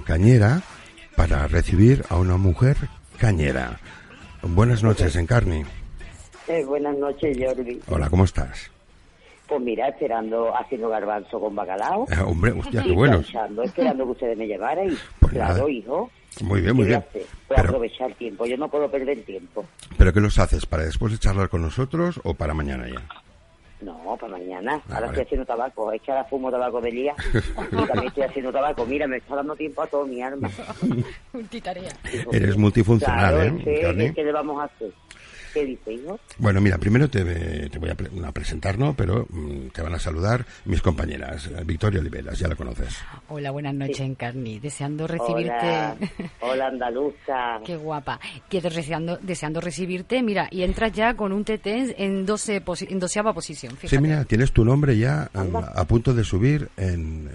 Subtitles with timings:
[0.00, 0.62] cañera
[1.16, 2.76] para recibir a una mujer
[3.18, 3.78] cañera.
[4.42, 5.62] Buenas noches, Encarni.
[6.46, 7.80] Eh, buenas noches, Jordi.
[7.88, 8.70] Hola, ¿cómo estás?
[9.48, 12.06] Pues mira, esperando, haciendo garbanzo con bacalao.
[12.10, 13.20] Eh, hombre, hostia, qué bueno.
[13.20, 14.88] esperando que ustedes me llevaran.
[14.92, 15.70] Y, Pues claro, nada.
[15.70, 16.10] hijo.
[16.42, 17.08] Muy bien, muy ¿qué voy a bien.
[17.08, 17.22] hacer?
[17.22, 18.46] A Pero, aprovechar tiempo.
[18.46, 19.64] Yo no puedo perder tiempo.
[19.96, 20.66] ¿Pero qué los haces?
[20.66, 23.02] ¿Para después de charlar con nosotros o para mañana ya?
[23.80, 24.80] No, para mañana.
[24.88, 25.06] Ah, ahora vale.
[25.06, 25.92] estoy haciendo tabaco.
[25.92, 27.14] Es que ahora fumo tabaco de día.
[27.72, 28.84] y también estoy haciendo tabaco.
[28.86, 30.50] Mira, me está dando tiempo a todo mi alma.
[31.32, 31.92] Multitarea.
[32.32, 34.90] Eres multifuncional, claro, ¿eh, que le vamos a hacer?
[35.58, 36.18] ¿Qué dice, hijo?
[36.38, 38.94] Bueno, mira, primero te, te voy a, pre- a presentar, ¿no?
[38.94, 41.46] Pero mm, te van a saludar mis compañeras.
[41.48, 42.96] Eh, Victoria Oliveras, ya la conoces.
[43.28, 44.58] Hola, buenas noches, Encarni.
[44.60, 46.30] Deseando Hola, recibirte.
[46.40, 47.60] hola andaluza.
[47.64, 48.20] Qué guapa.
[48.48, 51.66] Que deseando, deseando recibirte, mira, y entras ya con un TT
[51.98, 53.72] en, 12 posi- en doceava posición.
[53.76, 53.96] Fíjate.
[53.96, 57.28] Sí, mira, tienes tu nombre ya um, a punto de subir en,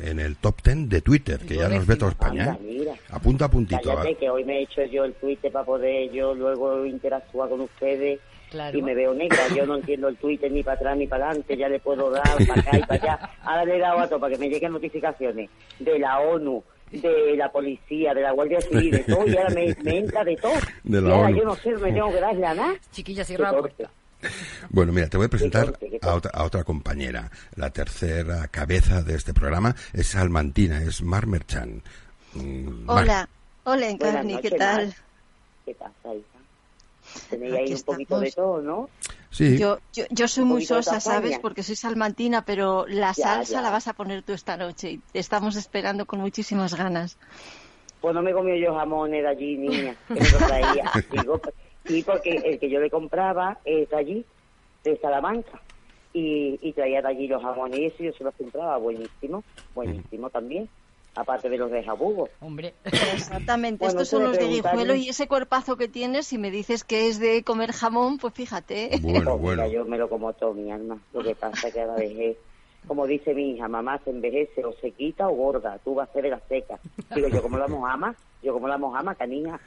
[0.00, 2.44] en- en el top 10 de Twitter, que ya nos ve toda España.
[2.44, 2.66] Anda, ¿eh?
[2.78, 2.92] mira.
[3.10, 3.80] A punto a puntito.
[3.82, 7.57] Cállate, que hoy me he hecho yo el Twitter para poder yo luego interactuar con
[7.60, 8.20] ustedes
[8.50, 8.78] Claro.
[8.78, 9.38] y me veo negra.
[9.54, 12.22] Yo no entiendo el Twitter ni para atrás ni para adelante, ya le puedo dar
[12.48, 13.30] para acá y para allá.
[13.42, 17.36] Ahora le he dado a todo para que me lleguen notificaciones de la ONU, de
[17.36, 20.54] la policía, de la Guardia Civil, de todo, y ahora me, me entra de todo.
[20.84, 21.36] De la y ahora ONU.
[21.36, 22.74] yo no sé, me tengo que darle a nada.
[22.90, 23.90] Chiquilla, cierra la puerta.
[24.70, 27.30] Bueno, mira, te voy a presentar a otra, a otra compañera.
[27.54, 31.82] La tercera cabeza de este programa es salmantina, es Mar Merchan.
[32.32, 33.02] Mm, Mar.
[33.04, 33.28] Hola,
[33.64, 34.86] hola Encarni, ¿qué tal?
[34.86, 34.94] Mar.
[35.66, 36.37] ¿Qué pasa, hija?
[37.30, 38.88] Tenéis ahí un poquito de todo, ¿no?
[39.30, 41.38] Sí, Yo, yo, yo soy muy sosa, ¿sabes?
[41.38, 43.60] Porque soy salmantina, pero la Ya, salsa ya.
[43.62, 47.18] la vas a poner tú esta noche y te estamos esperando con muchísimas ganas.
[48.00, 50.90] Pues no me comió yo jamones de allí, niña, que me lo traía.
[51.10, 51.40] Digo,
[51.86, 54.24] sí, porque el que yo le compraba es de allí,
[54.84, 55.60] de Salamanca.
[56.14, 58.78] Y, y traía de allí los jamones y eso, y yo se los compraba.
[58.78, 60.68] Buenísimo, buenísimo también.
[61.20, 62.28] Aparte de los de jabugo.
[62.40, 62.74] Hombre.
[62.84, 66.84] Exactamente, Bueno, estos son los de guijuelo y ese cuerpazo que tienes, si me dices
[66.84, 68.90] que es de comer jamón, pues fíjate.
[69.02, 69.66] bueno, Pues mira, bueno.
[69.68, 70.96] yo me lo como todo, mi alma.
[71.12, 72.38] Lo que pasa es que ahora dejé,
[72.86, 75.78] como dice mi hija, mamá se envejece o se quita o gorda.
[75.84, 76.78] Tú vas a ser de la seca.
[77.14, 79.58] Digo, yo como la mojama, yo como la mojama, canija.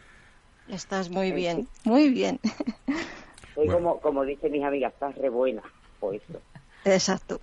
[0.69, 2.39] Estás muy bien, muy bien.
[3.55, 3.73] Soy Bueno.
[3.73, 5.63] como, como dice mis amigas, estás re buena.
[5.99, 6.39] Pues eso.
[6.85, 7.39] Exacto.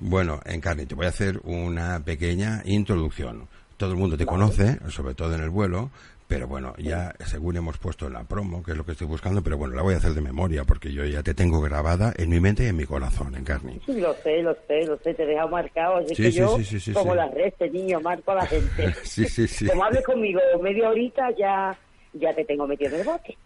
[0.00, 3.48] Bueno, Encarni, te voy a hacer una pequeña introducción.
[3.76, 5.90] Todo el mundo te conoce, sobre todo en el vuelo,
[6.28, 9.42] pero bueno, ya según hemos puesto en la promo, que es lo que estoy buscando,
[9.42, 12.30] pero bueno, la voy a hacer de memoria porque yo ya te tengo grabada en
[12.30, 13.80] mi mente y en mi corazón, Encarni.
[13.86, 15.96] Sí, lo sé, lo sé, lo sé, te he dejado marcado.
[15.96, 17.16] Así Sí, que sí, yo, sí, sí, sí, como sí.
[17.18, 18.94] las redes, niño, marco a la gente.
[19.04, 19.66] Sí, sí, sí.
[19.66, 21.76] Como hables conmigo media horita, ya,
[22.14, 23.36] ya te tengo metido en el bote.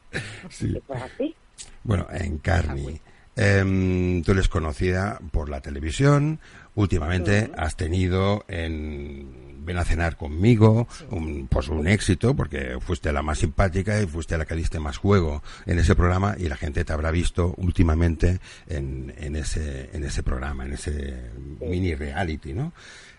[0.49, 0.77] Sí.
[0.77, 1.35] Eso es así.
[1.83, 3.01] Bueno, Encarni,
[3.37, 6.41] em, tú eres conocida por la televisión,
[6.75, 13.23] últimamente has tenido en Ven a cenar conmigo, un, pues un éxito, porque fuiste la
[13.23, 16.85] más simpática y fuiste la que diste más juego en ese programa y la gente
[16.85, 18.39] te habrá visto últimamente
[18.69, 22.73] en, en, ese, en ese programa, en ese mini reality, ¿no?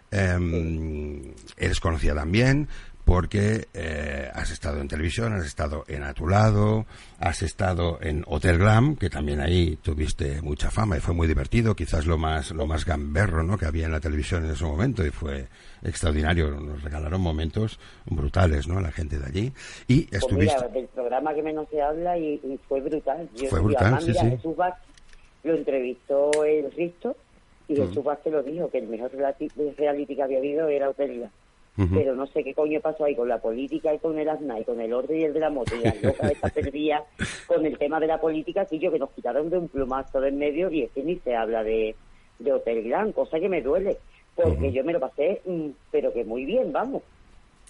[0.09, 2.69] Em, Eres conocida también
[3.07, 6.85] porque eh, has estado en televisión, has estado en A tu lado,
[7.19, 11.73] has estado en Hotel Glam, que también ahí tuviste mucha fama y fue muy divertido,
[11.73, 13.57] quizás lo más lo más gamberro ¿no?
[13.57, 15.47] que había en la televisión en ese momento y fue
[15.83, 18.81] extraordinario, nos regalaron momentos brutales, ¿no?
[18.81, 19.53] La gente de allí
[19.87, 23.29] y Pues estuviste mira, del programa que menos se habla y, y fue brutal.
[23.37, 24.29] Yo, Fue brutal, sí, mira, sí.
[24.31, 24.83] Jesús Vázquez
[25.45, 27.15] lo entrevistó el Risto
[27.69, 31.19] y Jesús Vázquez lo dijo, que el mejor reality, reality que había habido era Hotel
[31.19, 31.31] Glam.
[31.77, 34.63] Pero no sé qué coño pasó ahí con la política y con el asna y
[34.63, 37.03] con el orden y el de la moto y las locas esta perdida
[37.45, 40.29] con el tema de la política, que yo que nos quitaron de un plumazo de
[40.29, 41.95] en medio y es que ni se habla de,
[42.39, 43.97] de Hotel Gran, cosa que me duele,
[44.35, 47.03] porque yo me lo pasé, mm, pero que muy bien, vamos.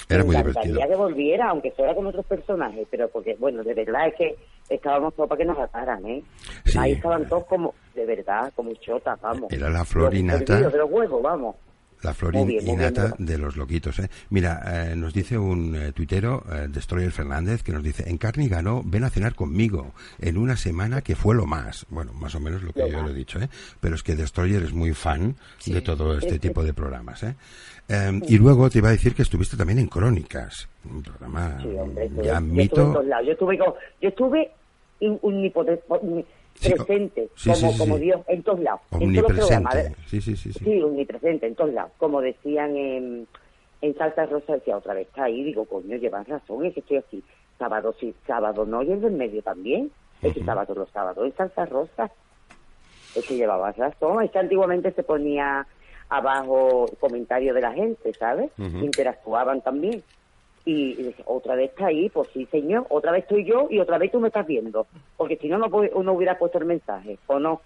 [0.09, 0.79] Era muy divertido.
[0.87, 4.35] que volviera, aunque fuera con otros personajes, pero porque, bueno, de verdad es que
[4.69, 6.23] estábamos todos para que nos ataran, ¿eh?
[6.65, 6.77] Sí.
[6.77, 9.51] Ahí estaban todos como, de verdad, como chotas, vamos.
[9.51, 10.69] Era la Los florinata.
[10.69, 11.55] de los huevos, vamos.
[12.03, 13.97] La flor Muy bien, innata muy de los loquitos.
[13.99, 14.09] ¿eh?
[14.29, 18.83] Mira, eh, nos dice un eh, tuitero, eh, Destroyer Fernández, que nos dice, Encarni ganó,
[18.85, 21.85] ven a cenar conmigo, en una semana que fue lo más.
[21.89, 23.49] Bueno, más o menos lo que Lo yo le he dicho, ¿eh?
[23.81, 25.73] Pero es que Destroyer es muy fan Sí.
[25.73, 27.35] de todo este tipo de programas, ¿eh?
[27.89, 31.69] Eh, Y luego te iba a decir que estuviste también en Crónicas, un programa Sí,
[31.79, 32.75] hombre, estuve- ya yo estuve en mito.
[32.75, 33.25] todos lados.
[33.25, 34.51] Yo estuve, yo estuve
[35.01, 36.27] omnipoten- omni- Sí,
[36.59, 37.97] presente, sí, como, sí, como.
[37.97, 38.81] Dios, en todos lados.
[38.91, 39.75] En todos los programas.
[39.75, 40.09] Omnipresente.
[40.09, 40.81] Sí, sí, sí, sí.
[40.81, 41.91] Omnipresente, en todos lados.
[41.97, 43.27] Como decían en,
[43.81, 46.97] en Salsa Rosa, decía otra vez, está ahí, digo, coño, llevas razón, es que estoy
[46.97, 47.23] aquí.
[47.57, 49.91] Sábado sí, sábado no, y el del medio también.
[50.21, 52.11] Es que sábado los sábados en Salsa Rosa.
[53.15, 54.23] Es que llevabas razón.
[54.23, 55.65] Es que antiguamente se ponía
[56.09, 58.51] abajo comentarios de la gente, ¿sabes?
[58.57, 60.03] Interactuaban también.
[60.67, 64.11] Y, otra vez está ahí, pues sí, señor, otra vez estoy yo y otra vez
[64.11, 64.85] tú me estás viendo.
[65.15, 67.61] Porque si no, no, no hubiera puesto el mensaje, ¿o no?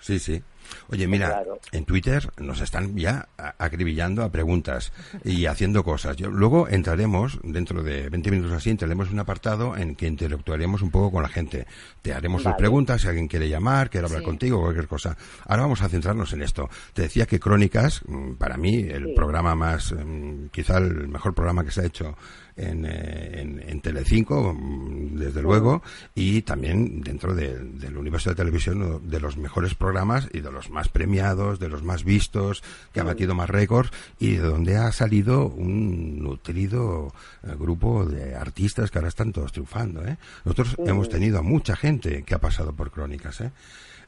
[0.00, 0.42] Sí, sí.
[0.88, 1.58] Oye, mira, Claro.
[1.72, 4.92] en Twitter nos están ya acribillando a preguntas
[5.22, 6.16] y haciendo cosas.
[6.16, 10.80] Yo, luego entraremos, dentro de 20 minutos así, entraremos en un apartado en que interactuaremos
[10.80, 11.66] un poco con la gente.
[12.00, 12.58] Te haremos sus Vale.
[12.58, 14.26] preguntas, si alguien quiere llamar, quiere hablar Sí.
[14.26, 15.16] contigo, cualquier cosa.
[15.46, 16.68] Ahora vamos a centrarnos en esto.
[16.94, 19.12] Te decía que Crónicas, mm, para mí, el Sí.
[19.14, 22.16] programa más, mm, quizá el mejor programa que se ha hecho
[22.56, 25.82] en, eh, en, en Telecinco, mm, desde luego,
[26.14, 30.70] y también dentro de- del universo de televisión de los mejores programas y de los
[30.70, 32.62] más premiados, de los más vistos,
[32.92, 33.90] que ha batido más récords
[34.20, 37.12] y de donde ha salido un nutrido
[37.42, 40.04] eh, grupo de artistas que ahora están todos triunfando.
[40.06, 40.16] ¿eh?
[40.44, 43.40] Nosotros hemos tenido a mucha gente que ha pasado por Crónicas.
[43.40, 43.50] ¿eh?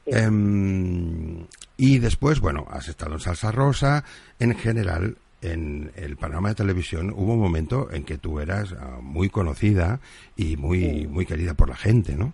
[0.05, 1.45] Em,
[1.75, 4.03] y después, bueno, has estado en Salsa Rosa.
[4.39, 8.99] En general, en el panorama de televisión hubo un momento en que tú eras ah,
[9.01, 9.99] muy conocida
[10.35, 12.33] y muy, muy querida por la gente, ¿no?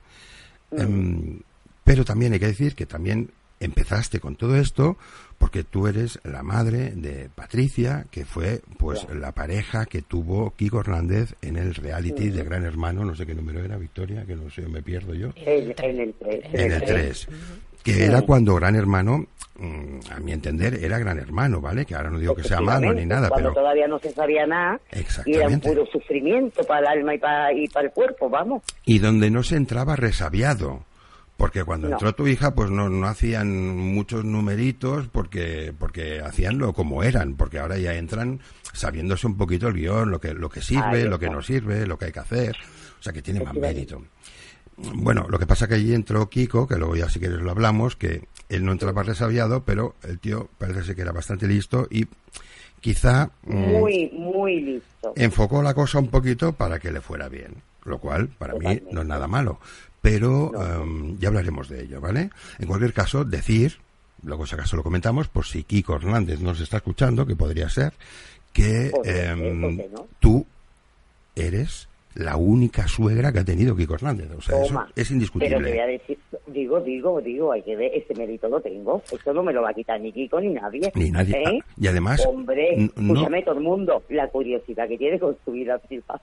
[0.72, 1.42] Em,
[1.84, 3.30] pero también hay que decir que también
[3.60, 4.98] empezaste con todo esto
[5.38, 10.80] porque tú eres la madre de Patricia, que fue pues la pareja que tuvo Kiko
[10.80, 14.50] Hernández en el reality de Gran Hermano, no sé qué número era, Victoria, que no
[14.50, 15.32] sé, me pierdo yo.
[15.36, 16.46] En, en el 3.
[16.54, 17.28] en el 3.
[17.84, 19.26] Que era cuando Gran Hermano,
[19.60, 21.86] mm, a mi entender, era Gran Hermano, ¿vale?
[21.86, 24.46] Que ahora no digo que sea malo ni nada, Cuando pero todavía no se sabía
[24.48, 24.80] nada.
[25.26, 28.64] Y era un puro sufrimiento para el alma y para, y para el cuerpo, vamos.
[28.86, 30.84] y donde no se entraba resabiado.
[31.36, 31.96] Porque cuando No.
[31.96, 37.58] entró tu hija, pues no, no hacían muchos numeritos porque, porque hacíanlo como eran, porque
[37.58, 38.40] ahora ya entran
[38.72, 41.98] sabiéndose un poquito el guion, lo que, lo que sirve, lo que no sirve, lo
[41.98, 42.56] que hay que hacer.
[43.00, 44.02] O sea que tiene más mérito.
[44.78, 47.96] Bueno, lo que pasa que allí entró Kiko, que luego ya si quieres lo hablamos,
[47.96, 52.08] que él no entraba resabiado, pero el tío parece ser que era bastante listo y
[52.82, 55.14] quizá mm, Muy, muy listo.
[55.16, 57.56] enfocó la cosa un poquito para que le fuera bien,
[57.86, 59.60] lo cual para mí no es nada malo,
[60.02, 62.30] pero em, ya hablaremos de ello, ¿vale?
[62.60, 63.78] En cualquier caso, decir,
[64.24, 67.94] luego si acaso lo comentamos, por si Kiko Hernández nos está escuchando, que podría ser,
[68.52, 70.08] que em, ¿por qué no?
[70.20, 70.46] tú
[71.36, 75.14] eres la única suegra que ha tenido Kiko Hernández, o sea, eso es Pero te
[75.14, 75.58] indiscutible.
[75.70, 76.18] voy a decir,
[76.48, 79.02] digo, digo, digo, hay que ver, ese mérito lo tengo.
[79.12, 80.92] Eso no me lo va a quitar ni Kiko ni nadie.
[80.96, 81.36] Ni nadie.
[81.38, 81.60] ¿Eh?
[81.62, 85.52] Ah, y además, Hombre, no- escúchame todo el mundo, la curiosidad que tiene con su
[85.52, 86.22] vida privada.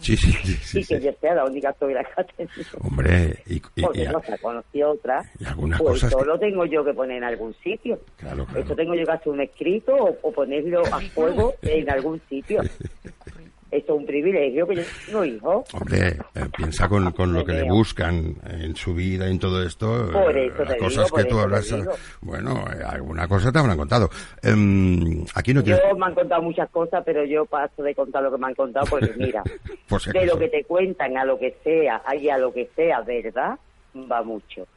[0.00, 1.04] Sí, sí, sí, sí, y que sí.
[1.06, 2.78] yo sea la única suegra que ha tenido.
[2.80, 5.22] Hombre, y, y- Porque y- no se ha conocido otra.
[5.38, 8.00] y algunas pues cosas eso que- lo tengo yo que poner en algún sitio.
[8.16, 8.60] Claro, claro.
[8.60, 12.60] Eso tengo yo que hacer un escrito o, o ponerlo a fuego en algún sitio.
[13.74, 15.74] Eso es un privilegio que yo tengo hijos.
[15.74, 19.60] Hombre, eh, piensa con, con lo que le buscan en su vida y en todo
[19.64, 20.10] esto.
[20.12, 21.74] Por eh, eso las te cosas digo, que tú hablas.
[22.20, 24.08] Bueno, eh, alguna cosa te habrán contado.
[24.40, 25.82] Em, aquí no tienes.
[25.90, 28.54] Yo me han contado muchas cosas, pero yo paso de contar lo que me han
[28.54, 29.42] contado porque mira,
[29.88, 32.70] Por si de lo que te cuentan a lo que sea, y a lo que
[32.76, 33.58] sea verdad,
[33.96, 34.68] va mucho.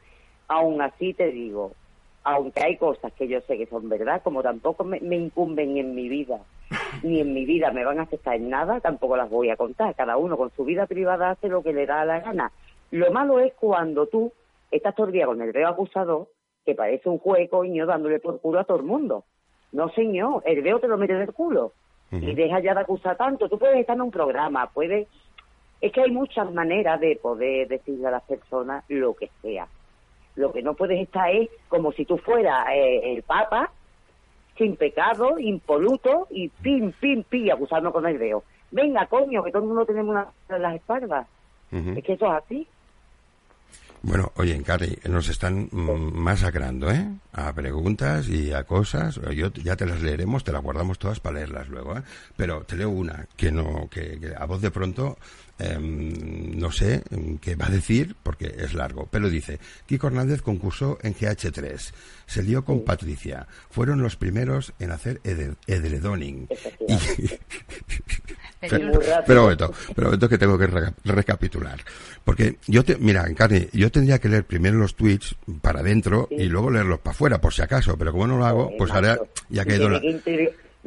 [0.48, 1.72] Aún así te digo,
[2.24, 5.94] aunque hay cosas que yo sé que son verdad, como tampoco me, me incumben en
[5.94, 6.40] mi vida,
[7.02, 9.94] ni en mi vida me van a afectar en nada, tampoco las voy a contar.
[9.94, 12.52] Cada uno con su vida privada hace lo que le da la gana.
[12.90, 14.32] Lo malo es cuando tú
[14.70, 16.28] estás todo el día con el veo acusador,
[16.64, 19.24] que parece un juez, coño, dándole por culo a todo el mundo.
[19.72, 21.72] No, señor, el veo te lo mete del culo.
[22.10, 23.50] Y deja ya de acusar tanto.
[23.50, 25.06] Tú puedes estar en un programa, puedes...
[25.80, 29.68] Es que hay muchas maneras de poder decirle a las personas lo que sea.
[30.34, 33.70] Lo que no puedes estar es como si tú fueras eh, el Papa,
[34.58, 38.42] sin pecado, impoluto, y pim, pim, pim, acusarnos con el veo.
[38.70, 41.26] Venga, coño, que todo el mundo tenemos una en las espaldas.
[41.70, 42.66] Es que eso es así.
[44.02, 47.06] Bueno, oye, Cari, nos están mm, masacrando, ¿eh?
[47.32, 49.20] A preguntas y a cosas.
[49.34, 52.02] Yo ya te las leeremos, te las guardamos todas para leerlas luego, ¿eh?
[52.36, 55.18] Pero te leo una que no, que, que a voz de pronto
[55.58, 59.08] em, no sé em, qué va a decir porque es largo.
[59.10, 61.92] Pero dice: Kiko Hernández concursó en GH3,
[62.26, 66.48] se lió con Patricia, fueron los primeros en hacer ed- edredoning.
[66.86, 66.94] Y.
[68.60, 69.22] Pero- rápido.
[69.26, 71.78] pero momento, pero momento que tengo que reca- recapitular.
[72.24, 76.36] Porque yo te, mira, Encarni, yo tendría que leer primero los tweets para adentro Sí.
[76.42, 79.18] y luego leerlos para afuera, por si acaso, pero como no lo hago, pues ahora
[79.48, 80.00] ya quedó la...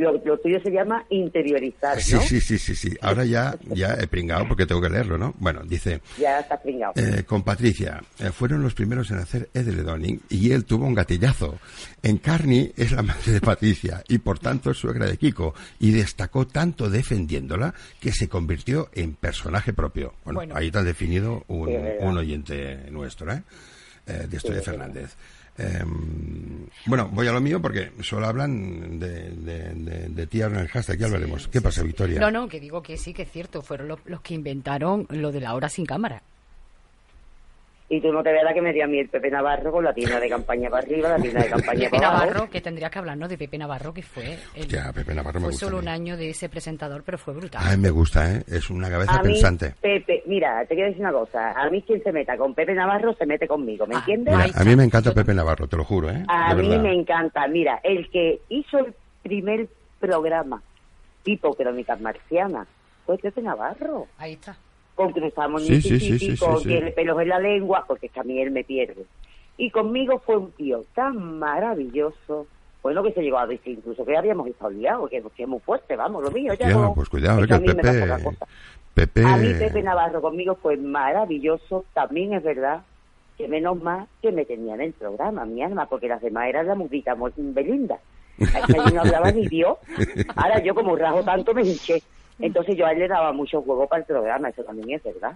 [0.01, 2.01] Lo, lo tuyo se llama interiorizar, ¿no?
[2.01, 2.97] Sí, sí, sí, sí, sí.
[3.01, 5.33] Ahora ya, ya he pringado porque tengo que leerlo, ¿no?
[5.37, 6.93] Bueno, dice, Ya estás pringado.
[6.95, 11.59] eh, con Patricia, eh, fueron los primeros en hacer edredoning y él tuvo un gatillazo.
[12.01, 16.47] Encarni es la madre de Patricia y por tanto es suegra de Kiko y destacó
[16.47, 20.13] tanto defendiéndola que se convirtió en personaje propio.
[20.23, 20.55] Bueno, Bueno.
[20.55, 23.43] ahí te ha definido un, un oyente nuestro, ¿eh?
[24.11, 25.15] Eh, de Estoy Sí, es Fernández.
[25.57, 30.67] Em, bueno, voy a lo mío porque solo hablan de, de, de, de en el
[30.67, 31.47] hashtag, ya hablaremos.
[31.47, 32.19] ¿Qué pasa, Victoria?
[32.19, 33.61] No, no, que digo que sí, que es cierto.
[33.61, 36.23] Fueron los, los que inventaron lo de la hora sin cámara.
[37.93, 39.93] Y tú no te verás que me dio a mí el Pepe Navarro con la
[39.93, 42.25] tienda de campaña para arriba, la tienda de campaña Pepe para abajo.
[42.25, 45.45] Navarro, que tendría que hablarnos de Pepe Navarro, que fue el, Ya, Pepe Navarro me
[45.47, 45.87] fue gusta solo a mí.
[45.87, 47.61] un año de ese presentador, pero fue brutal.
[47.65, 48.43] Ay, me gusta, ¿eh?
[48.47, 49.75] Es una cabeza A mí, pensante.
[49.81, 51.51] Pepe, mira, te quiero decir una cosa.
[51.51, 54.37] A mí quien se meta con Pepe Navarro se mete conmigo, ¿me Ah, entiendes?
[54.37, 56.23] Mira, a mí me encanta Pepe Navarro, te lo juro, ¿eh?
[56.29, 56.83] A de mí verdad.
[56.83, 57.45] me encanta.
[57.49, 59.67] Mira, el que hizo el primer
[59.99, 60.61] programa
[61.23, 62.69] tipo Crónicas Marcianas
[63.05, 64.07] fue Pepe Navarro.
[64.17, 64.55] Ahí está.
[64.95, 66.69] Con Sí, sí, Mississippi, sí, sí, con sí, sí.
[66.69, 69.05] Tiene pelos en la lengua, porque es que a mí él me pierde.
[69.57, 72.47] Y conmigo fue un tío tan maravilloso,
[72.81, 75.59] bueno, que se llegó a decir incluso que habíamos estado liados, que, que es muy
[75.59, 76.93] fuerte, vamos, lo mío ya no...
[76.93, 78.37] pues cuidado, que que da Pepe...
[78.93, 79.25] Pepe...
[79.25, 81.85] A mí Pepe Navarro conmigo fue maravilloso.
[81.93, 82.81] También es verdad
[83.37, 86.67] que menos mal que me tenía en el programa, mi alma, porque las demás eran
[86.67, 87.99] la mudita Belinda.
[88.37, 89.77] Que allí no hablaba ni Dios.
[90.35, 92.01] Ahora yo como rajo tanto me hinché.
[92.41, 95.33] Entonces yo a él le daba mucho juego para el programa, eso también es verdad.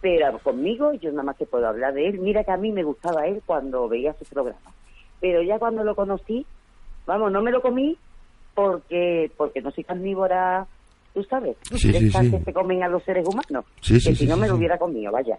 [0.00, 2.18] Pero conmigo yo nada más que puedo hablar de él.
[2.20, 4.72] Mira que a mí me gustaba él cuando veía su programa.
[5.20, 6.46] Pero ya cuando lo conocí,
[7.06, 7.96] vamos, no me lo comí
[8.54, 10.66] porque porque no soy carnívora,
[11.14, 13.64] tú sabes, Sí, sí, que se comen a los seres humanos.
[13.82, 15.36] Que si no me lo hubiera comido, vaya.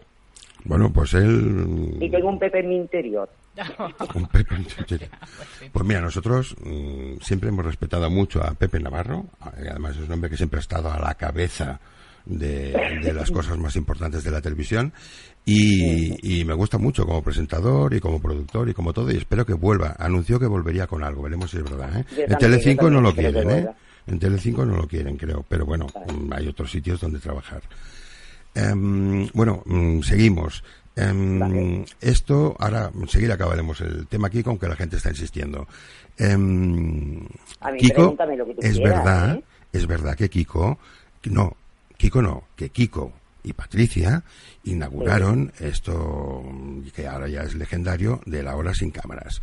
[0.66, 1.98] Bueno, pues él...
[2.00, 3.30] Y tengo un Pepe en mi interior.
[4.16, 5.08] Un Pepe en serio.
[5.72, 9.26] Pues mira, nosotros mm, siempre hemos respetado mucho a Pepe Navarro,
[9.62, 11.80] y además es un hombre que siempre ha estado a la cabeza
[12.26, 14.94] de, de las cosas más importantes de la televisión
[15.46, 19.46] y, y me gusta mucho como presentador y como productor y como todo y espero
[19.46, 19.96] que vuelva.
[19.98, 22.00] Anunció que volvería con algo, veremos si es verdad.
[22.00, 22.26] ¿eh?
[22.28, 23.68] En Telecinco no lo quieren, ¿eh?
[24.08, 25.88] En Telecinco no lo quieren, creo, pero bueno,
[26.32, 27.62] hay otros sitios donde trabajar.
[28.56, 30.64] Em, bueno, mm, seguimos.
[30.96, 31.86] Em, Vale.
[32.02, 35.68] Esto, ahora enseguida acabaremos el tema aquí, aunque la gente está insistiendo.
[36.18, 37.26] Em,
[37.62, 39.44] A mí Kiko, pregúntame lo que tú es quieras, verdad, ¿eh?
[39.72, 40.78] es verdad que Kiko,
[41.26, 41.56] no,
[41.98, 43.14] Kiko no, que Kiko
[43.44, 44.24] y Patricia
[44.66, 46.44] inauguraron esto
[46.94, 49.42] que ahora ya es legendario de la hora sin cámaras.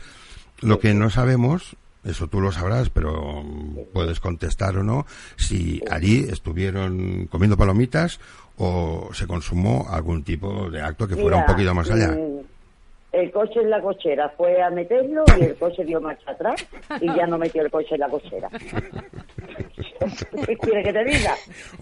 [0.61, 3.45] Lo que no sabemos, eso tú lo sabrás, pero
[3.93, 8.21] puedes contestar o no, si allí estuvieron comiendo palomitas
[8.59, 12.09] o se consumó algún tipo de acto que fuera un poquito más allá.
[12.13, 12.41] mm,
[13.13, 16.67] El coche en la cochera fue a meterlo y el coche dio marcha atrás
[17.01, 18.49] y ya no metió el coche en la cochera.
[20.47, 21.35] ¿Qué quiere que te diga?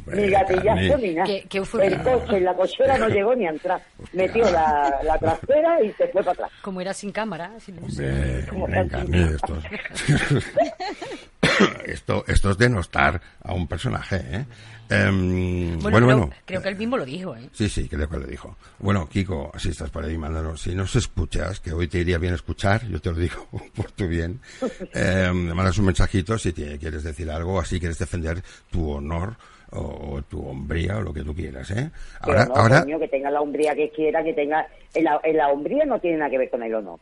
[0.06, 1.26] Ni gatillazo ni nada.
[1.26, 1.87] Qué- qué euforia.
[1.88, 3.80] el coche en la cochera no llegó ni a entrar.
[4.12, 6.50] Metió la, la trasera y se fue para atrás.
[6.62, 8.88] Como era sin cámara, sin Hombre, hombre, Francisco.
[8.90, 9.59] Carmen, esto,
[11.87, 14.44] esto, esto es denostar a un personaje, ¿eh?
[14.91, 16.31] Em, Bueno, bueno, creo, bueno.
[16.45, 17.49] creo que él mismo lo dijo, ¿eh?
[17.53, 18.57] Sí, sí, creo que le dijo.
[18.79, 20.61] Bueno, Kiko, si estás por ahí, mándanos.
[20.61, 24.07] Si nos escuchas, que hoy te iría bien escuchar, yo te lo digo por tu
[24.07, 24.41] bien,
[24.95, 29.35] eh, mandas un mensajito si te quieres decir algo, así quieres defender tu honor
[29.73, 31.91] o, o tu hombría o lo que tú quieras, ¿eh?
[32.21, 34.67] Ahora, no, ahora, coño, que tenga la hombría que quiera, que tenga...
[34.95, 37.00] En la, en la hombría no tiene nada que ver con el honor.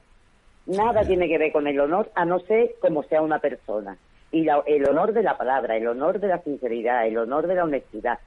[0.67, 3.97] Nada tiene que ver con el honor, a no ser como sea una persona.
[4.33, 7.55] Y la- el honor de la palabra, el honor de la sinceridad, el honor de
[7.55, 8.19] la honestidad.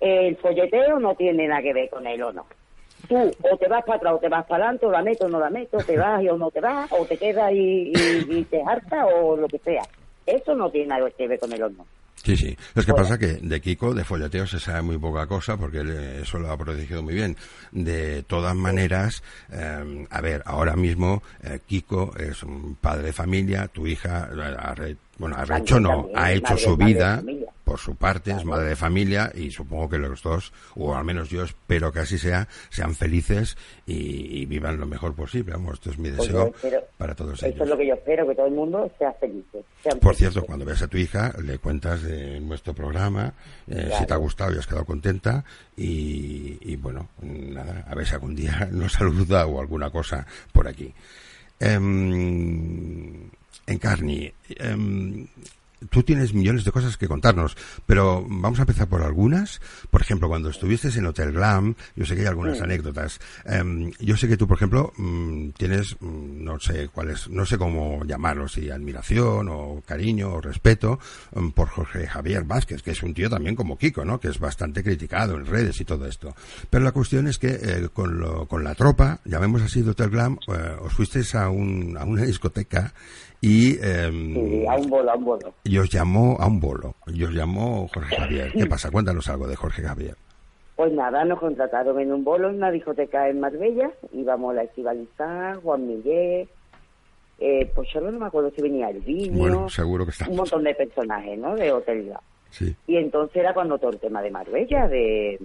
[0.00, 2.44] El folleteo no tiene nada que ver con el honor.
[3.08, 5.28] Tú o te vas para atrás o te vas para adelante, o la meto o
[5.28, 8.26] no la meto, te vas y o no te vas, o te quedas y, y-
[8.28, 9.82] y te harta o lo que sea.
[10.26, 11.86] Eso no tiene nada que ver con el honor.
[12.24, 12.56] Sí, sí.
[12.74, 15.90] Es que pasa que de Kiko, de folleteo, se sabe muy poca cosa porque él
[15.90, 17.36] eh, eso lo ha protegido muy bien.
[17.70, 23.68] De todas maneras, eh, a ver, ahora mismo eh, Kiko es un padre de familia,
[23.68, 27.22] tu hija, ha re- bueno, ha hecho no, ha hecho su vida.
[27.64, 31.30] Por su parte, es madre de familia y supongo que los dos, o al menos
[31.30, 33.56] yo espero que así sea, sean felices
[33.86, 35.52] y, y vivan lo mejor posible.
[35.52, 37.60] Vamos, esto es mi Pues deseo espero- para todos Eso ellos.
[37.62, 39.44] es lo que yo espero, que todo el mundo sea feliz.
[39.52, 40.16] Por felices.
[40.18, 43.32] cierto, cuando veas a tu hija, le cuentas de nuestro programa,
[43.66, 45.44] eh, si te ha gustado y has quedado contenta,
[45.76, 50.68] y, y bueno, nada, a ver si algún día nos saluda o alguna cosa por
[50.68, 50.92] aquí.
[51.94, 53.30] Em,
[53.66, 55.26] Encarni, em,
[55.90, 59.60] tú tienes millones de cosas que contarnos, pero vamos a empezar por algunas.
[59.90, 63.20] Por ejemplo, cuando estuviste en Hotel Glam, yo sé que hay algunas anécdotas.
[63.44, 67.46] Em, yo sé que tú, por ejemplo, mm, tienes, mm, no sé cuál es, no
[67.46, 70.98] sé cómo llamarlo, si admiración o cariño o respeto
[71.34, 74.20] mm, por Jorge Javier Vázquez, que es un tío también como Kiko, ¿no?
[74.20, 76.34] Que es bastante criticado en redes y todo esto.
[76.70, 80.10] Pero la cuestión es que eh, con, lo- con la tropa, llamemos así de Hotel
[80.10, 82.92] Glam, eh, os fuisteis a, un, a una discoteca
[83.44, 85.54] y Sí, a un bolo, a un bolo.
[85.64, 86.94] y os llamó a un bolo.
[87.08, 88.52] Y os llamó Jorge Javier.
[88.52, 88.90] ¿Qué pasa?
[88.90, 90.16] Cuéntanos algo de Jorge Javier.
[90.76, 93.90] Pues nada, nos contrataron en un bolo en una discoteca en Marbella.
[94.12, 96.48] Íbamos la Estivalizar, Juan Miguel,
[97.38, 100.28] eh, pues yo no me acuerdo si venía el vino, Bueno, seguro que está.
[100.28, 101.54] un montón de personajes, ¿no?
[101.54, 102.12] De Hotel.
[102.50, 102.74] Sí.
[102.86, 105.40] Y entonces era cuando todo el tema de Marbella, de,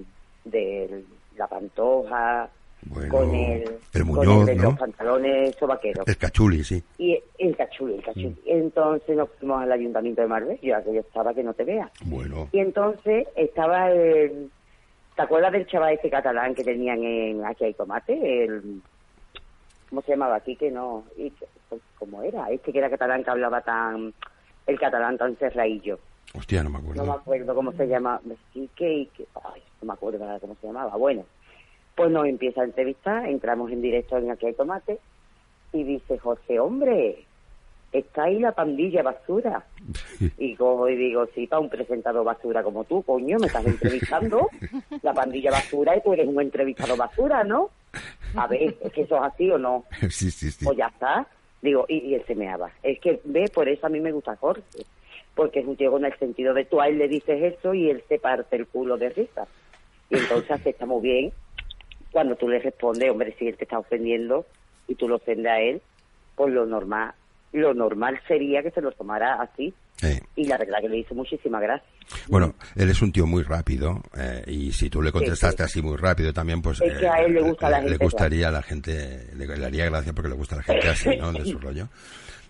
[0.46, 1.03] de
[1.38, 2.50] la pantoja,
[2.84, 3.63] Bueno, con el,
[3.94, 4.70] el con Muñoz, el de ¿no?
[4.70, 6.08] los pantalones sobaqueros.
[6.08, 6.82] El cachuli, sí.
[7.00, 7.18] Y
[7.50, 8.29] el cachuli, el cachuli.
[8.29, 8.38] Mm.
[8.46, 11.89] Entonces nos fuimos al ayuntamiento de Marbella, que yo estaba que no te vea.
[12.06, 12.48] Bueno.
[12.51, 14.50] Y entonces estaba el...
[15.15, 18.44] ¿Te acuerdas del chaval este catalán que tenían en Aquí hay tomate?
[18.46, 18.82] El,
[19.89, 20.56] ¿Cómo se llamaba aquí?
[20.56, 21.03] Que no...
[21.18, 21.32] Y,
[21.68, 22.50] pues, ¿Cómo era?
[22.51, 24.13] Este que era catalán que hablaba tan...
[24.68, 26.00] El catalán tan cerradillo.
[26.36, 27.12] Hostia, no me No me acuerdo.
[27.13, 28.22] acuerdo cómo se llama.
[28.53, 30.96] Sí, que, que- ay, no me acuerdo ahora cómo se llamaba.
[30.96, 31.25] Bueno,
[31.96, 35.00] pues nos empieza a entrevistar, entramos en directo en Aquí hay tomate
[35.74, 37.25] y dice, José, hombre,
[37.91, 39.65] está ahí la pandilla basura.
[40.38, 44.50] Y cojo y digo, sí, para un presentador basura como tú, coño, me estás entrevistando.
[45.01, 47.69] La pandilla basura y tú eres un entrevistado basura, ¿no?
[48.36, 49.86] A ver, ¿es que eso es así o no?
[50.10, 50.65] sí, sí, sí.
[50.65, 51.27] Pues ya está.
[51.62, 52.72] Digo, y, y él se meaba.
[52.84, 54.86] Es que, ve, por eso a mí me gusta Jorge.
[55.36, 57.89] Porque es un tío con el sentido de tú a él le dices eso y
[57.89, 59.48] él se parte el culo de risa.
[60.10, 61.34] Y entonces acepta muy bien
[62.12, 64.46] cuando tú le respondes, hombre, si él te está ofendiendo
[64.88, 65.81] y tú lo ofendes a él,
[66.36, 67.13] pues lo normal,
[67.53, 69.74] lo normal sería que se lo tomara así.
[70.01, 71.86] Eh, Y la verdad que le hizo muchísima gracia.
[72.29, 75.98] Bueno, él es un tío muy rápido eh, y si tú le contestaste así muy
[75.98, 78.62] rápido también, pues Es que a él le gusta la le gente gustaría a la
[78.62, 81.34] gente, le, le haría gracia porque le gusta a la gente así, ¿no?
[81.34, 81.89] De su rollo.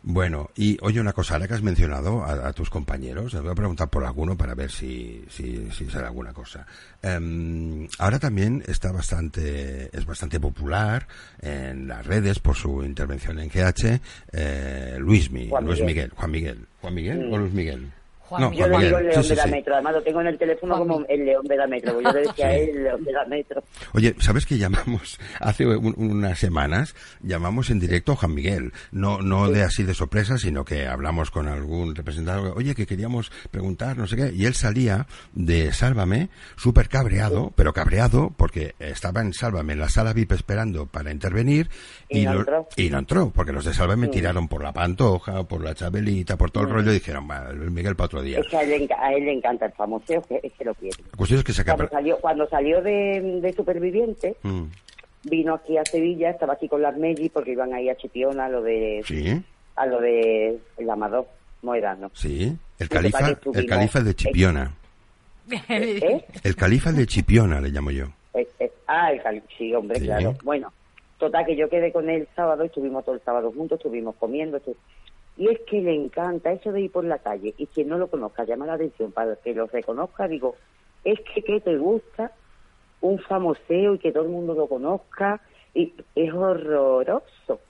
[0.01, 3.51] Bueno, y oye una cosa, ahora que has mencionado a, a tus compañeros, les voy
[3.51, 6.65] a preguntar por alguno para ver si, si, si sale alguna cosa.
[7.01, 11.08] Em, ahora también está bastante, es bastante popular
[11.41, 15.86] en las redes por su intervención en GH, eh, Juan Luis Miguel.
[15.86, 17.91] Miguel, Juan Miguel, Juan Miguel o Luis Miguel.
[18.30, 18.52] Juan no.
[18.54, 19.52] Yo Juan le digo el león Sí, de sí, la sí.
[19.52, 22.06] metro, además lo tengo en el teléfono Juan como el león de la metro, porque
[22.06, 23.63] yo le decía a él el león de la metro.
[23.94, 26.96] Oye, ¿sabes que llamamos hace un- unas semanas?
[27.22, 28.72] Llamamos en directo a Juan Miguel.
[28.92, 32.52] No, no de así de sorpresa, sino que hablamos con algún representante.
[32.56, 34.32] Oye, que queríamos preguntar, no sé qué.
[34.36, 39.89] Y él salía de Sálvame, súper cabreado, pero cabreado porque estaba en Sálvame, en la
[39.89, 41.70] sala VIP esperando para intervenir.
[42.10, 42.68] Y no lo- entró.
[42.76, 46.52] y no entró, porque los de Sálvame tiraron por la pantoja, por la chabelita, por
[46.52, 47.28] todo el rollo y dijeron,
[47.74, 48.39] Miguel para otro día.
[48.39, 50.97] Es que a él, a él le encanta el famoseo, que es que lo quiere.
[51.12, 54.63] La cuestión es que se Cuando salió, cuando salió de, de Superviviente, Mm,
[55.23, 58.49] vino aquí a Sevilla, estaba aquí con las Meggi porque iban ahí a Chipiona a
[58.49, 59.41] lo de Sí,
[59.75, 61.27] a lo de el Amador
[61.62, 62.12] Moedano.
[62.13, 62.55] sí.
[62.79, 64.73] El califa, el califa de Chipiona.
[65.67, 66.23] ¿Eh?
[66.43, 68.05] El califa de Chipiona le llamo yo.
[68.34, 70.05] Eh, eh, ah, el cali- sí, hombre, Sí.
[70.05, 70.36] claro.
[70.43, 70.71] Bueno,
[71.17, 74.58] total que yo quedé con él el sábado, estuvimos todo el sábado juntos, estuvimos comiendo.
[74.60, 74.75] estu-
[75.39, 78.10] Y es que le encanta eso de ir por la calle y quien no lo
[78.10, 80.28] conozca llama la atención para que lo reconozca.
[80.28, 80.58] Digo,
[81.06, 82.34] es que ¿qué te gusta?
[82.99, 85.39] Un famoseo y que todo el mundo lo conozca
[85.73, 87.62] y es horroroso.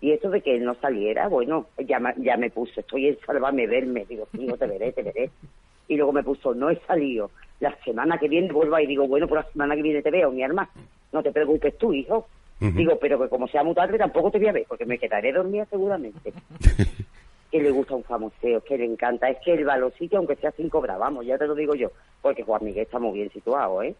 [0.00, 3.66] Y esto de que él no saliera, bueno, ya, ya me puso, estoy en Sálvame
[3.66, 5.30] Verme, digo, no te veré, te veré.
[5.88, 7.30] Y luego me puso, no he salido,
[7.60, 10.30] la semana que viene vuelvo y digo, bueno, pues la semana que viene te veo,
[10.30, 10.70] mi hermano,
[11.12, 12.26] no te preocupes tú, hijo.
[12.60, 15.32] Digo, pero que como sea muy tarde tampoco te voy a ver, porque me quedaré
[15.32, 16.32] dormida seguramente.
[17.50, 20.68] que le gusta un famoseo, que le encanta, es que el balocito, aunque sea sin
[20.68, 21.90] cobrar, vamos, ya te lo digo yo,
[22.22, 23.94] porque Juan Miguel está muy bien situado, ¿eh?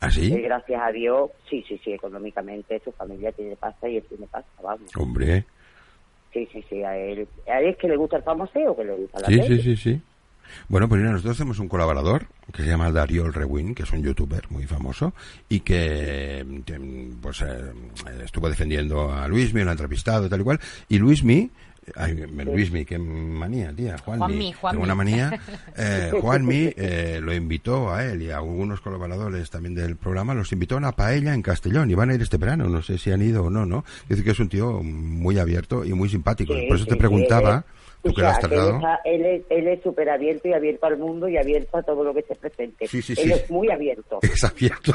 [0.00, 0.30] ¿Ah, sí?
[0.40, 4.50] gracias a Dios, sí, sí, sí, económicamente su familia tiene pasta y él tiene pasta,
[4.62, 4.90] vamos.
[4.96, 5.44] Hombre.
[6.32, 8.94] Sí, sí, sí, a él, a él es que le gusta el famoseo, que le
[8.94, 9.46] gusta la Sí, tele.
[9.56, 10.00] sí, sí, sí.
[10.68, 14.02] Bueno, pues mira, nosotros tenemos un colaborador que se llama Darío Rewin, que es un
[14.02, 15.14] youtuber muy famoso
[15.48, 16.44] y que,
[17.20, 17.72] pues eh,
[18.24, 20.60] estuvo defendiendo a Luismi, lo ha entrevistado y tal y cual.
[20.88, 21.50] Y Luismi,
[21.96, 24.52] ay, Luismi, qué manía, tía, Juanmi.
[24.52, 24.72] Juanmi.
[24.72, 25.40] Tengo una manía.
[25.76, 30.52] Eh, Juanmi eh, lo invitó a él y a algunos colaboradores también del programa, los
[30.52, 33.10] invitó a una paella en Castellón y van a ir este verano, no sé si
[33.10, 33.84] han ido o no, ¿no?
[34.08, 36.52] Dice que es un tío muy abierto y muy simpático.
[36.54, 37.64] Sí, Por eso sí, te preguntaba,
[38.02, 41.28] tú que lo has está- Él es él es súper abierto y abierto al mundo
[41.28, 42.86] y abierto a todo lo que se presente.
[42.86, 43.32] Sí, sí, él sí.
[43.32, 44.18] es muy abierto.
[44.22, 44.92] Es abierto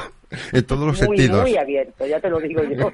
[0.51, 1.41] en todos los muy, sentidos.
[1.41, 2.91] muy abierto, ya te lo digo yo.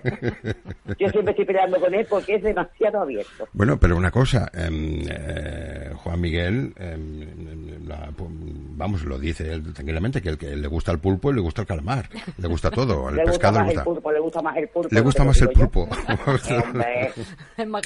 [1.00, 3.48] yo siempre estoy peleando con él porque es demasiado abierto.
[3.54, 9.74] Bueno, pero una cosa, em, eh, Juan Miguel, em, em, la- vamos, lo dice él
[9.74, 12.70] tranquilamente, que, el que le gusta el pulpo y le gusta el calamar, le gusta
[12.72, 13.84] todo, el le gusta pescado más le el gusta.
[13.84, 14.90] pulpo, le gusta más el pulpo.
[14.92, 15.82] Le gusta más el pulpo.
[16.66, 17.12] Hombre,
[17.58, 17.82] Es más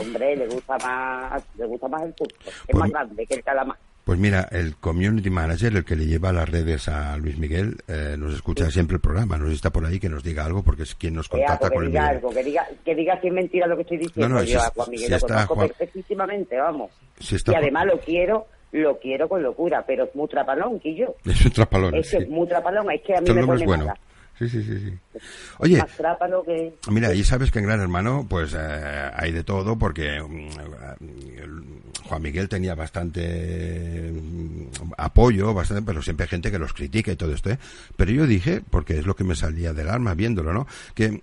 [0.00, 2.34] hombre, le gusta más, le gusta más el pulpo.
[2.46, 3.76] Es Pues- más grande que el calamar.
[4.04, 8.16] Pues mira, el community manager, el que le lleva las redes a Luis Miguel, eh,
[8.18, 10.96] nos escucha siempre el programa, nos está por ahí que nos diga algo porque es
[10.96, 12.16] quien nos contacta algo, con que el diga Miguel.
[12.16, 14.28] algo, que diga, que diga si es mentira lo que estoy diciendo.
[14.28, 16.90] No, no, yo si- a Juan Miguel si lo está conozco Juan- perfectísimamente, vamos.
[17.20, 20.80] Si está y Juan- además lo quiero, lo quiero con locura, pero es muy trapalón,
[20.80, 21.14] que yo.
[21.24, 22.22] Es un trapalón, Es que sí.
[22.24, 23.84] es muy trapalón, es que a mí me pone es bueno.
[23.86, 24.00] mala.
[24.38, 25.18] Sí, sí, sí, sí.
[25.58, 26.74] Oye, Más trápalo que...
[26.90, 31.82] Mira, y sabes que en Gran Hermano, pues eh, hay de todo, porque mm, el-
[32.04, 37.16] Juan Miguel tenía bastante mm, apoyo, bastante, pero siempre hay gente que los critica y
[37.16, 37.58] todo esto, ¿eh?
[37.96, 40.66] Pero yo dije, porque es lo que me salía del alma viéndolo, ¿no?
[40.94, 41.22] Que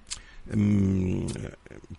[0.53, 1.25] mm,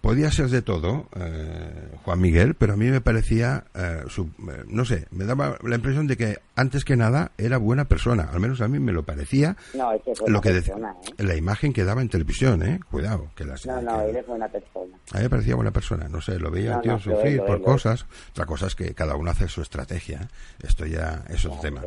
[0.01, 4.65] podía ser de todo, eh, Juan Miguel, pero a mí me parecía, eh, su- eh,
[4.69, 8.41] no sé, me daba la impresión de que antes que nada era buena persona, al
[8.41, 9.93] menos a mí me lo parecía No,
[10.27, 11.23] lo que persona, ¿eh?
[11.23, 12.81] la imagen que daba en televisión, ¿eh?
[12.91, 14.97] Cuidado, que las No, no, que- él es buena persona.
[15.13, 17.47] a mí me parecía buena persona, no sé, lo veía No, tío no, sufrir lo
[17.47, 20.29] por lo cosas, otra cosa es que cada uno hace su estrategia, ¿eh?
[20.67, 21.83] esto ya es otro tema.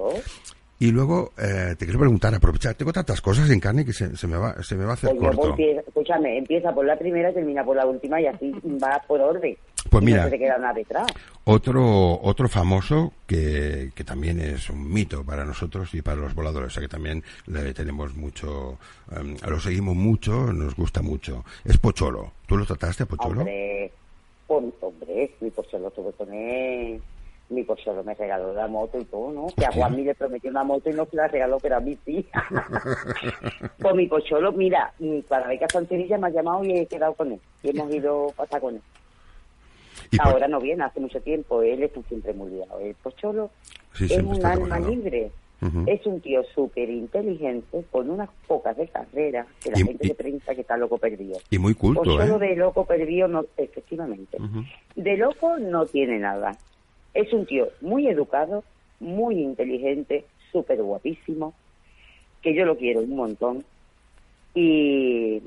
[0.80, 4.28] Y luego eh, te quiero preguntar, aprovechar, tengo tantas cosas en carne que se, se
[4.28, 5.56] me va se me va a hacer Pues corto.
[5.58, 8.52] escúchame, empieza por la primera termina por la última y así
[8.84, 9.56] va por orden.
[9.90, 10.24] Pues Y mira.
[10.26, 11.08] No se queda nada detrás.
[11.46, 16.68] Otro otro famoso que, que también es un mito para nosotros y para los voladores,
[16.68, 18.78] o sea que también le tenemos mucho,
[19.16, 21.46] em, lo seguimos mucho, nos gusta mucho.
[21.64, 22.32] Es Pocholo.
[22.48, 23.42] ¿Tú lo trataste, Pocholo?
[23.42, 23.92] Hombre,
[24.48, 27.02] pon- hombre, mi pocholo tuve con él.
[27.54, 29.48] Mi pocholo me regaló la moto y todo, ¿no?
[29.56, 29.72] Que a.
[29.72, 32.26] Juanmi le prometió una moto y no se la regaló, pero a mí sí.
[33.80, 36.86] pues mi pocholo, mira, mm, para ver que a Santirilla me ha llamado y he
[36.88, 37.40] quedado con él.
[37.62, 38.82] Y hemos ido a pasar con él.
[40.12, 41.62] Y por- Ahora no viene, hace mucho tiempo.
[41.62, 42.80] Él está siempre muy liado.
[42.80, 43.52] El pocholo
[43.94, 45.32] Sí, es un alma libre.
[45.88, 50.10] Es un tío súper inteligente, con unas pocas de carrera, que la Y- gente y-
[50.10, 51.40] se piensa que está loco perdido.
[51.50, 52.50] Y muy culto, Pues solo ¿eh?
[52.50, 54.38] de loco perdido, no, efectivamente.
[54.98, 56.58] De loco no tiene nada.
[57.14, 58.64] Es un tío muy educado,
[59.00, 61.54] muy inteligente, súper guapísimo,
[62.42, 63.66] que yo lo quiero un montón.
[64.56, 65.42] Y,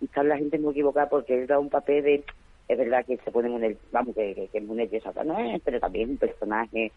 [0.00, 2.24] y está la gente muy equivocada porque él da un papel de...
[2.66, 5.60] Es verdad que se pone nervioso, vamos, que, que, que es muy nervioso, no es,
[5.62, 6.92] pero también es un personaje.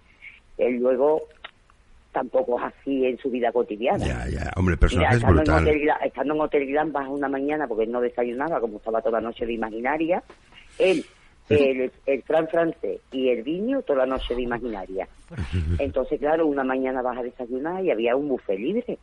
[0.57, 1.23] Él luego
[2.17, 4.05] tampoco es así en su vida cotidiana.
[4.05, 5.63] Ya, ya, hombre, el Mira, personaje es estando en, brutal.
[5.63, 9.19] Hotel, estando en Hotel Grand baja una mañana porque él no desayunaba, como estaba toda
[9.19, 10.23] la noche de imaginaria.
[10.79, 11.05] Él,
[11.49, 15.07] el, el Fran francés y el Viño toda la noche de imaginaria.
[15.79, 18.97] Entonces, claro, una mañana vas a desayunar y había un buffet libre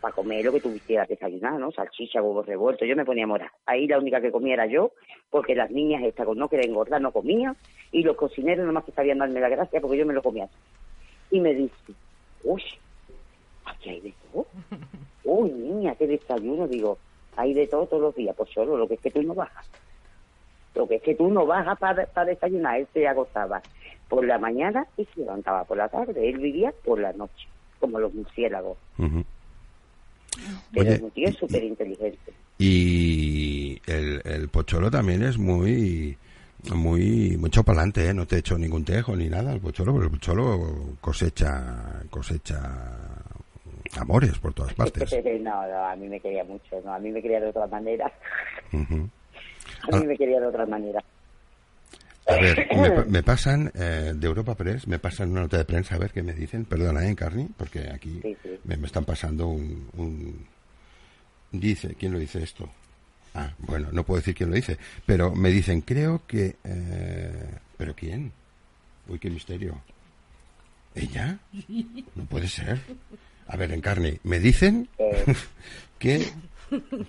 [0.00, 1.72] para comer lo que tú quisieras desayunar, ¿no?
[1.72, 2.86] Salchicha, huevos revueltos.
[2.86, 3.50] Yo me ponía morar.
[3.64, 4.92] Ahí la única que comía era yo,
[5.30, 7.56] porque las niñas estas con no querer engordar no comían
[7.92, 10.48] y los cocineros nomás que sabían darme la gracia porque yo me lo comía.
[11.30, 11.74] Y me dice,
[12.44, 12.62] uy,
[13.64, 14.46] aquí hay de todo.
[15.24, 16.68] Uy, niña, qué desayuno.
[16.68, 16.98] Digo,
[17.36, 18.36] hay de todo todos los días.
[18.36, 19.68] Pues solo, lo que es que tú no bajas.
[20.76, 22.78] Lo que es que tú no bajas para desayunar.
[22.78, 23.62] Él se agotaba
[24.08, 26.28] por la mañana y se levantaba por la tarde.
[26.28, 27.48] Él vivía por la noche,
[27.80, 28.76] como los murciélagos.
[28.98, 29.24] Ujú.
[30.72, 32.32] Pero Oye, es un tío súper inteligente.
[32.58, 36.16] Y el, el pocholo también es muy
[36.74, 38.14] muy mucho para adelante, ¿eh?
[38.14, 42.58] no te he hecho ningún tejo ni nada el pocholo, porque el pocholo cosecha cosecha
[43.98, 45.10] amores por todas partes.
[45.40, 46.80] no, no, a mí me quería mucho.
[46.84, 48.10] No, a mí me quería de otra manera.
[49.92, 51.02] A mí me quería de otra manera.
[52.28, 55.64] A ver, me, pa- me pasan eh, de Europa Press, me pasan una nota de
[55.64, 56.64] prensa, a ver qué me dicen.
[56.64, 57.48] Perdona, ¿eh, Carni?
[57.56, 58.58] Porque aquí Sí, sí.
[58.64, 60.46] Me, me están pasando un, un...
[61.52, 62.68] Dice, ¿quién lo dice esto?
[63.34, 66.56] Ah, bueno, no puedo decir quién lo dice, pero me dicen, creo que...
[66.64, 68.32] eh, ¿Pero quién?
[69.08, 69.80] Uy, qué misterio.
[70.94, 71.38] ¿Ella?
[72.14, 72.80] No puede ser.
[73.48, 75.24] A ver, Encarni, me dicen Eh.
[75.98, 76.26] que...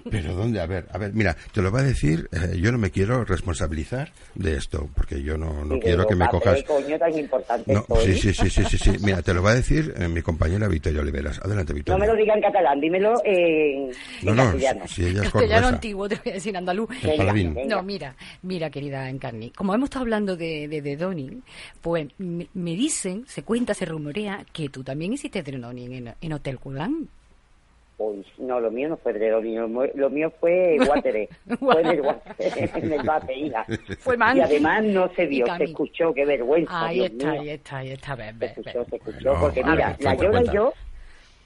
[0.09, 0.59] ¿Pero dónde?
[0.61, 3.23] A ver, a ver, mira, te lo voy a decir, eh, yo no me quiero
[3.25, 6.63] responsabilizar de esto, porque yo no, no quiero digo, que me cojas...
[6.63, 8.91] coño, tan importante No, sí, sí, sí, sí, sí, sí.
[9.01, 11.39] Mira, te lo va a decir eh, mi compañera Victoria Oliveras.
[11.39, 11.99] Adelante, No Victoria.
[11.99, 13.89] me lo diga en catalán, dímelo en,
[14.23, 14.87] No, en no, castellano.
[14.87, 15.67] si ella es Castellano cordobesa.
[15.75, 16.89] antiguo, te voy a decir andaluz.
[17.03, 17.53] El paladín.
[17.53, 17.75] venga.
[17.75, 21.43] No, mira, mira, querida Encarni, como hemos estado hablando de, de, de Donin,
[21.81, 26.33] pues me, me dicen, se cuenta, se rumorea, que tú también hiciste Donin en, en
[26.33, 27.09] Hotel Culán.
[27.99, 31.29] Uy, no, lo mío no fue de lo mío, lo mío fue Guatere,
[31.59, 33.65] fue en el Guatere, en el Bateína.
[33.99, 34.15] Fue.
[34.35, 37.41] Y además no se vio, se escuchó, qué vergüenza, Ahí Dios está, mío.
[37.41, 40.13] ahí está, ahí está, ve, Se ve, escuchó, se escuchó, Bueno, porque ver, mira, la
[40.15, 40.73] Yola y yo,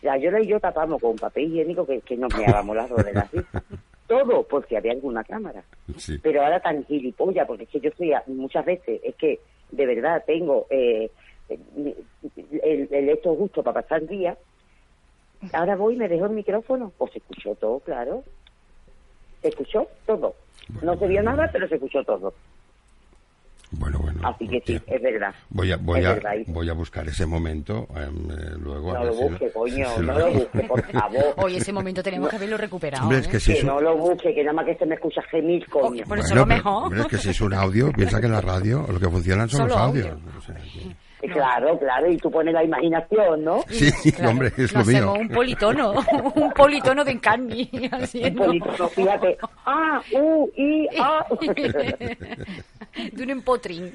[0.02, 3.14] la Yola y yo tapamos con papel higiénico que, que nos meábamos las dos de
[3.14, 3.64] la risa.
[4.08, 5.64] Todo, porque había alguna cámara.
[5.96, 6.18] Sí.
[6.22, 9.40] pero ahora tan gilipollas, porque es que yo soy, a- muchas veces, es que
[9.72, 11.10] de verdad tengo eh,
[11.50, 14.38] el, el esto justo para pasar el día,
[15.54, 18.24] ahora voy y me dejo el micrófono, pues se escuchó todo, claro,
[19.42, 20.36] se escuchó todo,
[20.82, 22.34] no se vio nada, pero se escuchó todo,
[23.72, 24.20] Bueno, bueno.
[24.28, 25.34] así que sí, es verdad.
[25.50, 28.08] Voy a, voy, a, verdad, voy a buscar ese momento eh,
[28.60, 28.92] luego.
[28.92, 31.34] a No ver lo si busque, coño, si no lo busque, por favor.
[31.38, 33.04] Hoy ese momento tenemos que haberlo recuperado.
[33.04, 33.32] Hombre, es ¿eh?
[33.32, 33.70] que si Que es un...
[33.70, 36.04] no lo busque, que nada más que se me escucha gemir, coño.
[36.06, 36.84] Por eso Bueno, lo pero, mejor.
[36.84, 39.48] hombre, es que si es un audio, piensa que en la radio lo que funcionan
[39.50, 40.12] son Solo los audio.
[40.12, 40.36] audios.
[40.38, 43.62] O sea, que- Claro, claro, y tú pones la imaginación, ¿no?
[43.70, 45.14] Sí, Claro, hombre, es lo mío.
[45.14, 45.94] un politono,
[46.36, 47.70] un politono de Encarni.
[48.32, 51.26] Un político, fíjate, A, U, I, A.
[53.12, 53.92] de un empotring.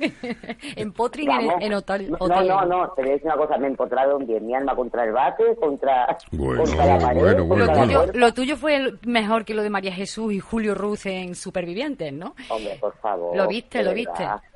[0.77, 1.55] empotring en, Vamos.
[1.63, 2.11] en hotel.
[2.11, 2.49] No, hotel.
[2.49, 4.75] no, no, te voy a decir una cosa, me he encontrado un bien mi alma
[4.75, 8.77] contra el bate, contra, Bueno, contra la pared, bueno, bueno, Lo tuyo, lo tuyo fue
[8.77, 12.35] el- mejor que lo de María Jesús y Julio Ruz en Supervivientes, ¿no?
[12.49, 13.37] Hombre, por favor.
[13.37, 14.41] Lo viste, lo verdad.
[14.43, 14.49] Ay,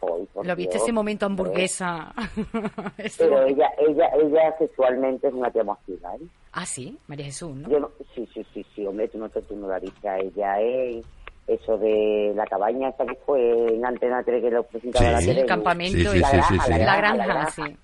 [0.00, 0.82] Lo viste Dios.
[0.84, 2.12] ese momento hamburguesa.
[2.98, 6.26] Ese Pero ella, ella, ella sexualmente es una tía ¿eh?
[6.52, 7.68] Ah, sí, María Jesús, ¿no?
[7.68, 10.60] Yo no, sí, sí, sí, sí, hombre, tú no, tú no la viste a ella,
[10.60, 11.02] ¿eh?
[11.46, 15.12] Eso de la cabaña esa que fue en Antena 3 que lo presentaba Sí.
[15.12, 15.40] la Sí, tele.
[15.40, 16.70] el campamento Sí, sí, y la, granja, sí, sí.
[16.70, 17.50] la La granja, granja.
[17.50, 17.76] sí.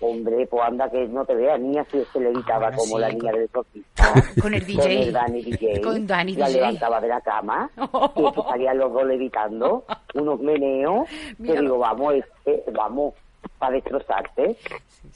[0.00, 3.00] Hombre, pues anda que no te vea, niña si se levitaba Ah, bueno, como sí,
[3.02, 4.04] la con- niña del exorcista.
[4.42, 5.02] Con el Con DJ.
[5.02, 5.80] el Dani DJ.
[5.84, 6.58] Con Dani la DJ.
[6.60, 7.70] levantaba de la cama.
[8.16, 9.84] Y es que salían los dos levitando.
[10.14, 11.08] Unos meneos.
[11.38, 11.54] Mira.
[11.54, 13.14] Que digo, vamos, este, vamos,
[13.58, 14.56] para destrozarte.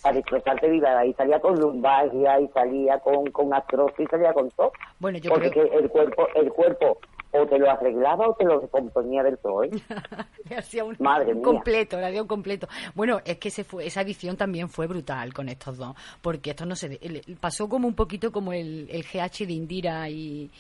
[0.03, 0.99] Para destrozarte, viva.
[0.99, 4.73] Ahí salía con lumbalgia, y salía con, con artrosis, y salía con todo.
[4.99, 6.99] Bueno, yo Porque creo el cuerpo, el cuerpo
[7.39, 9.71] o te lo arreglaba o te lo descomponía del todo, ¿eh?
[10.49, 11.45] Le hacía un, Madre un mía.
[11.45, 12.69] completo, le hacía un completo.
[12.95, 16.67] Bueno, es que ese fue, esa edición también fue brutal con estos dos, porque esto
[16.67, 16.99] no se
[17.41, 20.51] pasó como un poquito como el, el GH de Indira y,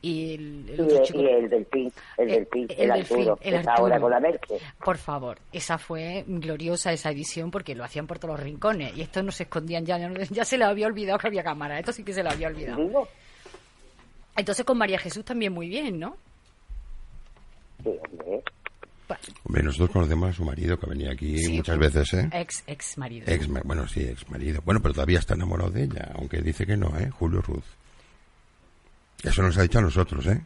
[0.00, 1.20] y el, el Y, otro el- chico.
[1.20, 4.12] y el delfín, el Eh, delfín, el el, delfín, Arturo, el que está ahora Arturo.
[4.14, 4.40] con la.
[4.84, 9.02] Por favor, esa fue gloriosa esa edición porque lo hacían por todos los rincones y
[9.02, 9.98] estos no se escondían ya,
[10.30, 12.82] ya, se les había olvidado que había cámara, esto sí que se les había olvidado.
[12.82, 13.08] Digo,
[14.36, 16.16] Entonces con María Jesús también muy bien, ¿no?
[17.82, 17.90] sí,
[19.46, 19.62] hombre.
[19.62, 22.30] Nosotros conocemos a su marido que venía aquí Sí, muchas veces, ¿eh?
[22.32, 23.26] Ex, ex marido.
[23.28, 24.62] Ex, bueno, sí, ex marido.
[24.64, 27.10] Bueno, pero todavía está enamorado de ella, aunque dice que no, ¿eh?
[27.10, 27.64] Julio Ruz.
[29.22, 30.40] Eso nos ha dicho a nosotros, ¿eh?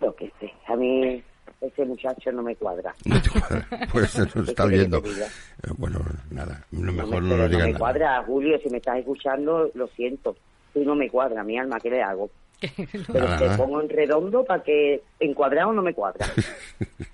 [0.00, 1.22] Lo que sé, a mí
[1.62, 2.94] ese muchacho no me cuadra.
[3.06, 3.66] No te cuadra.
[3.90, 5.02] Pues se nos está ¿Qué quieres viendo.
[5.02, 5.26] que te diga?
[5.26, 7.78] Eh, Bueno, nada, lo No mejor me, no nos no digan me nada.
[7.78, 10.36] cuadra, Julio, si me estás escuchando, lo siento.
[10.74, 12.28] Tú no me cuadra, mi alma, ¿qué le hago?
[12.60, 13.56] Pero Nada, te nada.
[13.56, 16.26] pongo en redondo para que encuadrado no me cuadra.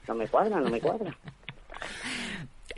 [0.08, 1.16] No me cuadra, no me cuadra.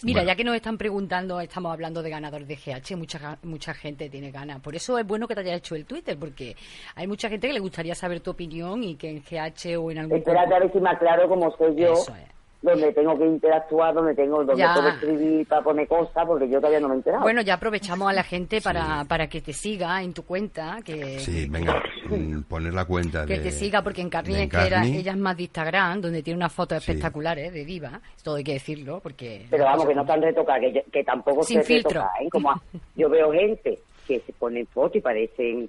[0.05, 0.33] Mira, Bueno.
[0.33, 4.33] ya que nos están preguntando, estamos hablando de ganador de GH, mucha, mucha gente tiene
[4.33, 4.61] ganas.
[4.61, 6.57] Por eso es bueno que te hayas hecho el Twitter, porque
[6.97, 9.99] hay mucha gente que le gustaría saber tu opinión y que en GH o en
[9.99, 10.19] algún...
[10.19, 12.33] Espérate a ver si me aclaro cómo soy yo, Eso es.
[12.63, 14.73] Donde tengo que interactuar, donde tengo donde Ya.
[14.73, 17.23] puedo escribir para poner cosas, porque yo todavía no me he enterado.
[17.25, 21.19] Bueno, ya aprovechamos a la gente para, para que te siga en tu cuenta, que,
[21.19, 23.41] Sí, venga, mm, poner la cuenta que de...
[23.41, 24.97] te siga, porque en Carni de es que era, Encarni.
[24.97, 26.93] ella es más de Instagram, donde tiene unas fotos Sí.
[26.93, 29.47] espectaculares de diva, todo hay que decirlo, porque...
[29.51, 31.91] Pero vamos, que no están retocadas, que, que tampoco Sin se filtro.
[32.01, 32.29] retoca, ¿eh?
[32.31, 32.63] Como a-
[32.95, 35.69] yo veo gente que se ponen fotos y parecen,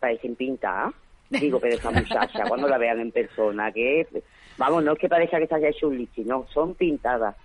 [0.00, 0.92] parecen pintadas.
[1.30, 4.00] Digo, pero esa muchacha, cuando la vean en persona, que
[4.58, 7.36] vamos, no es que parezca que se haya hecho un lifting, no, son pintadas.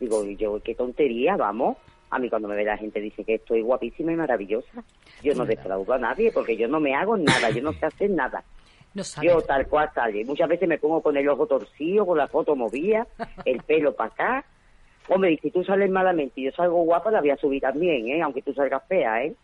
[0.00, 1.76] Digo, yo, qué tontería, vamos.
[2.10, 4.82] A mí cuando me ve la gente dice que estoy guapísima y maravillosa.
[5.22, 8.10] Yo no defraudo a nadie porque yo no me hago nada, yo no sé hacer
[8.10, 8.42] nada.
[8.94, 9.02] No.
[9.22, 10.24] Yo tal cual sale.
[10.24, 13.06] Muchas veces me pongo con el ojo torcido, con la foto movida,
[13.44, 14.44] el pelo para acá.
[15.08, 18.08] Hombre, y si tú sales malamente y yo salgo guapa, la voy a subir también,
[18.08, 18.22] ¿eh?
[18.22, 19.34] Aunque tú salgas fea, ¿eh?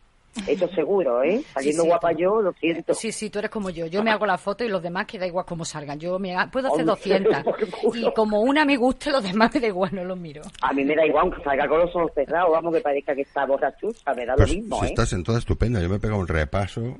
[0.47, 1.43] Eso seguro, ¿eh?
[1.55, 2.95] Saliendo sí, guapa tú- yo, lo siento.
[2.95, 3.87] Sí, sí, tú eres como yo.
[3.87, 5.99] Yo me hago la foto y los demás que da igual cómo salgan.
[6.01, 6.95] Yo me ha- puedo hacer Hombre,
[7.33, 8.01] 200 por culo.
[8.11, 10.43] y como una me guste, los demás me da igual, no los miro.
[10.63, 13.23] A mí me da igual, aunque salga con los ojos cerrados, vamos, que parezca que
[13.23, 14.89] está borrachuza, me da Pues lo mismo, si ¿eh?
[14.89, 15.81] estás en toda estupenda.
[15.81, 16.97] Yo me he pegado un repaso eh,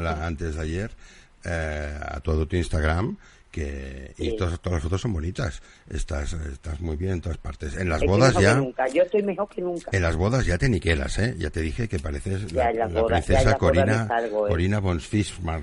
[0.00, 0.90] la- antes de ayer
[1.44, 3.16] eh, a todo tu Instagram
[3.54, 4.36] que y Sí.
[4.36, 5.62] todas, todas las fotos son bonitas.
[5.88, 7.76] Estás, estás muy bien en todas partes.
[7.76, 8.54] En las Estoy bodas ya...
[8.56, 8.88] nunca.
[8.88, 9.90] Yo estoy mejor que nunca.
[9.92, 11.34] En las bodas ya te niquelas, ¿eh?
[11.38, 14.50] Ya te dije que pareces Ya la, la bodas- princesa Corina, salgo, ¿eh?
[14.50, 14.82] Corina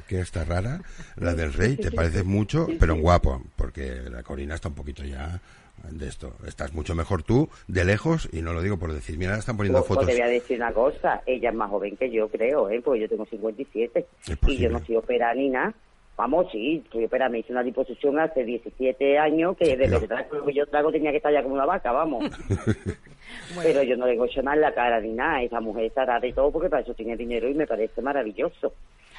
[0.07, 0.81] que está rara,
[1.17, 5.03] la del rey, te pareces mucho, pero en guapo, porque la Corina está un poquito
[5.03, 5.41] ya
[5.89, 6.35] de esto.
[6.47, 9.79] Estás mucho mejor tú, de lejos, y no lo digo por decir, mira, están poniendo
[9.79, 10.07] Pues, pues fotos.
[10.15, 12.81] te voy a decir una cosa, ella es más joven que yo, creo, ¿eh?
[12.83, 15.73] porque yo tengo 57 Es y yo no soy operada ni nada.
[16.21, 20.27] Vamos, sí, estoy operada, me hice una disposición hace 17 años que de Pero- verdad
[20.31, 22.25] lo que yo trago tenía que estar ya como una vaca, vamos.
[23.63, 26.31] Pero yo no le hecho nada en la cara ni nada, esa mujer estará de
[26.31, 28.71] todo porque para eso tiene dinero y me parece maravilloso.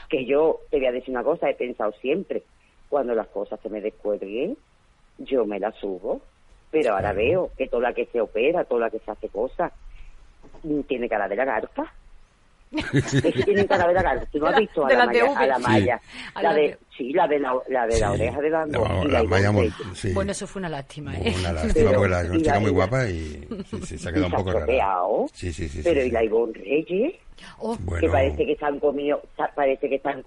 [0.09, 2.45] Que yo te voy a decir una cosa, he pensado siempre,
[2.89, 4.57] cuando las cosas se me descuelguen,
[5.19, 6.21] yo me las subo.
[6.71, 9.73] Pero ahora veo que toda la que se opera, toda la que se hace cosas,
[10.87, 11.93] tiene cara de lagarta.
[12.73, 14.27] Es que tiene cara de lagarta.
[14.33, 15.37] Tú no has visto a De la, Maya, V.
[15.37, 15.63] a la Sí.
[15.63, 16.01] Maya.
[16.35, 18.15] A La de, sí, la de la, la, de la Sí.
[18.15, 19.75] oreja de la, La- y la la Reyes.
[19.95, 20.13] sí.
[20.13, 21.35] Bueno, eso fue una lástima, ¿eh?
[21.39, 23.13] Una lástima, Pero- porque la es una y chica la- muy la- guapa y
[23.71, 24.67] sí, sí, se ha quedado un poco rara.
[25.35, 25.81] Sí, sí, sí.
[25.85, 26.27] Pero sí, y la sí.
[26.27, 27.15] Ivonne Reyes,
[27.59, 30.23] Oh, que Bueno, parece que se han comido, sa- parece que se han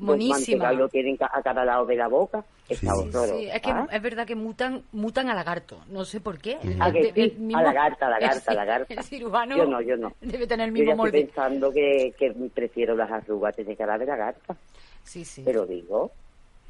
[0.00, 2.44] mantecado lo tienen a cada lado de la boca.
[2.68, 3.00] Está Sí.
[3.00, 3.38] horroroso.
[3.38, 3.86] Sí, es que ¿ah?
[3.90, 5.78] es verdad que mutan mutan a lagarto.
[5.88, 6.58] No sé por qué.
[6.62, 7.20] El- ¿A que sí?
[7.20, 8.94] el mismo- A lagarta, a lagarta, el- lagarta.
[8.94, 10.12] El cirujano Yo no, yo no.
[10.20, 11.32] debe tener el Yo ya mismo estoy molde.
[11.32, 14.56] pensando que, que prefiero las arrugas de cara de lagarta.
[15.02, 15.42] Sí, sí.
[15.44, 16.10] Pero digo,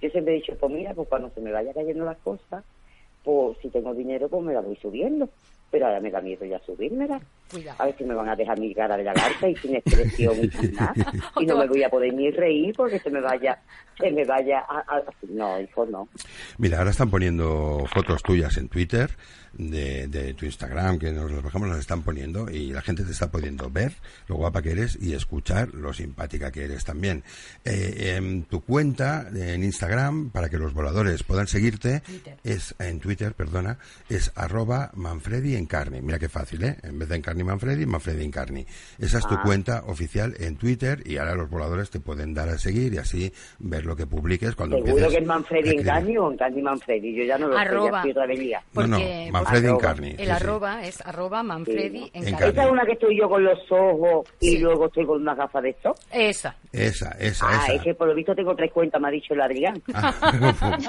[0.00, 2.64] yo siempre he dicho, pues mira, pues cuando se me vaya cayendo las cosas,
[3.22, 5.28] pues si tengo dinero, pues me las voy subiendo.
[5.70, 7.22] Pero ahora me da miedo ya subírmelas.
[7.50, 7.76] Cuidado.
[7.80, 10.50] A ver si me van a dejar mi cara de lagarta y sin expresión y
[10.50, 10.94] sin nada.
[11.40, 13.59] Y no me voy a poder ni reír porque se me vaya,
[13.98, 14.78] se me vaya a...
[14.96, 16.09] a- no, hijo, no.
[16.59, 19.11] Mira, ahora están poniendo fotos tuyas en Twitter,
[19.54, 23.12] de, de tu Instagram, que nos las bajamos, las están poniendo y la gente te
[23.12, 23.92] está pudiendo ver
[24.28, 27.22] lo guapa que eres y escuchar lo simpática que eres también.
[27.64, 32.36] Eh, em, tu cuenta en Instagram, para que los voladores puedan seguirte, Twitter.
[32.44, 36.00] es en Twitter, perdona, es arroba Manfredi Encarni.
[36.00, 36.76] Mira qué fácil, ¿eh?
[36.82, 38.66] En vez de Encarni Manfredi, Manfredi Encarni.
[38.98, 39.42] Esa es tu Ah.
[39.42, 43.32] cuenta oficial en Twitter y ahora los voladores te pueden dar a seguir y así
[43.58, 45.86] ver lo que publiques cuando Seguro empieces que es Manfredi a en escribir.
[45.92, 47.14] Carni o en Carni Manfredi.
[47.14, 48.12] Yo ya no lo sé, ya estoy.
[48.74, 48.98] No, no,
[49.42, 49.68] Manfredi.
[49.68, 50.11] Encarni.
[50.11, 50.31] El sí, sí.
[50.31, 52.11] arroba es arroba Manfredi Sí.
[52.14, 52.50] en En Carni.
[52.53, 54.59] Esa es una que estoy yo con los ojos y Sí.
[54.59, 55.94] luego estoy con una gafa de esto.
[56.12, 56.57] Esa.
[56.72, 57.72] Esa, esa, Ah, esa.
[57.74, 59.83] es que por lo visto tengo tres cuentas, me ha dicho el Adrián.
[59.94, 60.14] Ah,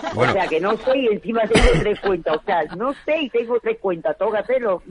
[0.16, 2.38] bueno, O sea, que no sé y encima tengo tres cuentas.
[2.38, 4.18] O sea, no sé y tengo tres cuentas.
[4.18, 4.82] Tócate los,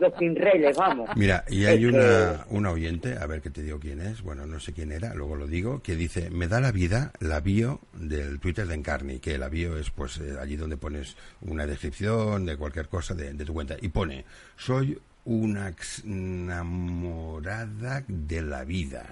[0.00, 1.08] los pinreles, vamos.
[1.16, 4.46] mira, y hay Es una, una oyente, a ver que te digo quién es, bueno,
[4.46, 7.80] no sé quién era, luego lo digo, que dice, me da la vida la bio
[7.92, 12.44] del Twitter de Encarni, que la bio es pues eh, allí donde pones una descripción
[12.46, 14.24] de cualquier cosa de, de tu cuenta, y pone,
[14.56, 19.04] soy una enamorada de la vida.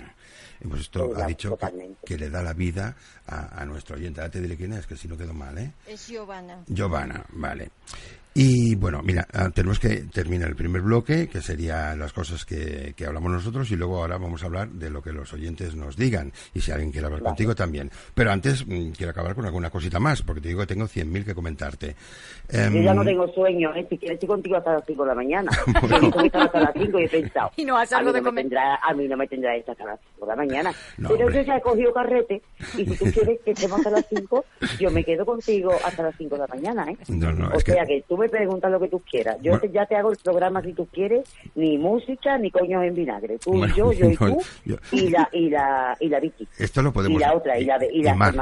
[0.60, 1.58] Y pues esto ha dicho
[2.04, 4.20] que, le da la vida a, a nuestro oyente.
[4.20, 5.72] Ahora te diré quién es, que si no quedo mal, ¿eh?
[5.86, 6.64] Es Giovanna.
[6.66, 7.70] Giovanna, vale.
[8.38, 12.92] Y bueno, mira, ah, tenemos que terminar el primer bloque, que serían las cosas que,
[12.94, 15.96] que hablamos nosotros, y luego ahora vamos a hablar de lo que los oyentes nos
[15.96, 17.30] digan, y si alguien quiere hablar Vale.
[17.30, 17.90] contigo también.
[18.14, 21.24] Pero antes mm, quiero acabar con alguna cosita más, porque te digo que tengo 100.000
[21.24, 21.96] que comentarte.
[22.52, 23.86] Yo ya no Em, tengo sueño, ¿eh?
[23.88, 25.50] Si quieres estoy contigo hasta las 5 de la mañana.
[25.88, 27.50] Yo he visto que estaba hasta las 5 y he pensado.
[27.56, 28.42] Y no a algo mí de no me comer.
[28.44, 30.72] tendrá, A mí no me tendrá esta hasta las 5 de la mañana.
[30.98, 31.40] No, Pero hombre.
[31.40, 32.42] yo ya he cogido carrete
[32.76, 34.44] y si tú quieres que estemos hasta las 5,
[34.78, 36.96] yo me quedo contigo hasta las 5 de la mañana, ¿eh?
[37.08, 38.04] No, no, o es que- sea que...
[38.06, 39.36] tú me preguntas lo que tú quieras.
[39.42, 39.60] Yo Bueno.
[39.60, 43.38] te- ya te hago el programa si tú quieres, ni música ni coños en vinagre.
[43.38, 46.20] Tú Bueno, y yo, yo y no, tú, yo- y la, y la, y la
[46.20, 46.46] Vicky.
[46.58, 47.16] Esto lo podemos...
[47.20, 48.34] Y la otra, y la, de, y la Mar.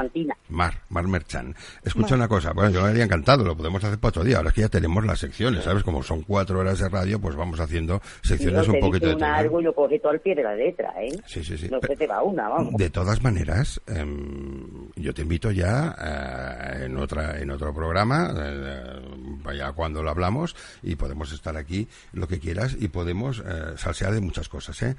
[0.49, 1.55] Mar, Mar Merchan.
[1.83, 4.37] Escucha una cosa, bueno, yo me habría encantado, lo podemos hacer para otro día.
[4.37, 5.83] Ahora es que ya tenemos las secciones, ¿sabes?
[5.83, 9.27] Como son cuatro horas de radio, pues vamos haciendo secciones un poquito de una.
[9.37, 9.39] ¿eh?
[9.39, 11.09] algo y lo coge todo al pie de la letra, ¿eh?
[11.25, 11.67] Sí, sí, sí.
[11.69, 12.73] No se te va una, vamos.
[12.75, 18.99] De todas maneras, em, yo te invito ya eh, en otra en otro programa, eh,
[19.43, 24.13] vaya cuando lo hablamos, y podemos estar aquí lo que quieras y podemos eh, salsear
[24.13, 24.81] de muchas cosas.
[24.81, 24.95] ¿eh?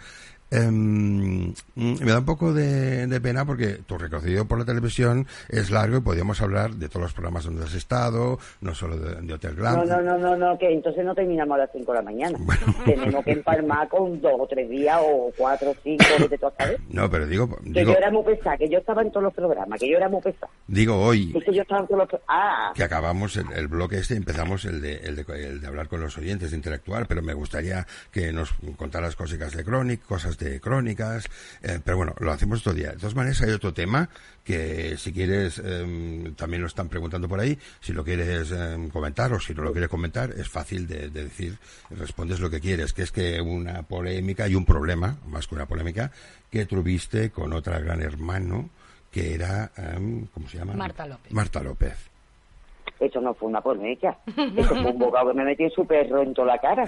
[0.51, 5.71] Mm, me da un poco de, de pena porque tu recorrido por la televisión es
[5.71, 9.35] largo y podríamos hablar de todos los programas donde has estado, no solo de, de
[9.35, 9.77] Hotel Glam.
[9.77, 12.39] No, no, no, no, no, que entonces no terminamos a las 5 de la mañana.
[12.41, 12.61] Bueno.
[12.85, 16.81] Tenemos que empalmar con dos o tres días o cuatro o cinco, que tú sabes.
[16.91, 19.35] No, pero digo, Que digo, yo era muy pesada, que yo estaba en todos los
[19.35, 20.51] programas, que yo era muy pesada.
[20.67, 21.33] digo hoy.
[21.37, 24.65] Es que yo estaba en todos los Ah, que acabamos el, el bloque este, empezamos
[24.65, 27.87] el de, el, de, el de hablar con los oyentes, de interactuar, pero me gustaría
[28.11, 31.27] que nos contaras cositas de crónica, cosas de crónicas,
[31.63, 32.93] eh, pero bueno, lo hacemos otro día.
[32.93, 34.09] De todas maneras, hay otro tema
[34.45, 39.33] que si quieres, em, también lo están preguntando por ahí, si lo quieres em, comentar
[39.33, 41.59] o si no lo quieres comentar, es fácil de, de decir,
[41.91, 45.67] respondes lo que quieres, que es que una polémica y un problema, más que una
[45.67, 46.13] polémica,
[46.51, 48.71] que tuviste con otra gran hermano,
[49.11, 50.75] que era, em, ¿cómo se llama?
[50.75, 51.33] Marta López.
[51.33, 52.16] Marta López.
[53.01, 54.17] Eso no fue una poneca.
[54.27, 56.85] Eso fue un bocado que me metió su perro en toda la cara.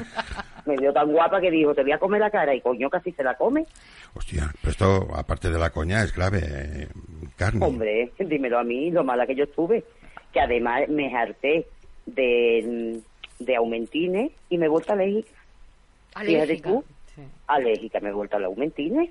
[0.66, 2.54] Me vio tan guapa que dijo, te voy a comer la cara.
[2.54, 3.66] Y coño, casi se la come.
[4.14, 6.88] Hostia, pero esto, aparte de la coña, es grave, eh,
[7.36, 7.64] carne.
[7.64, 9.84] Hombre, dímelo a mí, lo mala que yo estuve.
[10.32, 11.66] Que además me harté
[12.06, 13.00] de,
[13.38, 15.28] de aumentines y me he vuelto alérgica.
[16.16, 16.68] Fíjate Alérgica.
[16.70, 16.84] tú.
[17.14, 17.22] Sí.
[17.48, 19.10] Alérgica, me he vuelto a los aumentines.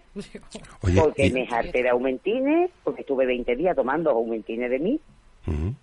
[0.82, 5.00] Oye, porque y- me harté de aumentines, porque estuve 20 días tomando aumentines de mí.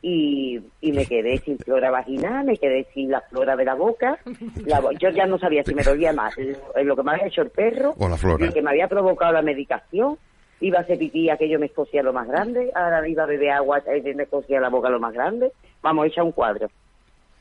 [0.03, 4.19] Y, y me quedé sin flora vaginal, me quedé sin la flora de la boca.
[4.67, 7.43] La yo ya no sabía si me dolía más lo, lo que me había hecho
[7.43, 8.45] el perro, O la flora.
[8.47, 10.19] lo que me había provocado la medicación.
[10.61, 13.83] Iba a hacer pipí, aquello me escocía lo más grande, ahora iba a beber agua,
[13.87, 15.51] me escocía la boca lo más grande.
[15.83, 16.69] Vamos, echa un cuadro.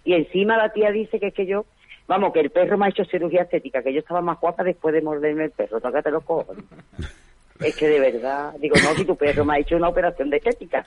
[0.04, 1.66] Y encima la tía dice que es que yo,
[2.08, 4.94] vamos, que el perro me ha hecho cirugía estética, que yo estaba más guapa después
[4.94, 6.64] de morderme el perro, tócate los cojones.
[7.60, 10.38] Es que de verdad, digo, no, si tu perro me ha hecho una operación de
[10.38, 10.84] estética.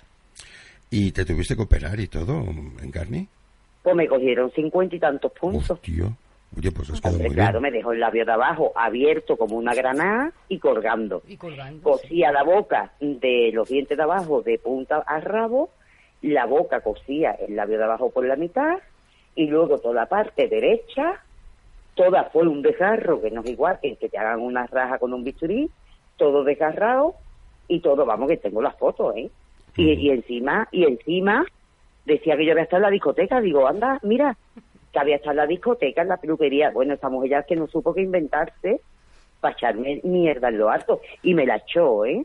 [0.91, 2.45] ¿Y te tuviste que operar y todo,
[2.83, 3.29] en carne?
[3.83, 5.71] Pues me cogieron cincuenta y tantos puntos.
[5.71, 6.11] Hostia.
[6.57, 7.73] Oye, pues es Hombre, muy claro, bien.
[7.73, 11.23] me dejó el labio de abajo abierto como una granada y colgando.
[11.27, 11.83] Y colgando.
[11.83, 15.71] Cosía la boca de los dientes de abajo de punta a rabo,
[16.23, 18.79] la boca cosía el labio de abajo por la mitad
[19.35, 21.21] y luego toda la parte derecha,
[21.95, 25.13] toda fue un desgarro que no es igual que que te hagan una raja con
[25.13, 25.69] un bisturí,
[26.17, 27.17] todo desgarrado
[27.69, 29.31] y todo, vamos, que tengo las fotos, ¿eh?
[29.77, 31.45] Y, y encima, y encima
[32.05, 34.37] decía que yo había estado en la discoteca, digo, anda, mira,
[34.93, 37.67] que había estado en la discoteca, en la peluquería, bueno, esta mujer ya que no
[37.67, 38.81] supo qué inventarse
[39.41, 42.25] para echarme mierda en lo alto, y me la echó, ¿eh?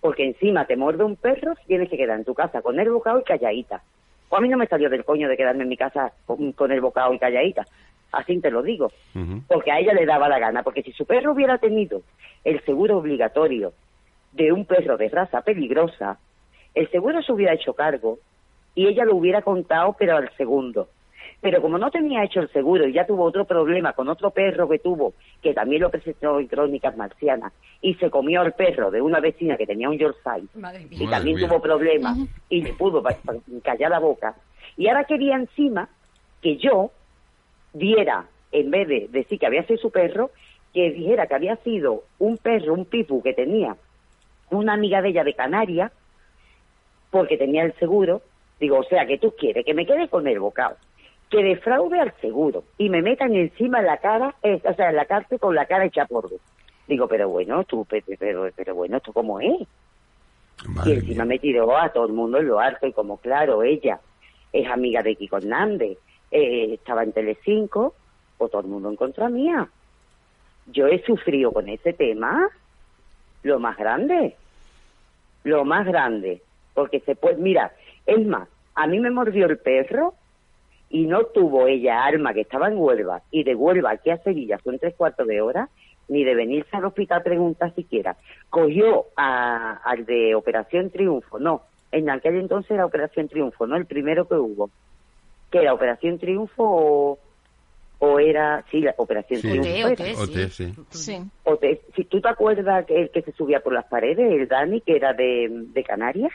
[0.00, 3.20] Porque encima te muerde un perro, tienes que quedar en tu casa con el bocado
[3.20, 3.82] y calladita.
[4.28, 6.72] O a mí no me salió del coño de quedarme en mi casa con, con
[6.72, 7.66] el bocado y calladita.
[8.12, 8.90] Así te lo digo.
[9.48, 10.62] Porque a ella le daba la gana.
[10.62, 12.02] Porque si su perro hubiera tenido
[12.44, 13.72] el seguro obligatorio
[14.32, 16.18] de un perro de raza peligrosa,
[16.74, 18.18] el seguro se hubiera hecho cargo
[18.74, 20.88] y ella lo hubiera contado, pero al segundo.
[21.40, 24.68] Pero como no tenía hecho el seguro y ya tuvo otro problema con otro perro
[24.68, 29.02] que tuvo, que también lo presentó en Crónicas Marcianas, y se comió al perro de
[29.02, 30.46] una vecina que tenía un Yorkshire,
[30.90, 31.48] y también mía.
[31.48, 32.18] tuvo problemas,
[32.48, 33.02] y le pudo
[33.62, 34.34] callar la boca,
[34.76, 35.88] y ahora quería encima
[36.40, 36.90] que yo
[37.74, 40.30] diera, en vez de decir que había sido su perro,
[40.72, 43.76] que dijera que había sido un perro, un pipu que tenía
[44.50, 45.92] una amiga de ella de Canarias,
[47.14, 48.22] porque tenía el seguro,
[48.58, 50.76] digo, o sea, que tú quieres que me quede con el bocado,
[51.30, 55.04] que defraude al seguro y me metan encima la cara, eh, o sea, en la
[55.04, 56.40] cárcel con la cara hecha polvo.
[56.88, 59.60] Digo, pero bueno, tú, pe- pe- pero, pero bueno, ¿esto cómo es?
[60.86, 61.34] y encima mía.
[61.34, 64.00] me tiró a todo el mundo en lo alto y como claro, ella
[64.52, 65.98] es amiga de Kiko Hernández,
[66.32, 67.94] eh, estaba en Telecinco,
[68.38, 69.68] o todo el mundo en contra mía.
[70.66, 72.48] Yo he sufrido con ese tema
[73.42, 74.36] lo más grande,
[75.44, 76.42] lo más grande,
[76.74, 77.72] porque se puede, mira,
[78.06, 80.14] es más, a mí me mordió el perro
[80.90, 84.58] y no tuvo ella arma que estaba en Huelva y de Huelva aquí a Sevilla
[84.62, 85.68] son tres cuartos de hora
[86.08, 88.16] ni de venirse al hospital a preguntar siquiera.
[88.50, 91.62] Cogió a- al de Operación Triunfo, no,
[91.92, 94.68] en aquel entonces era Operación Triunfo, no el primero que hubo,
[95.50, 97.18] que era Operación Triunfo o,
[98.00, 99.48] o era, sí, la Operación Sí.
[99.48, 99.92] Triunfo.
[99.92, 100.10] Ote,
[100.42, 100.48] era.
[100.50, 100.50] sí.
[100.50, 100.74] sí.
[100.90, 101.22] Sí.
[101.44, 104.46] O te- si tú te acuerdas que el que se subía por las paredes, el
[104.46, 106.32] Dani, que era de, de Canarias,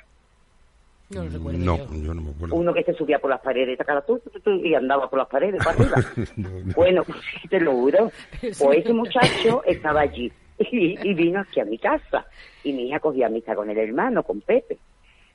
[1.10, 1.86] No lo recuerdo No, yo.
[1.96, 2.56] yo no me acuerdo.
[2.56, 5.28] uno que se subía por las paredes, sacaba tú, tú, tú, y andaba por las
[5.28, 5.96] paredes para arriba.
[6.38, 6.74] No, no.
[6.76, 8.12] Bueno, pues sí, te lo juro.
[8.42, 12.26] Pues ese muchacho estaba allí y, y vino aquí a mi casa.
[12.64, 14.78] Y mi hija cogía misa con el hermano, con Pepe.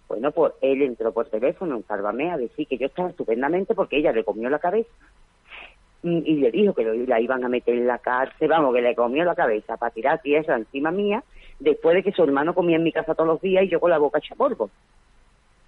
[0.07, 3.97] Bueno, pues él entró por teléfono en Sálvame a decir que yo estaba estupendamente porque
[3.97, 4.91] ella le comió la cabeza
[6.07, 8.83] Mm, y le dijo que lo- la iban a meter en la cárcel, vamos, que
[8.83, 11.25] le comió la cabeza para tirar tierra encima mía
[11.59, 13.89] después de que su hermano comía en mi casa todos los días y yo con
[13.91, 14.69] la boca hecha polvo.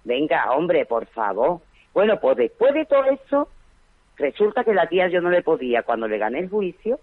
[0.07, 1.59] Venga, hombre, por favor.
[1.93, 3.49] Bueno, pues después de todo eso,
[4.15, 6.97] resulta que la tía yo no le podía, cuando le gané el juicio,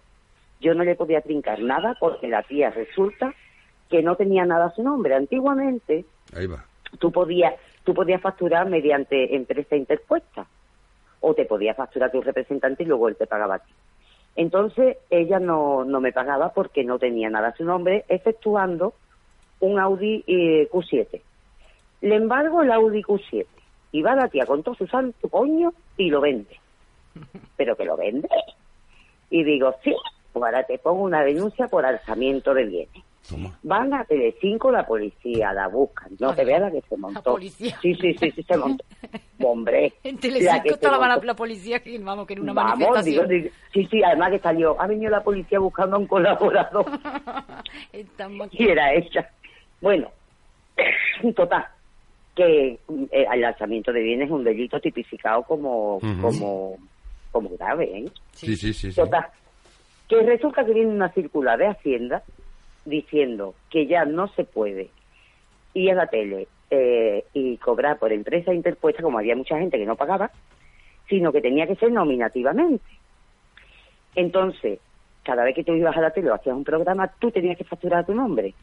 [0.59, 3.35] yo no le podía trincar nada porque la tía resulta
[3.91, 5.15] que no tenía nada a su nombre.
[5.15, 6.65] Antiguamente Ahí va.
[6.99, 7.53] tú podías,
[7.85, 10.47] tú podías facturar mediante empresa interpuesta
[11.21, 13.73] o te podías facturar tu representante y luego él te pagaba a ti.
[14.35, 18.95] Entonces ella no, no me pagaba porque no tenía nada a su nombre, efectuando
[19.61, 21.21] un Audi eh, Q7.
[22.01, 23.47] Le embargo el Audi Q7
[23.93, 26.59] y va la tía con todo su santo coño y lo vende.
[27.57, 28.29] ¿Pero que lo vende?
[29.31, 29.95] Y digo, sí,
[30.35, 33.05] ahora te pongo una denuncia por alzamiento de bienes.
[33.29, 33.59] Toma.
[33.63, 36.11] Van a Telecinco la policía, la buscan.
[36.19, 37.23] No te veas la que se montó.
[37.23, 37.75] policía.
[37.81, 38.85] Sí, sí, sí, sí, se montó.
[39.43, 39.95] Hombre.
[40.03, 43.29] En la Telecinco estaba la, la policía que, vamos, que en una Vamos, digo, manifestación.
[43.29, 46.85] digo, sí, sí, además que salió, ha venido la policía buscando a un colaborador
[48.53, 49.31] y era ella.
[49.81, 50.11] Bueno,
[51.35, 51.67] total,
[52.35, 52.79] que
[53.11, 56.77] eh, el lanzamiento de bienes es un delito tipificado como, como,
[57.31, 58.05] como grave, ¿eh?
[58.33, 58.91] Sí, sí, sí.
[58.91, 59.01] sí.
[59.01, 59.27] Total,
[60.09, 62.23] que resulta que viene una circular de Hacienda
[62.85, 64.91] diciendo que ya no se puede
[65.75, 69.87] ir a la tele eh, y cobrar por empresa interpuesta, como había mucha gente que
[69.87, 70.31] no pagaba,
[71.09, 72.85] sino que tenía que ser nominativamente.
[74.15, 74.81] Entonces,
[75.23, 77.65] cada vez que tú ibas a la tele o hacías un programa, tú tenías que
[77.65, 78.55] facturar tu nombre.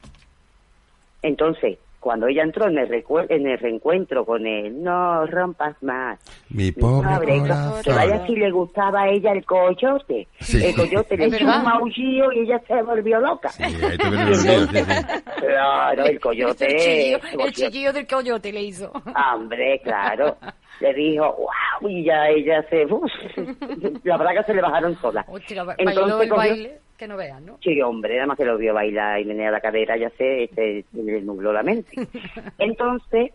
[1.22, 6.20] Entonces, cuando ella entró en el, recue- en el reencuentro con él, no rompas más,
[6.50, 7.84] Mi pobre Pobre, corazón.
[7.84, 10.28] que vaya si le gustaba a ella el coyote.
[10.40, 10.66] Sí.
[10.66, 13.50] El coyote le hizo un maullío y ella se volvió loca.
[13.50, 14.84] Sí, ahí te viene el lío, sí, sí.
[15.40, 17.14] Claro, el coyote.
[17.14, 18.92] el, chillido del coyote le hizo.
[19.34, 20.36] Hombre, claro.
[20.80, 22.86] Le dijo, wow, y ya ella se...
[22.92, 23.12] uf,
[24.04, 24.96] la braga se le bajaron
[25.64, 27.58] ba- Entonces bailó el cogió- baile, que no veas, ¿no?
[27.64, 30.86] Sí, hombre, nada más que lo vio bailar y menea la cadera, ya sé, se
[30.94, 31.90] le nubló la mente.
[32.60, 33.32] Entonces,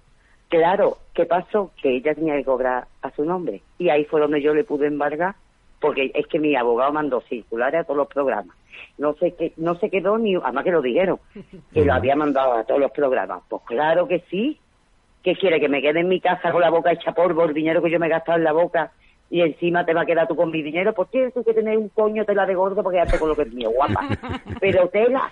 [0.49, 1.73] claro, ¿qué pasó?
[1.83, 3.63] Que ella tenía que cobrar a su nombre.
[3.77, 5.35] Y ahí fue donde yo le pude embargar
[5.81, 8.57] porque es que mi abogado mandó circulares a todos los programas.
[8.99, 11.19] No sé qué, no se quedó ni, además que lo dijeron,
[11.75, 13.43] que lo había mandado a todos los programas.
[13.49, 14.61] Pues claro que sí.
[15.25, 15.59] ¿Qué quiere?
[15.59, 17.99] ¿Que me quede en mi casa con la boca hecha polvo, el dinero que yo
[17.99, 18.93] me he gastado en la boca
[19.31, 20.95] y encima te va a quedar tú con mi dinero?
[20.95, 23.43] Pues tienes tú que tener un coño tela de gordo para quedarte con lo que
[23.43, 24.09] es mío, guapa.
[24.61, 25.31] Pero tela.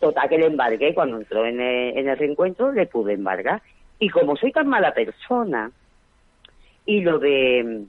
[0.00, 3.62] Total que le embargué, cuando entró en el, en el reencuentro le pude embargar.
[3.98, 5.70] Y como soy tan mala persona,
[6.86, 7.84] y lo de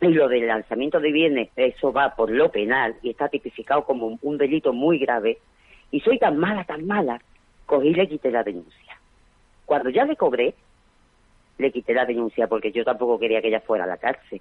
[0.00, 4.06] y lo del lanzamiento de bienes, eso va por lo penal y está tipificado como
[4.06, 5.38] un, un delito muy grave,
[5.92, 7.20] y soy tan mala, tan mala,
[7.66, 8.98] cogí y le quité la denuncia.
[9.64, 10.54] Cuando ya le cobré,
[11.58, 14.40] le quité la denuncia porque yo tampoco quería que ella fuera a la cárcel,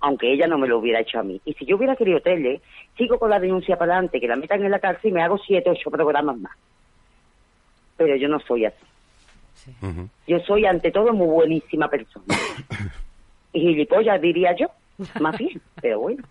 [0.00, 1.40] aunque ella no me lo hubiera hecho a mí.
[1.44, 2.60] Y si yo hubiera querido tele,
[2.96, 5.38] sigo con la denuncia para adelante, que la metan en la cárcel y me hago
[5.38, 6.56] siete, ocho programas más.
[7.96, 8.84] Pero yo no soy así.
[10.26, 12.26] Yo soy ante todo muy buenísima persona.
[13.52, 14.68] Y gilipollas diría yo,
[15.18, 16.22] más bien, pero bueno.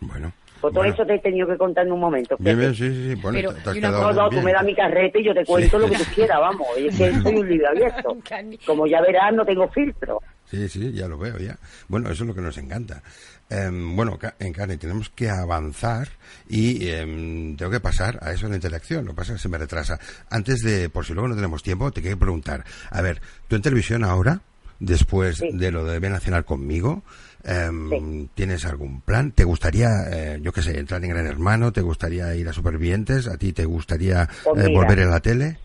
[0.00, 0.32] Bueno.
[0.60, 0.94] Por todo bueno.
[0.94, 2.36] eso te he tenido que contar en un momento.
[2.38, 3.14] Bien, bien, sí, sí, sí.
[3.20, 5.44] Bueno, Pero, te- has una No, no, tú me das mi carrete y yo te
[5.44, 6.66] cuento lo que tú quieras, vamos.
[6.76, 8.16] Es que soy un libro abierto.
[8.66, 10.20] Como ya verás, no tengo filtro.
[10.46, 11.58] Sí, sí, ya lo veo, ya.
[11.88, 13.02] Bueno, eso es lo que nos encanta.
[13.50, 16.08] Em, bueno, Ca- en Carne, tenemos que avanzar
[16.48, 19.04] y em, tengo que pasar a eso de la interacción.
[19.04, 19.98] Lo que pasa es que se me retrasa.
[20.30, 22.64] Antes de, por si luego no tenemos tiempo, te quiero preguntar.
[22.90, 24.40] A ver, tú en televisión ahora,
[24.78, 25.50] después Sí.
[25.52, 27.02] de lo de a cenar conmigo,
[27.46, 28.28] Sí.
[28.34, 29.30] ¿tienes algún plan?
[29.30, 31.72] ¿Te gustaría, eh, yo qué sé, entrar en Gran Hermano?
[31.72, 33.28] ¿Te gustaría ir a Supervivientes?
[33.28, 34.80] ¿A ti te gustaría Pues eh, mira.
[34.80, 35.58] volver en la tele?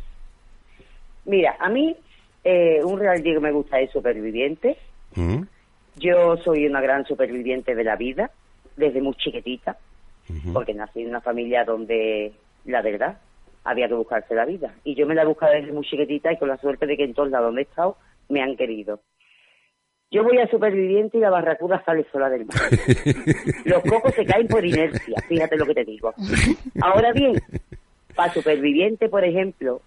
[1.26, 1.96] Mira, a mí
[2.44, 4.78] eh, un reality que me gusta es Superviviente.
[5.16, 5.42] ¿Mm?
[5.98, 8.30] Yo soy una gran superviviente de la vida,
[8.78, 9.78] desde muy chiquitita,
[10.54, 12.32] porque nací en una familia donde,
[12.66, 13.18] la verdad,
[13.64, 14.74] había que buscarse la vida.
[14.84, 17.04] Y yo me la he buscado desde muy chiquitita y con la suerte de que
[17.04, 17.98] en todos lados donde he estado
[18.30, 19.02] me han querido.
[20.12, 22.58] Yo voy a superviviente y la barracuda sale sola del mar.
[23.66, 26.14] Los cocos se caen por inercia, fíjate lo que te digo.
[26.82, 27.42] Ahora bien,
[28.14, 29.82] para superviviente, por ejemplo,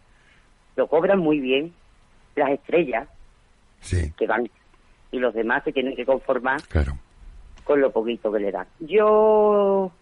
[0.77, 1.73] lo cobran muy bien
[2.37, 3.07] las estrellas
[3.81, 4.49] Sí, que van
[5.13, 6.93] y los demás se tienen que conformar claro.
[7.63, 8.67] con lo poquito que le dan.
[8.81, 9.93] Yo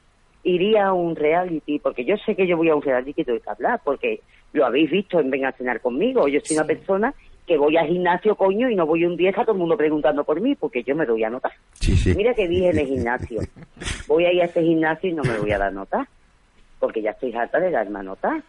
[0.44, 3.40] iría a un reality, porque yo sé que yo voy a un reality que tengo
[3.40, 4.20] que hablar, porque
[4.52, 6.28] lo habéis visto en Ven a cenar conmigo.
[6.28, 7.12] Yo soy una persona
[7.46, 10.22] que voy al gimnasio, coño, y no voy un día a todo el mundo preguntando
[10.24, 11.52] por mí, porque yo me doy a notar.
[11.74, 12.14] Sí, sí.
[12.14, 13.40] Mira que dije en el gimnasio.
[14.06, 16.06] Voy a ir a ese gimnasio y no me voy a dar nota,
[16.78, 18.42] porque ya estoy harta de darme a notar.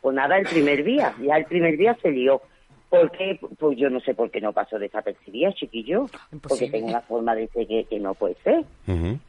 [0.00, 2.40] Pues nada, el primer día, ya el primer día se lió.
[2.88, 3.38] ¿Por qué?
[3.58, 6.06] Pues yo no sé por qué no paso desapercibida, chiquillo.
[6.42, 8.64] Porque tengo una forma de ser que, que no puede ser.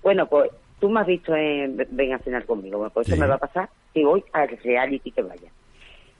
[0.03, 2.87] Bueno, pues tú me has visto en Ven a cenar conmigo.
[2.93, 3.13] Pues Sí.
[3.13, 5.49] eso me va a pasar si voy al reality que vaya.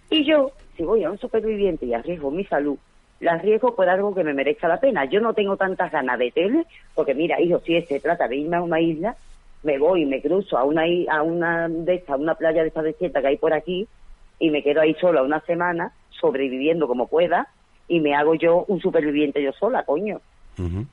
[0.10, 2.78] Y yo, si voy a un superviviente y arriesgo mi salud,
[3.20, 5.05] la arriesgo por algo que me merezca la pena.
[5.05, 8.58] Yo no tengo tantas ganas de tele, porque mira, hijo, si se trata de irme
[8.58, 9.16] a una isla,
[9.64, 12.68] me voy y me cruzo a una a una de estas, a una playa de
[12.68, 13.88] esta desierta que hay por aquí,
[14.39, 17.47] y me quedo ahí sola una semana, sobreviviendo como pueda,
[17.88, 20.22] y me hago yo un superviviente yo sola, coño.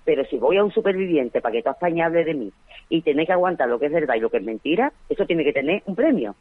[0.04, 2.52] Pero si voy a un superviviente para que toda España hable de mí
[2.90, 5.42] y tener que aguantar lo que es verdad y lo que es mentira, eso tiene
[5.42, 6.34] que tener un premio.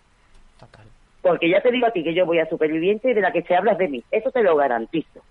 [1.24, 3.44] Porque ya te digo a ti que yo voy a superviviente y de la que
[3.44, 4.04] se habla es de mí.
[4.12, 5.22] Eso te lo garantizo.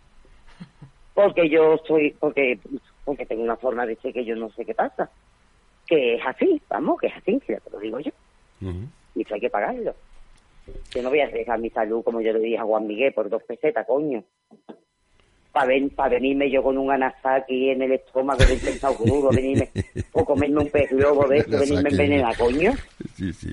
[1.13, 2.59] Porque yo soy, porque,
[3.05, 5.11] porque tengo una forma de ser que yo no sé qué pasa.
[5.87, 8.11] Que es así, vamos, que es así, que ya te lo digo yo.
[9.15, 9.95] Y eso hay que pagarlo.
[10.95, 13.29] Yo no voy a arriesgar mi salud, como yo le dije a Juan Miguel, por
[13.29, 14.25] dos pesetas, coño.
[15.53, 19.69] Para venirme yo con un anasaki en el estómago del pescado crudo, venirme,
[20.13, 22.73] o comerme un pez globo de eso, venirme envenenar, coño.
[23.15, 23.53] Sí, sí.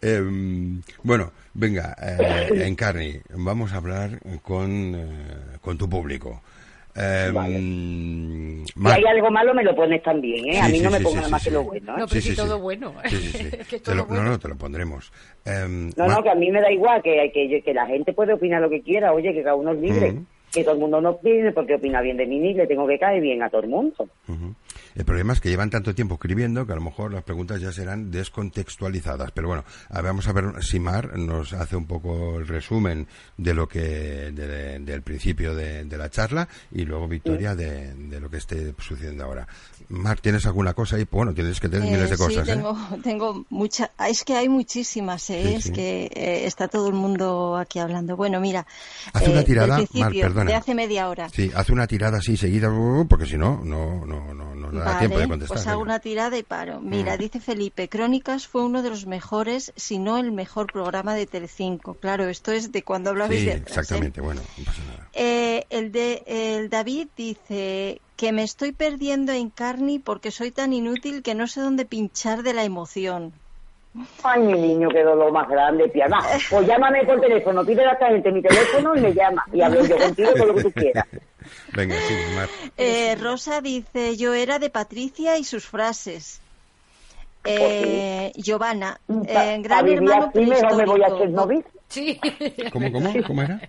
[0.00, 6.40] Em, bueno, venga, eh, Encarni, vamos a hablar con, eh, con tu público.
[6.94, 7.60] Vale.
[8.74, 10.60] Mar- Si hay algo malo, me lo pones también, ¿eh?
[10.60, 12.00] a mí sí, no me sí, pongan más sí, que lo bueno, ¿eh?
[12.00, 12.92] No, pero sí todo bueno.
[13.08, 13.48] Sí, sí, sí.
[13.58, 14.22] Es que Te todo lo- bueno.
[14.24, 15.12] No, no, te lo pondremos.
[15.44, 18.32] Em, No, no, que a mí me da igual, que, que, que la gente puede
[18.32, 20.14] opinar lo que quiera, oye, que cada uno es libre.
[20.52, 22.98] Que todo el mundo no opine porque opina bien de mí ni le tengo que
[22.98, 24.08] caer bien a todo el mundo.
[24.94, 27.72] El problema es que llevan tanto tiempo escribiendo que a lo mejor las preguntas ya
[27.72, 29.30] serán descontextualizadas.
[29.32, 33.06] Pero bueno, a ver, vamos a ver si Mar nos hace un poco el resumen
[33.36, 33.80] de lo que
[34.32, 38.74] de- del principio de, de la charla y luego Victoria de, de lo que esté
[38.78, 39.46] sucediendo ahora.
[39.88, 41.06] Mar, ¿tienes alguna cosa ahí?
[41.10, 42.48] Bueno, tienes que tener Eh, miles de sí, cosas.
[42.48, 42.52] ¿eh?
[42.52, 45.42] tengo, tengo mucha, ah, es que hay muchísimas, ¿eh?
[45.46, 45.72] Sí, es sí.
[45.72, 48.16] que eh, está todo el mundo aquí hablando.
[48.16, 48.66] Bueno, mira,
[49.12, 50.50] Haz eh, una tirada, Mar, perdona.
[50.50, 51.28] de hace media hora.
[51.30, 54.98] Sí, haz una tirada así seguida, uh, porque si no, no, no, no, no, da
[54.98, 55.56] tiempo de contestar.
[55.56, 56.80] Pues hago una tirada y paro.
[56.80, 57.18] Mira, Mm.
[57.18, 61.94] dice Felipe, Crónicas fue uno de los mejores, si no el mejor programa de Telecinco.
[61.94, 63.80] Claro, esto es de cuando hablabais Sí, de atrás, ¿eh?
[63.80, 65.08] exactamente, bueno, no pasa nada.
[65.14, 70.72] Eh, el de el David dice que me estoy perdiendo en Carni porque soy tan
[70.72, 73.32] inútil que no sé dónde pinchar de la emoción.
[74.22, 76.18] Ay, mi niño, qué dolor más grande, piada.
[76.50, 79.44] Pues llámame por teléfono, pide a esta gente mi teléfono y me llama.
[79.52, 81.04] Y hablo yo contigo con lo que tú quieras.
[81.74, 82.48] Venga, sí, Mar.
[82.76, 86.40] Eh, Rosa dice yo era de Patricia y sus frases.
[87.44, 91.18] Eh, Giovanna, Pa- eh, gran vivir hermano mejor me voy a prehistórico.
[91.18, 92.20] Chernobyl, Sí.
[92.72, 93.12] ¿Cómo, cómo?
[93.26, 93.60] ¿Cómo era?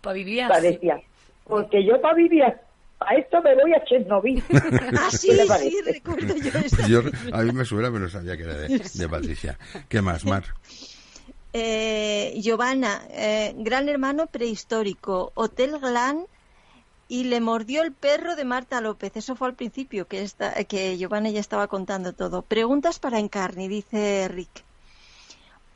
[0.00, 1.00] Para vivir parecía.
[1.44, 4.42] Porque yo para vivir a esto me voy a Chernobyl.
[4.98, 6.50] Ah, sí, ¿Qué le sí, recuerdo yo.
[6.76, 9.58] Pues yo, a mí me suena, pero sabía que era de, de Patricia.
[9.88, 10.44] ¿Qué más, Mar?
[11.52, 16.24] Eh, Giovanna, eh, gran hermano prehistórico, Hotel Glan
[17.08, 19.16] y le mordió el perro de Marta López.
[19.16, 22.42] Eso fue al principio, que, esta, que Giovanna ya estaba contando todo.
[22.42, 24.64] Preguntas para Encarni, dice Rick.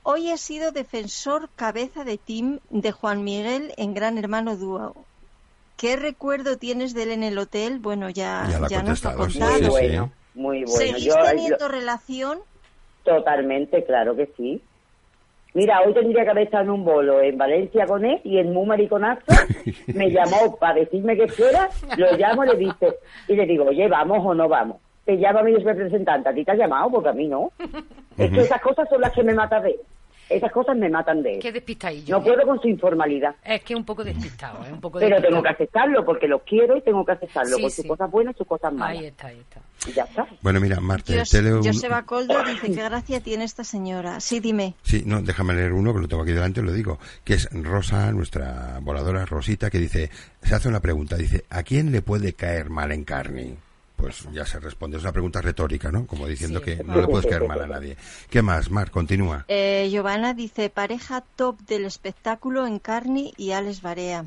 [0.03, 4.95] Hoy he sido defensor cabeza de team de Juan Miguel en Gran Hermano Dúo.
[5.77, 7.79] ¿Qué recuerdo tienes de él en el hotel?
[7.79, 9.59] Bueno, ya, Ya ya nos ha contado.
[9.61, 10.77] Muy bueno, muy bueno.
[10.77, 12.41] ¿Seguís Yo, teniendo yo- relación?
[13.05, 14.63] totalmente, claro que sí.
[15.55, 18.57] Mira, hoy tendría que haber estado en un bolo en Valencia con él y en
[18.57, 19.23] un mariconazo
[19.95, 22.97] me llamó para decirme que fuera, lo llamo y le dice,
[23.29, 24.79] y le digo, oye, ¿vamos o no vamos?
[25.05, 26.91] Te llama mi representante, ¿a ti te ha llamado?
[26.91, 27.51] Porque a mí no.
[28.17, 29.77] Es que esas cosas son las que me matan de.
[30.37, 31.39] Esas cosas me matan de él.
[31.41, 32.19] Qué despistadillo.
[32.19, 33.35] No puedo con su informalidad.
[33.45, 34.73] Es que un poco despistado, ¿eh?
[34.73, 35.29] Un poco Pero despistado.
[35.31, 37.77] tengo que aceptarlo porque los quiero y tengo que aceptarlo Sí, con sí.
[37.83, 38.99] sus cosas buenas y sus cosas malas.
[38.99, 39.61] Ahí está, ahí está.
[39.89, 40.27] Y ya está.
[40.43, 44.21] Bueno, mira, Marta, Jos- te leo un- Joseba Coldo dice, qué gracia tiene esta señora.
[44.21, 44.75] Sí, dime.
[44.83, 48.13] Sí, no, déjame leer uno que lo tengo aquí delante, lo digo, que es Rosa,
[48.13, 50.11] nuestra voladora Rosita, que dice,
[50.43, 53.57] se hace una pregunta, dice, ¿a quién le puede caer mal en carne?
[54.03, 56.09] Pues ya se responde, es una pregunta retórica, ¿no?
[56.09, 56.65] Como diciendo Sí.
[56.65, 57.97] que no le puedes caer mal a nadie.
[58.29, 58.91] ¿Qué más, Mar?
[58.91, 59.45] Continúa.
[59.47, 64.25] Eh, Giovanna dice, pareja top del espectáculo en Carni y Alex Barea.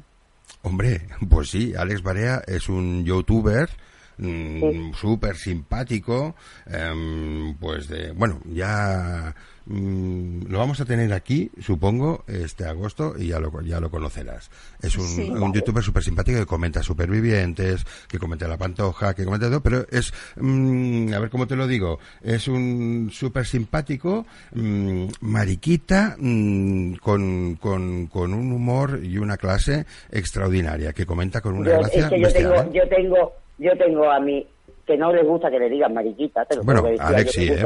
[0.62, 3.70] Hombre, pues sí, Alex Barea es un youtuber
[4.18, 4.92] Sí.
[5.00, 6.36] súper simpático,
[6.66, 9.36] em, pues de, bueno, ya
[9.68, 14.52] mm, lo vamos a tener aquí, supongo, este agosto y ya lo, ya lo conocerás.
[14.82, 15.30] Es un, Sí.
[15.32, 19.86] un youtuber súper simpático que comenta supervivientes, que comenta la pantoja, que comenta todo, pero
[19.90, 26.96] es, mm, a ver cómo te lo digo, es un súper simpático, mm, mariquita, mm,
[26.98, 32.04] con, con, con un humor y una clase extraordinaria, que comenta con una Yo, gracia
[32.04, 32.70] es que yo bestial, tengo, ¿eh?
[32.72, 34.46] yo tengo, yo tengo a mí
[34.86, 37.58] que no les gusta que le digan mariquita, te lo Bueno, decir,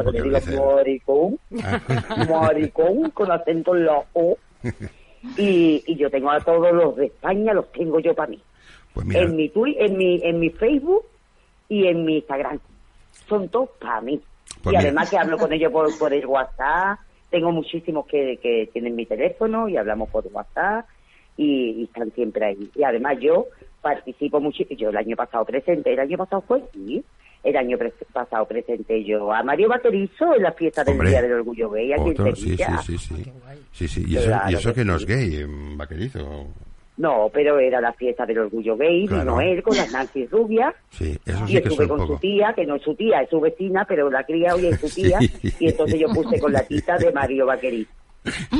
[3.13, 4.37] con acento en la O.
[5.37, 8.41] Y, y yo tengo a todos los de España, los tengo yo para mí.
[8.93, 11.03] Pues mira, En mi Twitter, en mi, en mi Facebook
[11.67, 12.59] y en mi Instagram.
[13.27, 14.21] Son todos para mí.
[14.63, 14.79] Pues y mira.
[14.79, 16.99] además que hablo con ellos por, por el WhatsApp.
[17.29, 20.85] Tengo muchísimos que, que tienen mi teléfono y hablamos por WhatsApp
[21.35, 22.71] y, y están siempre ahí.
[22.75, 23.47] Y además yo
[23.81, 24.63] participo mucho.
[24.77, 27.03] Yo el año pasado presente, el año pasado fue, sí.
[27.41, 31.21] El año pre- pasado presenté yo a Mario Vaquerizo en la fiesta del Hombre, Día
[31.21, 32.77] del Orgullo Gay aquí otro, en sí, Sevilla.
[32.81, 33.31] sí, sí, sí.
[33.47, 33.53] Ah.
[33.71, 36.47] Sí, sí, y eso, Claro y eso que que no es gay, em, vaquerizo.
[36.97, 39.37] No, pero era la fiesta del Orgullo Gay, Claro.
[39.37, 40.75] vino él con las Nancy Rubias.
[40.89, 42.13] Sí, eso y sí que estuve son con poco.
[42.15, 44.77] su tía, que no es su tía, es su vecina, pero la cría hoy es
[44.81, 45.17] su tía.
[45.19, 45.53] Sí.
[45.61, 47.87] Y entonces yo puse con la tita de Mario Vaquerí.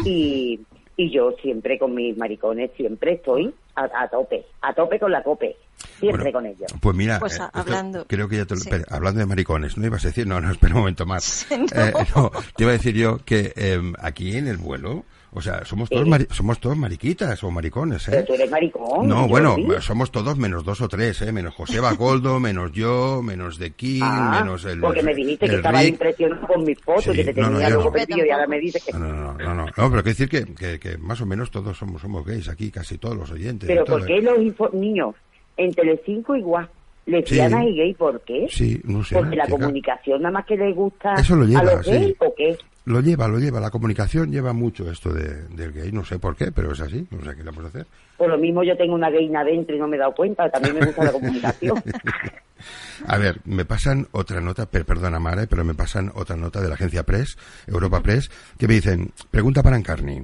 [0.05, 0.57] Y,
[1.01, 5.23] y yo siempre con mis maricones, siempre estoy a, a tope, a tope con la
[5.23, 5.55] cope,
[5.97, 6.73] siempre Bueno, con ellos.
[6.81, 8.69] Pues mira, Pues, eh, hablando- creo que ya te lo- sí.
[8.69, 10.27] espera, hablando de maricones, ¿no ibas a decir?
[10.27, 11.47] No, no, espera un momento más.
[11.57, 11.65] No.
[11.81, 15.63] Eh, no, te iba a decir yo que em, aquí en el vuelo, o sea,
[15.65, 18.11] somos todos somos todos mariquitas o maricones, ¿eh?
[18.11, 19.07] Pero tú eres maricón.
[19.07, 19.67] No, bueno, sí.
[19.81, 21.31] somos todos menos dos o tres, ¿eh?
[21.31, 25.55] Menos José Bagoldo, menos yo, menos de King, Ah, menos el porque me dijiste que
[25.57, 28.25] estaba impresionado con mis fotos, Sí, que te no, tenía loco no.
[28.25, 28.91] y ahora me dices que...
[28.93, 32.01] No, no, no, no, pero quiero decir que, que, que más o menos todos somos,
[32.01, 33.67] somos gays aquí, casi todos los oyentes.
[33.67, 33.85] Pero.
[33.85, 35.15] ¿por qué los info- niños
[35.57, 36.69] en Telecinco igual?
[37.05, 37.69] Lesbianas Sí.
[37.69, 38.47] y gay, ¿por qué?
[38.51, 39.15] Sí, no sé.
[39.15, 41.91] Porque la comunicación nada más que les gusta Eso lo a lleva, los sí.
[41.91, 42.57] gays o qué?
[42.89, 43.59] Lo lleva, lo lleva.
[43.59, 45.91] La comunicación lleva mucho esto de, del gay.
[45.91, 47.05] No sé por qué, pero es así.
[47.11, 47.85] No sé qué le vamos a hacer.
[48.17, 50.73] Por lo mismo yo tengo una gayna adentro y no me he dado cuenta, también
[50.79, 51.83] me gusta la comunicación.
[53.07, 56.67] A ver, me pasan otra nota, per- perdona Mara, pero me pasan otra nota de
[56.67, 57.37] la agencia Press,
[57.67, 60.23] Europa Press, que me dicen, pregunta para Encarni.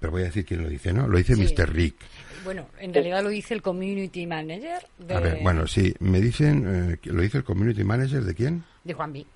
[0.00, 1.06] Pero voy a decir quién lo dice, ¿no?
[1.06, 1.54] Lo dice Sí.
[1.54, 1.70] Mr.
[1.72, 1.96] Rick.
[2.44, 6.64] Bueno, en realidad lo dice el community manager de, A ver, bueno, sí, me dicen,
[7.02, 8.64] eh, ¿lo dice el community manager de quién?
[8.84, 9.26] de Juan B.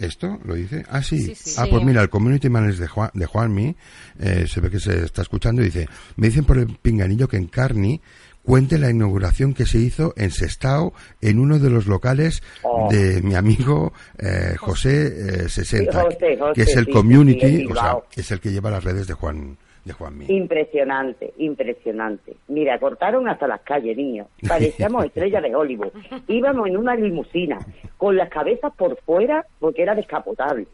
[0.00, 0.84] ¿Esto lo dice?
[0.88, 1.20] Ah, sí.
[1.20, 1.54] Sí, sí.
[1.58, 1.70] Ah, Sí.
[1.70, 3.76] pues mira, el community manager de, Juan, de Juanmi,
[4.18, 5.86] eh, se ve que se está escuchando y dice,
[6.16, 8.00] me dicen por el pinganillo que en Carni,
[8.42, 12.88] cuente la inauguración que se hizo en Sestao, en uno de los locales Oh.
[12.90, 17.66] de mi amigo eh, José eh, 60, Sí, José, José, que es el sí, community,
[17.66, 20.26] o sea, es el que lleva las redes de Juan de Juanmi.
[20.28, 22.34] Impresionante, impresionante.
[22.48, 24.26] Mira, cortaron hasta las calles, niños.
[24.46, 25.92] Parecíamos estrellas de Hollywood.
[26.28, 27.58] Íbamos en una limusina,
[27.96, 30.66] con las cabezas por fuera, porque era descapotable.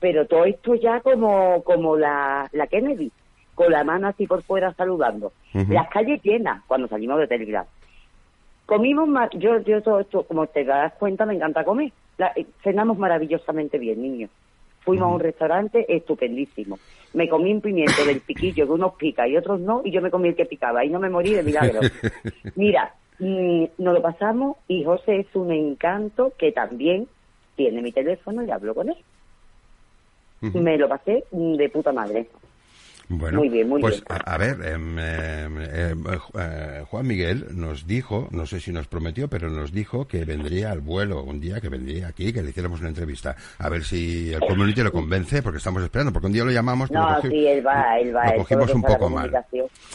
[0.00, 3.12] Pero todo esto ya como, como la, la Kennedy,
[3.54, 5.32] con la mano así por fuera saludando.
[5.52, 7.66] Las calles llenas cuando salimos de Telegram.
[8.66, 11.92] Comimos, ma- yo, yo todo esto, como te das cuenta, me encanta comer.
[12.18, 14.30] La- eh, cenamos maravillosamente bien, niños.
[14.80, 16.78] Fuimos a un restaurante estupendísimo.
[17.12, 20.10] Me comí un pimiento del piquillo, que unos pica y otros no, y yo me
[20.10, 21.80] comí el que picaba, y no me morí de milagro.
[22.54, 27.08] Mira, mm, nos lo pasamos, y José es un encanto que también
[27.56, 28.96] tiene mi teléfono y hablo con él.
[30.40, 32.28] Me lo pasé de puta madre.
[33.12, 34.04] Bueno, Muy bien, muy pues bien.
[34.24, 36.04] A, a ver, em, em, em,
[36.38, 40.70] eh, Juan Miguel nos dijo, no sé si nos prometió, pero nos dijo que vendría
[40.70, 43.34] al vuelo un día, que vendría aquí, que le hiciéramos una entrevista.
[43.58, 46.88] A ver si el community lo convence, porque estamos esperando, porque un día lo llamamos,
[46.88, 48.26] pero No, sí, él va, él va.
[48.26, 49.32] lo él cogimos un poco mal.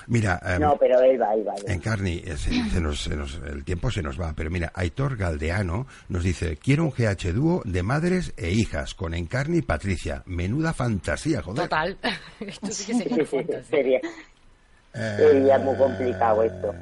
[0.07, 1.53] Mira, No, pero él va, él va.
[1.55, 1.73] él va.
[1.73, 4.73] en Carni, eh, se- se nos- se nos- el tiempo se nos va, pero mira,
[4.75, 9.61] Aitor Galdeano nos dice, quiero un GH dúo de madres e hijas, con Encarni y
[9.61, 10.21] Patricia.
[10.25, 11.63] Menuda fantasía, joder.
[11.63, 11.97] Total.
[12.41, 13.63] Esto sí que sería sí, sí, fantasía.
[13.63, 13.99] sería.
[14.93, 16.73] Eh, Sería muy complicado esto.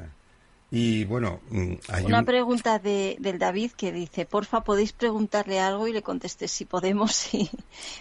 [0.70, 5.60] Y bueno, mm, hay Una un- pregunta de, del David que dice, porfa, podéis preguntarle
[5.60, 7.32] algo y le contesté si podemos.
[7.34, 7.48] Y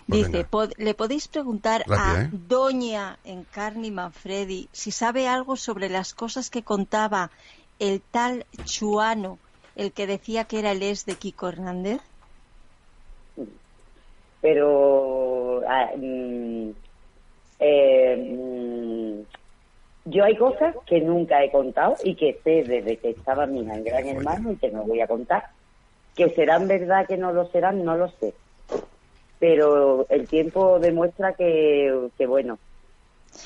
[0.07, 0.49] Pues dice, venga.
[0.49, 2.29] "Pod- le podéis preguntar a ¿eh?
[2.31, 7.29] Doña Encarni Manfredi si sabe algo sobre las cosas que contaba
[7.79, 9.37] el tal Chuano,
[9.75, 12.01] el que decía que era el ex de Kiko Hernández.
[14.41, 16.69] pero ah, mm,
[17.59, 19.21] eh, mm,
[20.05, 24.07] yo hay cosas que nunca he contado y que sé desde que estaba mi Gran
[24.07, 25.45] Hermano y que no voy a contar.
[26.15, 28.33] Que serán verdad, que no lo serán, no lo sé.
[29.39, 32.59] Pero el tiempo demuestra que, que bueno,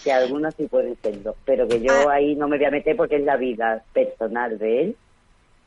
[0.04, 1.36] que algunas sí pueden serlo.
[1.46, 2.14] Pero que yo Ah.
[2.14, 4.96] ahí no me voy a meter porque es la vida personal de él.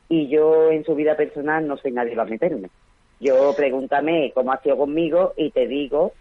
[0.08, 2.68] Y yo en su vida personal no soy nadie para meterme.
[3.20, 6.12] Yo pregúntame cómo ha sido conmigo y te digo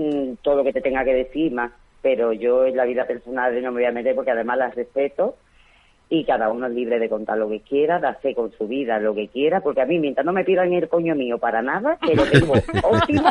[0.00, 1.72] mm, todo lo que te tenga que decir más.
[2.02, 5.36] Pero yo en la vida personal no me voy a meter porque además la respeto
[6.12, 8.98] y cada uno es libre de contar lo que quiera, de hacer con su vida
[8.98, 11.98] lo que quiera, porque a mí mientras no me pidan el coño mío para nada,
[12.04, 13.28] que lo tengo óptimo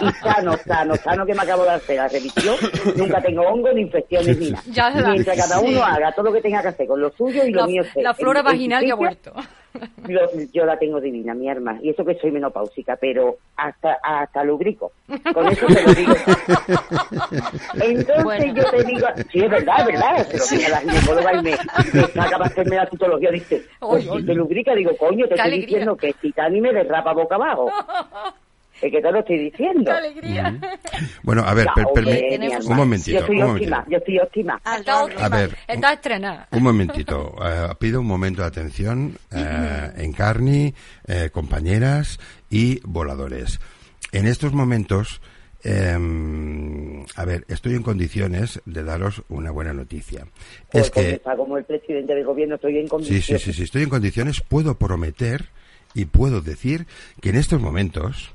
[0.00, 2.54] y sano, sano, sano que me acabo de hacer la revisión,
[2.96, 4.62] nunca tengo hongo ni infecciones ni nada.
[4.70, 5.82] Ya mientras cada uno sí.
[5.84, 8.38] haga todo lo que tenga que hacer con lo suyo y lo mío la flora
[8.40, 9.32] en- en vaginal ya ha vuelto.
[10.52, 11.78] yo la tengo divina, mi arma.
[11.82, 14.92] Y eso que soy menopáusica, pero hasta hasta lubrico.
[15.34, 16.14] Con eso te lo digo.
[17.80, 18.54] Entonces Bueno.
[18.54, 20.26] yo te digo, sí, es verdad, es verdad.
[20.30, 21.50] Pero viene la ginecóloga y me,
[21.92, 23.30] me saca para hacerme la citología.
[23.30, 25.66] Dice, pues Oy, si te lubrica, digo, coño, te Qué estoy alegría.
[25.66, 27.70] diciendo que Titani me derrapa boca abajo.
[28.82, 29.84] Es que te lo estoy diciendo.
[29.84, 30.58] ¡Qué alegría!
[31.22, 33.90] Bueno, a ver, per- tenemos- un momentito, Yo estoy un óptima, momentito.
[33.90, 34.60] yo estoy óptima.
[34.64, 35.24] Ah, Está no, óptima.
[35.24, 36.48] A ver, Está estrenada.
[36.50, 40.74] Un momentito, eh, pido un momento de atención, eh, Encarni,
[41.06, 42.18] eh, compañeras
[42.50, 43.60] y voladores.
[44.10, 45.20] En estos momentos,
[45.62, 50.26] em, a ver, estoy en condiciones de daros una buena noticia.
[50.70, 53.42] Pues es como que, está como el presidente del gobierno, estoy en sí, condiciones.
[53.42, 55.46] sí, sí, sí, estoy en condiciones, puedo prometer
[55.94, 56.86] y puedo decir
[57.20, 58.34] que en estos momentos,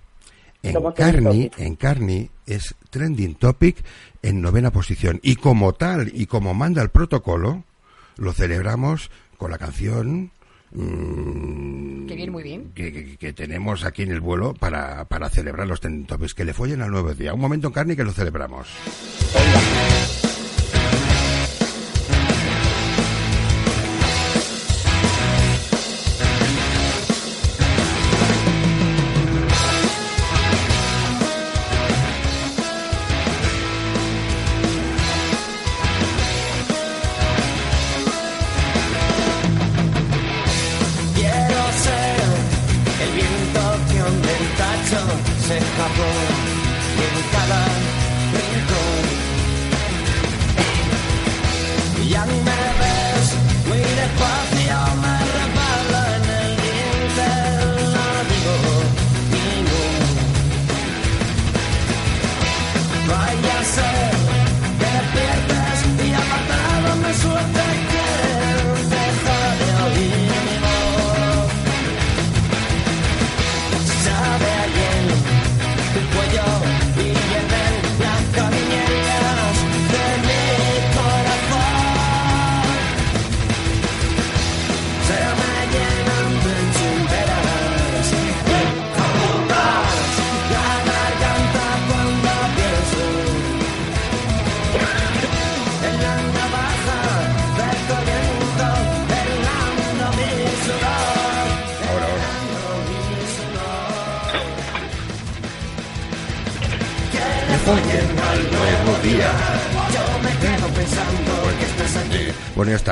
[0.61, 1.59] Trending Encarni, topic.
[1.59, 3.77] Encarni es trending topic
[4.21, 5.19] en novena posición.
[5.23, 7.63] Y como tal y como manda el protocolo,
[8.17, 10.31] lo celebramos con la canción
[10.71, 12.71] mm, Que viene muy bien.
[12.73, 16.33] que, que- que tenemos aquí en el vuelo para, para celebrar los trending topics.
[16.33, 17.33] Que le follen al nuevo día.
[17.33, 18.67] Un momento, Encarni, que lo celebramos.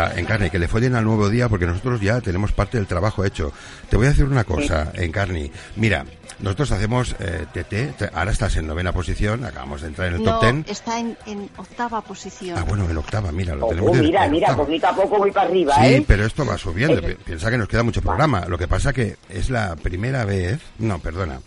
[0.03, 3.23] Está, Encarni, que le follen al nuevo día porque nosotros ya tenemos parte del trabajo
[3.23, 3.51] hecho.
[3.89, 5.49] Te voy a decir una cosa, Encarni.
[5.77, 6.05] Mira,
[6.39, 10.31] nosotros hacemos eh, TT, ahora estás en novena posición, acabamos de entrar en el No,
[10.33, 10.65] top ten.
[10.67, 12.57] está en, en octava posición.
[12.57, 14.65] Ah, bueno, en octava, mira, lo Oh, tenemos mira, en mira, octava.
[14.65, 16.03] poquito a poco voy para arriba, Sí, ¿eh?
[16.05, 16.99] pero esto va subiendo.
[16.99, 18.45] Eh, Pi- Piensa que nos queda mucho programa.
[18.47, 21.39] Lo que pasa que es la primera vez, no, perdona,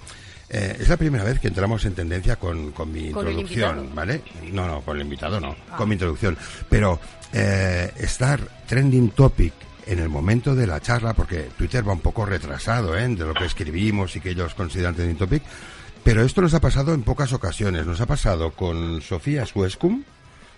[0.50, 3.94] Eh, es la primera vez que entramos en tendencia con, con mi ¿Con el introducción?
[3.94, 4.22] ¿vale?
[4.50, 5.76] No, no, con el invitado no, Ah.
[5.76, 6.38] con mi introducción.
[6.70, 6.98] Pero
[7.32, 9.52] eh, estar trending topic
[9.86, 13.08] en el momento de la charla, porque Twitter va un poco retrasado, ¿eh?
[13.08, 15.42] De lo que escribimos y que ellos consideran trending topic.
[16.04, 17.86] Pero esto nos ha pasado en pocas ocasiones.
[17.86, 20.02] Nos ha pasado con Sofía Suescum,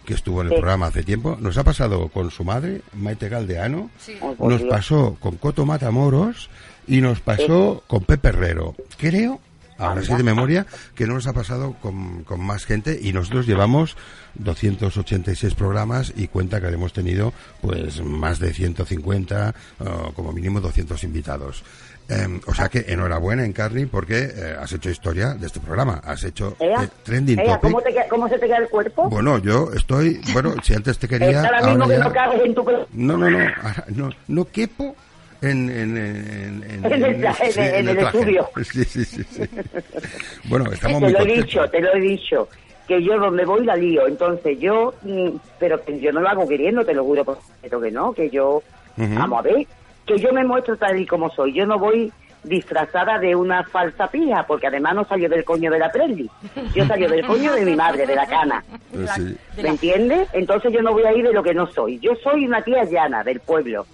[0.04, 0.60] que estuvo en el Sí.
[0.60, 1.36] programa hace tiempo.
[1.40, 3.90] Nos ha pasado con su madre, Maite Galdeano.
[4.38, 6.50] Nos pasó con Coto Matamoros
[6.86, 8.74] y nos pasó con Pepe Herrero.
[8.96, 9.40] Creo,
[9.80, 13.46] ahora sí de memoria, que no nos ha pasado con, con más gente y nosotros
[13.46, 13.96] llevamos
[14.34, 21.02] 286 programas y cuenta que hemos tenido pues más de 150, o como mínimo 200
[21.04, 21.62] invitados.
[22.08, 26.00] Eh, o sea que enhorabuena, Encarni, porque eh, has hecho historia de este programa.
[26.04, 26.74] Has hecho eh,
[27.04, 27.60] trending ea, topic.
[27.62, 29.08] ¿cómo, te ¿Cómo se te queda el cuerpo?
[29.08, 32.44] Bueno, yo estoy, bueno, si antes te quería, Está ahora mismo ahora que ya- no
[32.44, 32.64] en tu...
[32.94, 33.38] no, no, no,
[33.94, 34.96] no, no quepo
[35.42, 38.48] en, en, en, en, En el sí, estudio.
[38.62, 39.42] Sí, sí, sí, sí.
[40.44, 42.48] Bueno, estamos te muy lo he dicho, te lo he dicho.
[42.86, 44.06] Que yo donde voy la lío.
[44.06, 45.28] Entonces yo, mm,
[45.58, 48.12] pero que yo no lo hago queriendo, te lo juro supuesto que no.
[48.12, 48.62] Que yo,
[48.96, 49.14] Ujú.
[49.14, 49.66] vamos a ver,
[50.06, 51.52] que yo me muestro tal y como soy.
[51.54, 52.12] Yo no voy
[52.42, 56.28] disfrazada de una falsa pija, porque además no salió del coño de la Presley.
[56.74, 58.64] Yo salió del coño de mi madre, de la cana.
[59.14, 59.36] Sí.
[59.56, 60.28] De ¿Me entiendes?
[60.32, 61.98] Entonces yo no voy a ir de lo que no soy.
[62.00, 63.86] Yo soy una tía llana del pueblo.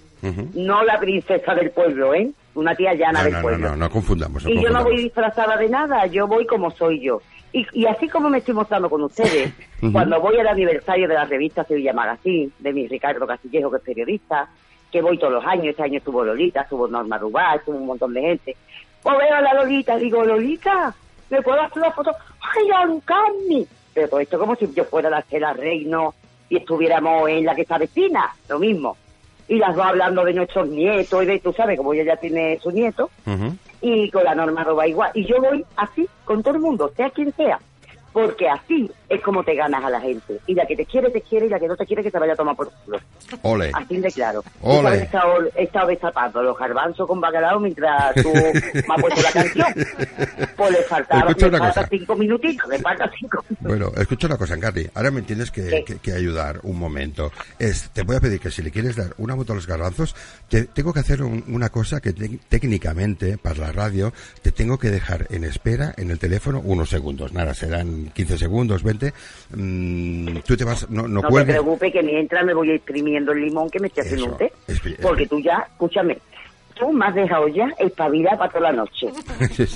[0.54, 2.30] No la princesa del pueblo, ¿eh?
[2.54, 3.68] Una tía llana No, del no, no, pueblo.
[3.70, 4.44] no, no confundamos.
[4.44, 5.02] no y yo no voy confundamos.
[5.02, 7.20] disfrazada de nada, yo voy como soy yo.
[7.52, 9.52] Y, y así como me estoy mostrando con ustedes,
[9.92, 13.82] cuando voy al aniversario de la revista Sevilla Magazine, de mi Ricardo Castillejo, que es
[13.82, 14.48] periodista,
[14.90, 18.14] que voy todos los años, este año estuvo Lolita, estuvo Norma Rubá, estuvo un montón
[18.14, 18.56] de gente.
[19.02, 20.94] Pues veo a la Lolita, digo, Lolita,
[21.30, 22.10] ¿me puedo hacer una foto?
[22.40, 23.66] ¡Ay, Ancani!
[23.94, 26.14] Pero todo esto como si yo fuera la Estela Reino
[26.48, 28.96] y estuviéramos en la que está vecina, lo mismo.
[29.48, 32.58] Y las va hablando de nuestros nietos y de, tú sabes, como ella ya tiene
[32.60, 33.10] su nieto,
[33.80, 35.10] y con la norma roba igual.
[35.14, 37.60] Y yo voy así con todo el mundo, sea quien sea.
[38.16, 40.40] Porque así es como te ganas a la gente.
[40.46, 42.18] Y la que te quiere, te quiere, y la que no te quiere, que se
[42.18, 42.98] vaya a tomar por culo.
[43.42, 43.70] Ole.
[43.74, 44.42] Así de claro.
[44.62, 44.88] Ole.
[44.88, 49.32] He estado, he estado destapando los garbanzos con bacalao mientras tú me has puesto la
[49.32, 49.66] canción.
[50.56, 51.88] Pues le faltaba, Escucha le una falta cosa.
[51.90, 53.68] cinco minutitos, le falta cinco minutos.
[53.68, 54.86] Bueno, escucha una cosa, Encarni.
[54.94, 57.30] Ahora me tienes que, que- que ayudar un momento.
[57.58, 60.16] Es, te voy a pedir que si le quieres dar una voto a los garbanzos,
[60.48, 64.78] te, tengo que hacer un- una cosa que te- técnicamente, para la radio, te tengo
[64.78, 67.34] que dejar en espera en el teléfono unos segundos.
[67.34, 69.12] Nada, serán 15 segundos, 20.
[69.54, 73.42] Mm, tú te vas, no, no, No te preocupes que mientras me voy exprimiendo el
[73.42, 74.52] limón que me estoy haciendo un té.
[75.02, 76.18] Porque tú ya, escúchame,
[76.78, 79.08] tú me has dejado ya espabilar para toda la noche.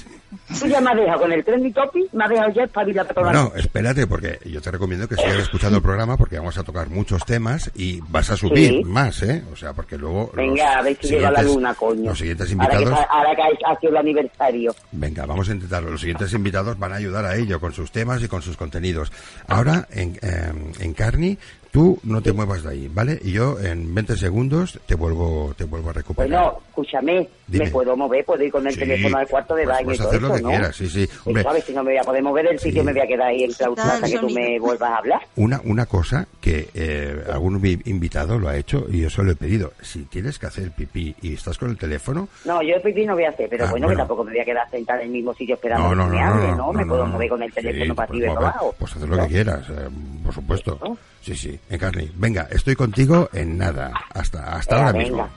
[0.61, 3.15] Tú ya me has dejado con el trendy topic, me has dejado ya espabilar para
[3.21, 3.61] toda la noche.
[3.61, 7.25] espérate, porque yo te recomiendo que sigas escuchando el programa porque vamos a tocar muchos
[7.25, 8.85] temas y vas a subir Sí.
[8.85, 9.43] más, ¿eh?
[9.53, 10.31] O sea, porque luego.
[10.35, 12.11] Venga, a ver si llega la luna, coño.
[12.11, 13.07] Los siguientes Ahora que, invitados.
[13.11, 14.75] ahora que ha sido el aniversario.
[14.93, 15.91] Venga, vamos a intentarlo.
[15.91, 19.11] Los siguientes invitados van a ayudar a ello con sus temas y con sus contenidos.
[19.49, 21.39] Ahora, en, eh, en Carni,
[21.71, 23.19] tú no te muevas de ahí, ¿vale?
[23.23, 26.29] Y yo en 20 segundos te vuelvo, te vuelvo a recuperar.
[26.31, 27.65] Bueno, escúchame, Dime.
[27.67, 29.85] me puedo mover, puedo ir con el Sí, teléfono al cuarto de pues baño y
[29.85, 30.49] puedes todo hacer lo que ¿no?
[30.49, 31.09] quieras, sí, sí.
[31.25, 32.87] Hombre, sabes, si no me voy a poder mover del sitio, Sí.
[32.87, 35.21] me voy a quedar ahí en clausura hasta que tú me vuelvas a hablar.
[35.37, 39.37] Una, una cosa que eh, algún vi- invitado lo ha hecho y yo solo he
[39.37, 43.15] pedido, si tienes que hacer pipí y estás con el teléfono, No, yo pipí no
[43.15, 43.99] voy a hacer, pero Ah, bueno, bueno.
[43.99, 46.11] que tampoco me voy a quedar sentada en el mismo sitio esperando no, no, que
[46.11, 46.73] no, me no, hable, no, ¿no?
[46.73, 47.13] Me no, puedo no.
[47.13, 48.75] mover con el teléfono Sí, para pues, arriba y para pues, abajo.
[48.79, 49.23] Pues haz lo ¿no?
[49.23, 49.89] que quieras, eh,
[50.25, 50.79] por supuesto.
[50.83, 50.99] ¿No?
[51.23, 51.35] Sí,
[51.69, 52.11] sí, Encarni.
[52.15, 55.05] Venga, estoy contigo en nada, hasta, hasta Venga, ahora venga.
[55.05, 55.29] mismo.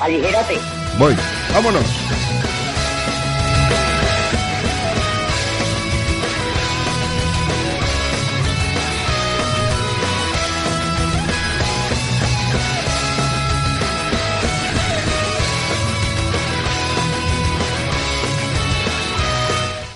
[0.00, 0.54] Aligérate.
[0.98, 1.16] Voy,
[1.52, 1.84] vámonos.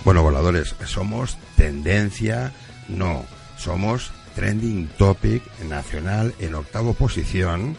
[0.05, 2.53] Bueno, voladores, somos tendencia,
[2.89, 3.24] no,
[3.57, 7.76] somos trending topic nacional en octavo posición,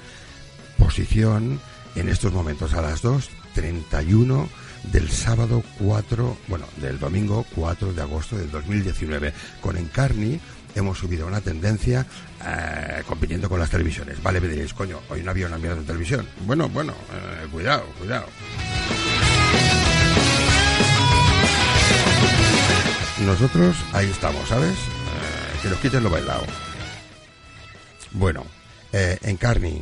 [0.77, 1.59] posición
[1.95, 4.47] en estos momentos a las 2.31
[4.91, 9.33] del sábado 4, bueno, del domingo 4 de agosto del 2019.
[9.61, 10.39] Con Encarni
[10.75, 12.05] hemos subido una tendencia
[12.45, 14.21] eh, compitiendo con las televisiones.
[14.21, 16.27] Vale, me diréis, coño, hoy no había una mierda de televisión.
[16.45, 18.25] Bueno, bueno, eh, cuidado, cuidado.
[23.25, 24.75] Nosotros ahí estamos, ¿sabes?
[25.63, 26.45] Eh, que nos quiten lo bailado.
[28.11, 28.45] Bueno,
[28.91, 29.81] eh, Encarni,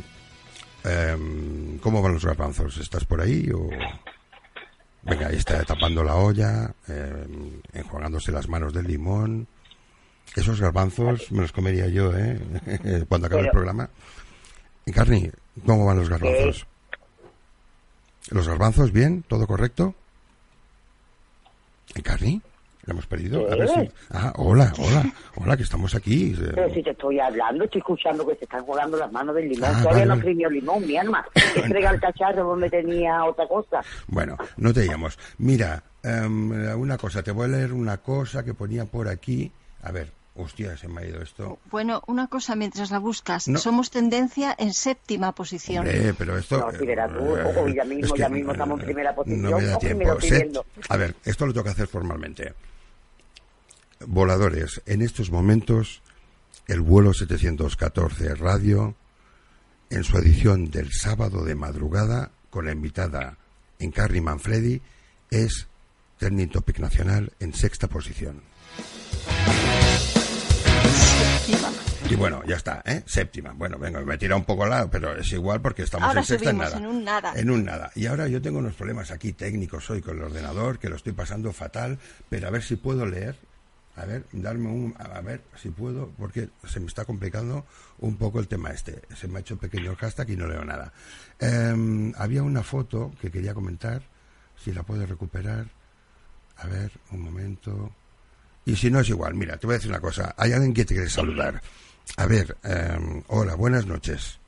[0.84, 2.78] em, ¿cómo van los garbanzos?
[2.78, 3.68] ¿Estás por ahí o...?
[5.02, 9.48] Venga, ahí está tapando la olla, em, enjuagándose las manos del limón.
[10.36, 12.38] Esos garbanzos me los comería yo, ¿eh?
[13.08, 13.90] Cuando acabe el programa.
[14.86, 15.30] Encarni,
[15.66, 16.66] ¿cómo van los garbanzos?
[18.30, 19.24] ¿Los garbanzos bien?
[19.26, 19.94] ¿Todo correcto?
[21.96, 22.40] ¿Encarni?
[22.84, 23.46] ¿Le hemos perdido?
[23.50, 23.90] A ver si...
[24.10, 25.04] Ah, hola, hola,
[25.36, 26.34] hola, que estamos aquí.
[26.36, 29.48] eh, Pero si te estoy hablando, estoy escuchando que se están jugando las manos del
[29.50, 29.70] limón.
[29.72, 30.22] Ah, Todavía vale, no vale.
[30.24, 31.24] primió limón, mi alma.
[31.56, 33.82] Entrega el cacharro donde tenía otra cosa.
[34.08, 35.06] Bueno, no te llamo.
[35.38, 39.52] Mira, em, una cosa, te voy a leer una cosa que ponía por aquí.
[39.84, 41.60] A ver, hostia, se me ha ido esto.
[41.70, 43.46] Bueno, una cosa mientras la buscas.
[43.46, 43.60] No.
[43.60, 45.86] Somos tendencia en séptima posición.
[45.86, 46.58] Hombre, pero esto...
[46.58, 49.42] No, si verás tú, eh, ojo, ya mismo, es ya mismo estamos en primera posición,
[49.42, 50.20] No me da o tiempo.
[50.20, 50.56] Set-
[50.88, 52.52] a ver, esto lo tengo que hacer formalmente.
[54.06, 56.02] Voladores, en estos momentos,
[56.66, 58.94] el vuelo 714 Radio,
[59.90, 63.36] en su edición del sábado de madrugada, con la invitada
[63.78, 64.80] Encarni Manfredi,
[65.30, 65.68] es
[66.18, 68.42] Trending Topic Nacional en sexta posición.
[72.10, 73.02] Y bueno, ya está, ¿eh?
[73.06, 73.52] Séptima.
[73.52, 76.26] Bueno, venga, me tira un poco al lado, pero es igual porque estamos Ahora en
[76.26, 76.76] sexta en nada.
[76.76, 77.32] en un nada.
[77.36, 77.90] En un nada.
[77.94, 81.12] Y ahora yo tengo unos problemas aquí técnicos hoy con el ordenador, que lo estoy
[81.14, 81.98] pasando fatal,
[82.28, 83.36] pero a ver si puedo leer.
[83.96, 84.94] A ver, darme un...
[84.98, 87.66] A ver si puedo, porque se me está complicando
[87.98, 89.02] un poco el tema este.
[89.14, 90.92] Se me ha hecho pequeño el hashtag y no leo nada.
[91.38, 94.02] Em, había una foto que quería comentar,
[94.56, 95.66] si la puedo recuperar.
[96.56, 97.92] A ver, un momento.
[98.64, 100.34] Y si no es igual, mira, te voy a decir una cosa.
[100.38, 101.60] Hay alguien que te quiere saludar.
[102.16, 104.38] A ver, em, hola, buenas noches.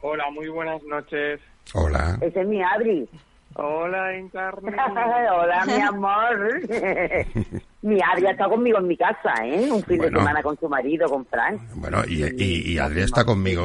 [0.00, 1.40] Hola, muy buenas noches.
[1.74, 2.18] Hola.
[2.20, 3.08] Ese es mi Adri.
[3.54, 4.70] Hola, Encarni.
[5.32, 6.60] Hola, mi amor.
[7.82, 9.68] mi Adri ha estado conmigo en mi casa, ¿eh?
[9.70, 10.18] Un fin Bueno.
[10.18, 11.60] de semana con su marido, con Frank.
[11.74, 13.64] Bueno, y, y, está conmigo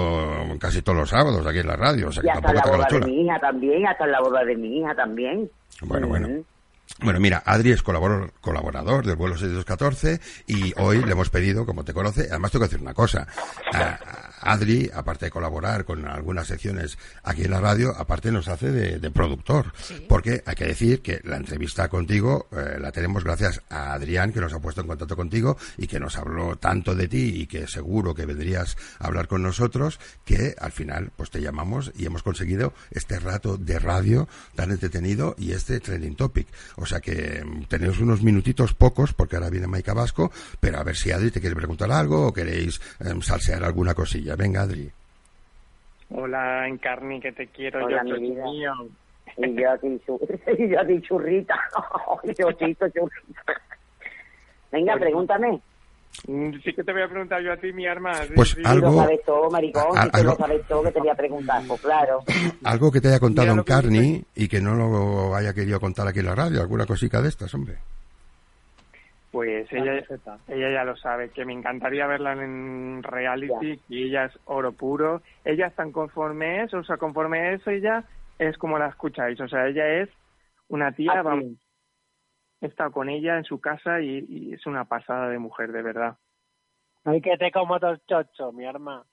[0.59, 2.83] casi todos los sábados aquí en la radio, o sea que Y hasta tampoco la
[2.83, 5.49] está boda de mi hija también, hasta la boda de mi hija también.
[5.83, 6.07] Bueno.
[6.07, 6.27] Bueno,
[7.19, 11.93] mira, Adri es colabor- colaborador del vuelo 614 y hoy le hemos pedido, como te
[11.93, 13.27] conoce, además tengo que decir una cosa.
[13.73, 13.99] a-
[14.39, 18.99] Adri, aparte de colaborar con algunas secciones aquí en la radio, aparte nos hace de,
[18.99, 19.73] de productor.
[20.07, 24.39] Porque hay que decir que la entrevista contigo eh, la tenemos gracias a Adrián, que
[24.39, 27.67] nos ha puesto en contacto contigo y que nos habló tanto de ti y que
[27.67, 32.21] seguro que vendrías a hablar con nosotros, que al final pues te llamamos y hemos
[32.23, 36.47] conseguido este rato de radio tan entretenido y este trending topic.
[36.77, 40.83] O sea que mm, tenemos unos minutitos pocos porque ahora viene Maika Vasco, pero a
[40.83, 44.35] ver si Adri te quiere preguntar algo o queréis em, salsear alguna cosilla.
[44.35, 44.89] Venga, Adri.
[46.09, 48.43] Hola, Encarni, que te quiero Hola, yo, mi vida.
[48.45, 48.73] mío.
[49.37, 51.55] Y yo a ti, churrita.
[52.37, 53.61] yo chito, churrita.
[54.71, 55.61] Venga, pregúntame.
[56.27, 58.13] Mm, Sí que te voy a preguntar yo a ti, mi arma.
[58.35, 58.61] Pues sí.
[58.65, 61.61] Algo- lo sabes todo, maricón, a- algo- lo sabes todo, que te voy a preguntar.
[61.67, 62.19] Pues claro.
[62.63, 66.19] Algo que te haya contado que Carni y que no lo haya querido contar aquí
[66.19, 67.77] en la radio, alguna cosica de estas, hombre.
[69.31, 69.93] Pues ella,
[70.47, 75.21] ella ya lo sabe, que me encantaría verla en reality, y ella es oro puro.
[75.45, 78.03] Ella es tan conforme es, o sea, conforme es ella,
[78.39, 79.39] es como la escucháis.
[79.41, 80.09] O sea, ella es
[80.69, 81.25] una tía, Ah, sí.
[81.25, 81.45] vamos,
[82.61, 85.81] he estado con ella en su casa y, y es una pasada de mujer, de
[85.81, 86.17] verdad.
[87.05, 89.05] Ay, que te como dos chochos, mi arma.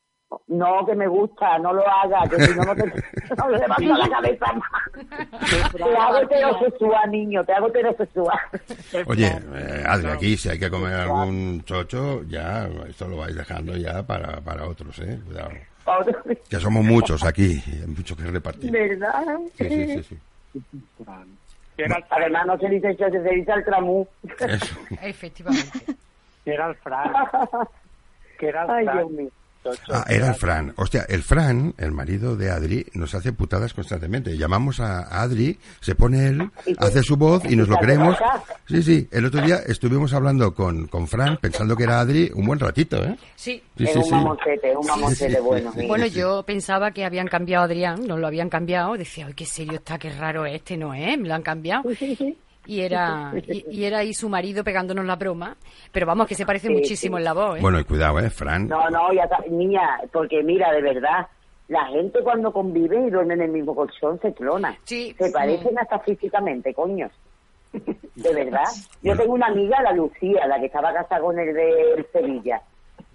[0.48, 2.84] No, que me gusta, no lo haga, que si no, no te
[3.38, 5.72] no le levanto la cabeza más.
[5.72, 8.38] Te hago heterosexual, niño, te hago heterosexual.
[9.06, 13.76] Oye, eh, Adri, aquí si hay que comer algún chocho, ya, esto lo vais dejando
[13.76, 15.20] ya para, para otros, ¿eh?
[15.24, 15.50] Cuidado.
[16.48, 18.72] Que somos muchos aquí, hay mucho que repartir.
[18.72, 19.38] ¿Verdad?
[19.56, 20.18] Sí, sí, sí, sí.
[21.76, 24.06] Que era el Además, no se dice chocho, se dice el tramú.
[24.40, 24.76] Eso.
[25.02, 25.94] Efectivamente.
[26.44, 27.12] Que era el Fran.
[28.38, 28.98] Que era el Ay, Fran.
[28.98, 29.30] Dios mío.
[29.90, 30.72] Ah, era el Fran.
[30.76, 34.36] Hostia, el Fran, el marido de Adri, nos hace putadas constantemente.
[34.36, 38.16] Llamamos a Adri, se pone él, te- hace su voz y nos lo creemos.
[38.66, 39.08] Sí, sí.
[39.10, 43.02] El otro día estuvimos hablando con, con Fran, pensando que era Adri, un buen ratito,
[43.04, 43.16] ¿eh?
[43.36, 43.62] Sí.
[43.76, 44.10] Sí, sí, un sí.
[44.12, 45.72] mamoncete, un Sí, mamoncete sí, bueno.
[45.72, 45.86] sí, sí.
[45.86, 46.10] Bueno, sí.
[46.12, 48.96] yo pensaba que habían cambiado a Adrián, no lo habían cambiado.
[48.96, 51.18] Decía, ay, qué serio está, qué raro este, ¿no es?
[51.18, 51.82] Me lo han cambiado.
[52.66, 55.56] Y era, y, y era ahí su marido pegándonos la broma.
[55.92, 57.20] Pero vamos, que se parece Sí, muchísimo sí.
[57.20, 57.60] en la voz, ¿eh?
[57.60, 58.30] Bueno, y cuidado, ¿eh?
[58.30, 58.68] Fran.
[58.68, 61.26] No, no, ya está, niña, porque mira, de verdad,
[61.68, 64.76] la gente cuando convive y duerme en el mismo colchón se clona.
[64.84, 65.14] Sí.
[65.18, 67.12] Se parecen hasta físicamente, coños.
[67.72, 68.64] De verdad.
[69.02, 72.62] Yo tengo una amiga, la Lucía, la que estaba casada con el de Sevilla.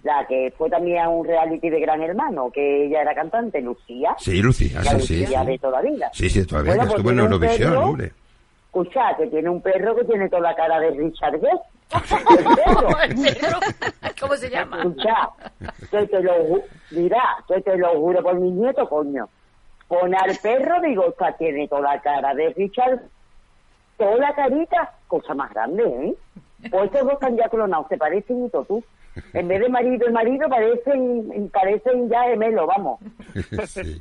[0.02, 4.14] La que fue también a un reality de Gran Hermano, que ella era cantante, Lucía.
[4.18, 5.20] Sí, Lucía, la sí, sí.
[5.20, 5.46] Lucía sí.
[5.46, 6.10] de toda vida.
[6.12, 8.12] Sí, sí, todavía Bueno, que pues estuvo en Eurovisión, hombre.
[8.72, 11.58] Escucha, que tiene un perro que tiene toda la cara de Richard perro.
[14.20, 14.78] ¿Cómo se llama?
[14.78, 15.28] Escucha,
[15.90, 16.62] que te lo ju-
[16.92, 19.28] mira, que te lo juro por mi nieto, coño.
[19.88, 23.00] Pon al perro, digo, esta tiene toda la cara de Richard,
[23.98, 26.14] toda la carita, cosa más grande, ¿eh?
[26.70, 28.84] Pues estos dos están ya clonados, se parecen y todo tú.
[29.32, 33.00] En vez de marido y marido parecen, parecen ya gemelos, vamos.
[33.66, 34.00] Sí.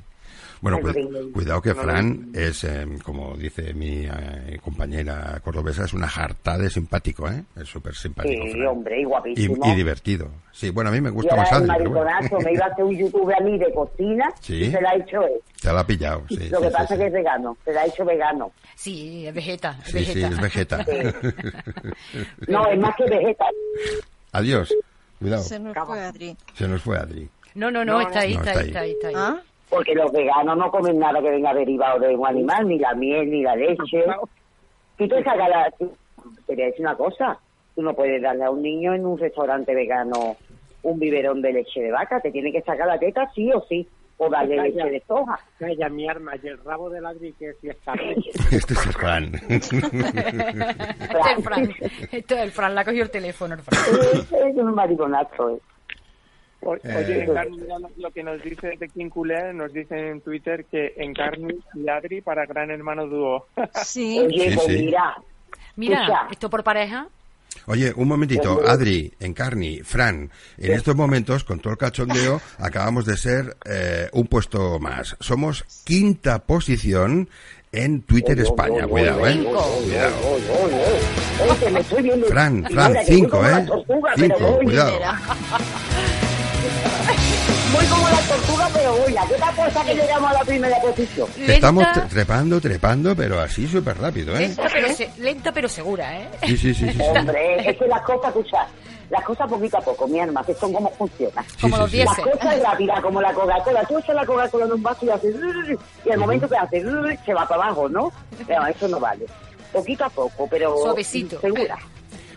[0.62, 0.96] Bueno, pues,
[1.34, 6.70] cuidado que Fran es, eh, como dice mi eh, compañera cordobesa, es una jarta de
[6.70, 7.44] simpático, ¿eh?
[7.56, 8.44] Es súper simpático.
[8.46, 8.68] Sí, Fran.
[8.68, 9.66] hombre, y Y, guapísimo.
[9.72, 10.30] y divertido.
[10.52, 12.06] Sí, bueno, a mí me Y gusta más el Adri, bueno.
[12.44, 14.56] me iba a hacer un YouTube a mí de cocina Sí.
[14.66, 15.40] y se la ha hecho él.
[15.62, 16.36] Te la ha pillado, sí.
[16.50, 16.94] Lo sí, que sí, pasa sí.
[16.94, 18.52] es que es vegano, se la ha hecho vegano.
[18.76, 19.78] Sí, es vegeta.
[19.86, 20.82] Es Sí, sí, vegeta.
[20.82, 20.86] es vegeta.
[22.48, 23.46] No, es más que vegeta.
[24.34, 24.74] Adiós.
[25.20, 25.44] Cuidado.
[25.44, 26.38] Se nos fue Adri.
[26.56, 27.30] Se nos fue Adri.
[27.56, 28.70] No, no, no, No, está ahí, no, está está ahí, ahí.
[28.70, 29.14] está ahí, está ahí.
[29.18, 29.42] ¿Ah?
[29.70, 33.30] Porque los veganos no comen nada que venga derivado de un animal, ni la miel,
[33.30, 34.04] ni la leche.
[34.98, 35.72] Tú te sacas la...
[35.78, 35.94] tú-
[36.48, 37.38] Te voy a decir una cosa.
[37.76, 40.36] Tú no puedes darle a un niño en un restaurante vegano
[40.82, 42.20] un biberón de leche de vaca.
[42.20, 43.88] Te tiene que sacar la teta sí o sí.
[44.22, 44.68] O darle Calla.
[44.70, 45.40] leche de soja.
[45.60, 47.94] Calla, mi arma, y el rabo de ladri que si está
[48.52, 49.32] Este es el Fran.
[49.48, 51.70] Este es el Fran.
[52.12, 53.80] Este es el Fran, la cogió el teléfono, el Fran.
[54.50, 55.60] Es un mariconazo, eh.
[56.62, 56.96] Eh.
[56.98, 60.94] Oye, Encarni, mira lo- que nos dice de King Culé, nos dicen en Twitter que
[60.98, 63.48] Encarni y Adri para Gran Hermano Dúo.
[63.84, 64.20] Sí.
[64.26, 64.84] Oye, Sí, pues sí.
[64.86, 65.16] mira,
[65.78, 66.28] Mira, Escucha.
[66.32, 67.08] esto por pareja.
[67.68, 73.16] Oye, un momentito, Adri, Encarni, Fran, en estos momentos, con todo el cachondeo, acabamos de
[73.16, 75.16] ser eh, un puesto más.
[75.20, 77.30] Somos quinta posición
[77.72, 78.86] en Twitter España.
[78.88, 79.44] Cuidado, ¿eh?
[79.44, 80.16] Cuidado.
[82.28, 83.66] Fran, Fran, cinco, ¿eh?
[84.18, 85.00] Cinco, cuidado.
[87.74, 89.16] Voy como la tortuga, pero voy.
[89.16, 91.28] ¿A qué tal cosa que llegamos a la primera posición?
[91.38, 94.40] Estamos Lenta, trepando, trepando, pero así súper rápido, ¿eh?
[94.48, 96.28] lenta, pero se- lenta pero segura, ¿eh?
[96.46, 96.98] Sí, sí, sí, sí.
[96.98, 97.02] sí.
[97.04, 98.68] Hombre, es que las cosas, escucha,
[99.12, 101.46] las cosas poquito a poco, mi alma, que son como funcionan.
[101.46, 101.98] Sí, Como sí, los sí.
[102.04, 102.32] Las diésel.
[102.40, 103.84] cosas rápidas, como la Coca-Cola.
[103.88, 105.36] Tú echas la Coca-Cola en un vaso y haces...
[106.06, 106.84] Y al momento que haces...
[107.26, 108.12] Se va para abajo, ¿no?
[108.48, 109.26] Pero eso no vale.
[109.72, 110.76] Poquito a poco, pero...
[110.82, 111.40] Suavecito.
[111.40, 111.78] Segura.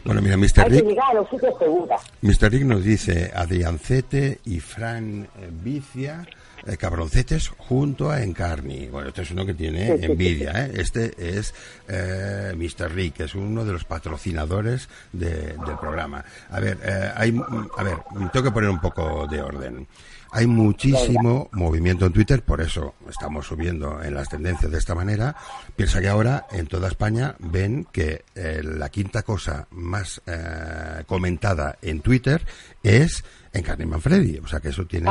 [0.04, 0.60] Bueno, mira, Mr.
[0.64, 0.98] Hay que Rick.
[2.22, 2.50] Mr.
[2.50, 5.28] Rick nos dice Adriancete y Fran
[5.62, 6.26] Vicia,
[6.66, 8.88] eh, cabroncetes junto a Encarni.
[8.88, 10.72] Bueno, este es uno que tiene envidia, ¿eh?
[10.76, 11.54] Este es
[11.88, 12.92] eh, Mr.
[12.92, 16.24] Rick, es uno de los patrocinadores de- del programa.
[16.50, 17.96] A ver, eh, hay, mm, a ver,
[18.32, 19.86] tengo que poner un poco de orden.
[20.34, 25.36] Hay muchísimo movimiento en Twitter, por eso estamos subiendo en las tendencias de esta manera.
[25.76, 31.76] Piensa que ahora en toda España ven que eh, la quinta cosa más eh, comentada
[31.82, 32.40] en Twitter
[32.82, 34.38] es Encarni Manfredi.
[34.38, 35.10] O sea que eso tiene,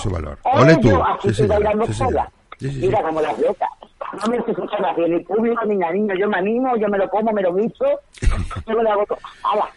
[0.00, 0.38] su valor.
[0.44, 0.88] ole tú.
[0.88, 2.30] yo, aquí Sí, bailando sola.
[2.60, 3.68] Mira como las locas.
[4.22, 6.14] No me escuchan así en el público ni nada, niño.
[6.14, 7.84] Yo me animo, yo me lo como, me lo guiso.
[8.66, 9.18] Yo me lo hago todo.
[9.42, 9.68] ¡Hala!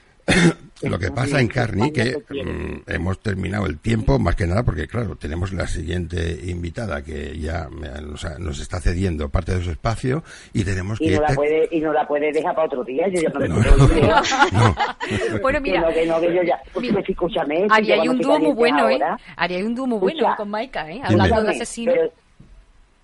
[0.81, 4.87] Lo que pasa en Carni que mm, hemos terminado el tiempo, más que nada porque,
[4.87, 9.63] claro, tenemos la siguiente invitada que ya me- nos, ha- nos está cediendo parte de
[9.63, 10.23] su espacio
[10.53, 11.15] y tenemos Y que...
[11.15, 13.07] no, la puede, y no la puede dejar para otro día.
[13.09, 14.75] Yo ya no me No, no.
[15.41, 16.59] Bueno, Que mira, no, que no, que yo ya...
[16.79, 17.67] Mira, Pues, escúchame.
[17.69, 18.93] hay cuando un dúo muy bueno, ¿eh?
[18.93, 20.35] ahora, Ari, hay un dúo muy bueno Escucha.
[20.37, 20.93] con Maika, ¿eh?
[20.95, 21.05] Dime.
[21.05, 21.91] Hablando de Escúchame, asesino.
[21.93, 22.11] pero-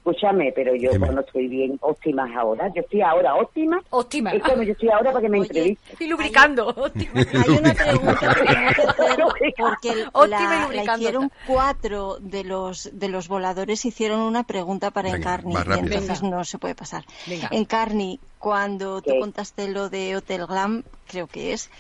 [0.06, 1.08] Escúchame, pero yo Dime.
[1.08, 3.82] cuando estoy bien óptima ahora, yo estoy ahora óptima.
[3.90, 4.30] Óptima.
[4.34, 5.98] Es como yo estoy ahora para que me entrevisten.
[6.00, 6.68] Y lubricando.
[6.68, 7.12] óptima.
[7.16, 12.44] Hay una pregunta que tenemos que hacer porque Óptima y la, la hicieron cuatro de
[12.44, 16.38] los de los voladores hicieron una pregunta para Venga, Encarni y entonces Venga.
[16.38, 17.04] no se puede pasar.
[17.26, 17.48] Venga.
[17.52, 19.20] Encarni, cuando tú ¿Qué?
[19.20, 21.72] contaste lo de Hotel Glam, creo que es,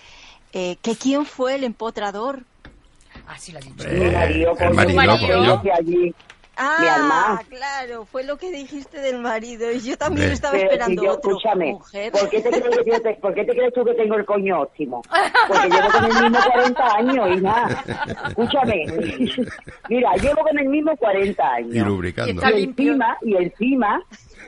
[0.51, 2.41] eh, que quién fue el empotrador.
[3.27, 3.87] Así lo ha dicho.
[3.87, 5.61] Eh, marido, el marido, marido.
[5.77, 6.13] allí.
[6.57, 11.01] Mi Ah, claro, fue lo que dijiste del marido y yo también estaba Pero esperando
[11.01, 11.31] si yo, otro.
[11.31, 12.11] escúchame, Mujer.
[12.13, 14.25] ¿por qué, te crees que yo te- ¿por qué te crees tú que tengo el
[14.25, 15.01] coño óptimo?
[15.47, 17.83] Porque llevo con el mismo 40 años y nada.
[18.29, 18.85] Escúchame,
[19.89, 21.87] mira, llevo con el mismo 40 Y años.
[21.87, 22.31] lubricando.
[22.41, 22.87] Está Y limpio.
[22.93, 24.01] encima, y encima,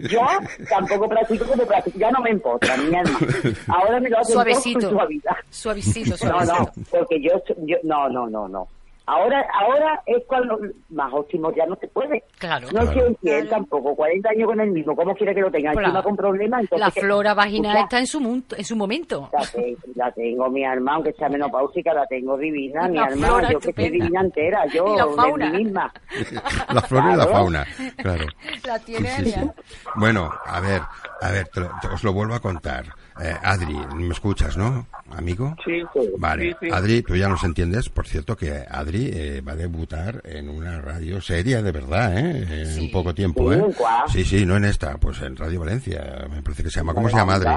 [0.09, 0.39] ya
[0.69, 3.19] tampoco practico como practico, ya no me empotra, mi alma.
[3.67, 4.89] Ahora me lo hacen todo Suavecito.
[4.89, 5.35] suavidad.
[5.49, 6.57] Suavecito, No, suavecito.
[6.57, 7.31] no, porque yo,
[7.65, 8.67] yo, no, no, no, no.
[9.09, 10.59] Ahora, ahora es cuando
[10.89, 12.23] más óptimo ya no se puede.
[12.39, 12.67] Claro.
[12.73, 13.15] No Claro.
[13.23, 15.71] sé él tampoco, 40 años con el mismo, ¿cómo quiere que lo tenga?
[15.71, 15.87] Claro.
[15.87, 16.85] Encima con problemas, entonces...
[16.85, 19.29] La flora vaginal Escucha, está en su, mun- en su momento.
[19.31, 23.49] La, te- la tengo, mi alma, aunque sea menopáusica, la tengo divina, mi alma, flora
[23.51, 25.49] yo que estoy divina entera, yo, Y la de fauna.
[25.51, 25.93] mí misma.
[26.73, 27.65] La flora y la fauna,
[27.97, 28.25] claro.
[28.65, 29.49] La tiene Sí, sí.
[29.95, 30.81] Bueno, a ver,
[31.21, 32.85] a ver, te lo- te- os lo vuelvo a contar.
[33.19, 35.55] Eh, Adri, me escuchas, ¿no, amigo?
[35.65, 35.81] Sí,
[36.17, 36.69] Vale, sí, sí.
[36.71, 40.79] Adri, tú ya nos entiendes, por cierto, que Adri eh, va a debutar en una
[40.81, 42.61] radio seria de verdad, ¿eh?
[42.61, 42.87] En Sí.
[42.89, 43.65] poco tiempo, Sí, ¿eh?
[44.09, 46.93] Sí, sí, no en esta, pues en Radio Valencia, me parece que se llama.
[46.93, 47.51] ¿Cómo se llama Adri?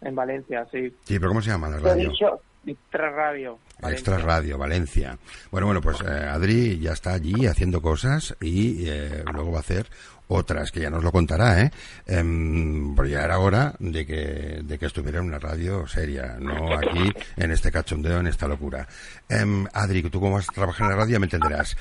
[0.00, 0.94] en Valencia, sí.
[1.04, 2.10] Sí, pero ¿cómo se llama la he radio?
[2.10, 3.58] dicho, Extra Radio.
[3.82, 4.26] Extra Valencia.
[4.26, 5.18] Radio, Valencia.
[5.50, 9.60] Bueno, bueno, pues eh, Adri ya está allí haciendo cosas y eh, luego va a
[9.60, 9.88] hacer
[10.28, 11.70] otras, que ya nos lo contará, ¿eh?
[12.06, 16.74] Em, porque ya era hora de que, de que estuviera en una radio seria, no
[16.76, 18.86] aquí en este cachondeo, en esta locura.
[19.28, 21.76] Em, Adri, tú como vas a trabajar en la radio me entenderás.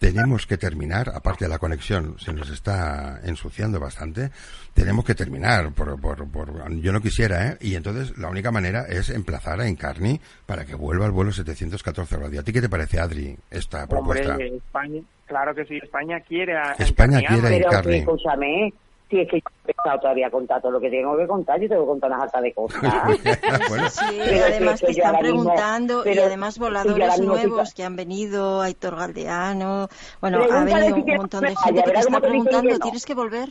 [0.00, 4.30] Tenemos que terminar, aparte de la conexión, se nos está ensuciando bastante,
[4.72, 7.56] tenemos que terminar, por, por, por- yo no quisiera, ¿eh?
[7.60, 12.16] Y entonces la única manera es emplazar a Encarni para que vuelva al vuelo 714
[12.16, 12.40] radio.
[12.40, 14.36] ¿A ti qué te parece, Adri, esta propuesta?
[14.40, 17.96] España, claro que sí, España quiere a España a Encarni quiere- pero Encarni.
[17.98, 18.72] escúchame,
[19.10, 21.60] si es que yo he empezado todavía a contar todo lo que tengo que contar,
[21.60, 22.80] yo tengo que contar una harta de cosas.
[23.68, 27.20] bueno, Sí, Pero además que- te están mismo- preguntando y pero- además y ahora voladores
[27.20, 29.88] nuevos que han venido, Aitor Galdeano,
[30.20, 32.78] bueno, ha venido si un montón de gente vaya, que te está que preguntando, no.
[32.78, 33.48] ¿tienes que volver?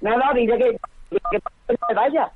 [0.00, 0.70] No, no, dile que,
[1.10, 1.18] que,
[1.68, 2.30] que me vaya.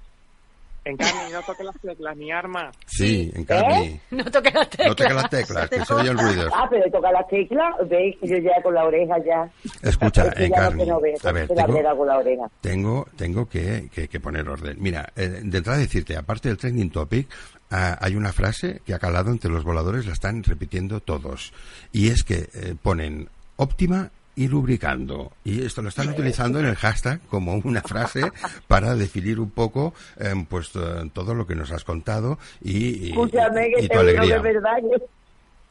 [0.85, 2.74] Encarni, no toque las teclas ni armas.
[2.86, 4.01] sí, Encarni.
[4.11, 4.89] No toques las teclas.
[4.89, 6.48] No te las teclas, que se oye el ruido.
[6.55, 9.51] Ah, pero toca las teclas, veis que yo ya con la oreja ya.
[9.82, 11.01] Escucha, Es que ya no Encarni, no a
[11.32, 12.44] ver, tengo- la oreja.
[12.61, 14.77] tengo, tengo que, que- que poner orden.
[14.81, 17.28] Mira, eh, de entrada decirte, aparte del trending topic,
[17.70, 21.52] ah, hay una frase que ha calado entre los voladores, la están repitiendo todos.
[21.93, 25.32] Y es que eh, ponen óptima y lubricando.
[25.44, 28.23] Y esto lo están utilizando en el hashtag como una frase
[28.69, 33.11] para definir un poco eh, pues eh, todo lo que nos has contado y, y-
[33.11, 34.39] Escúchame, y que tu te digo de alegría.
[34.40, 34.77] verdad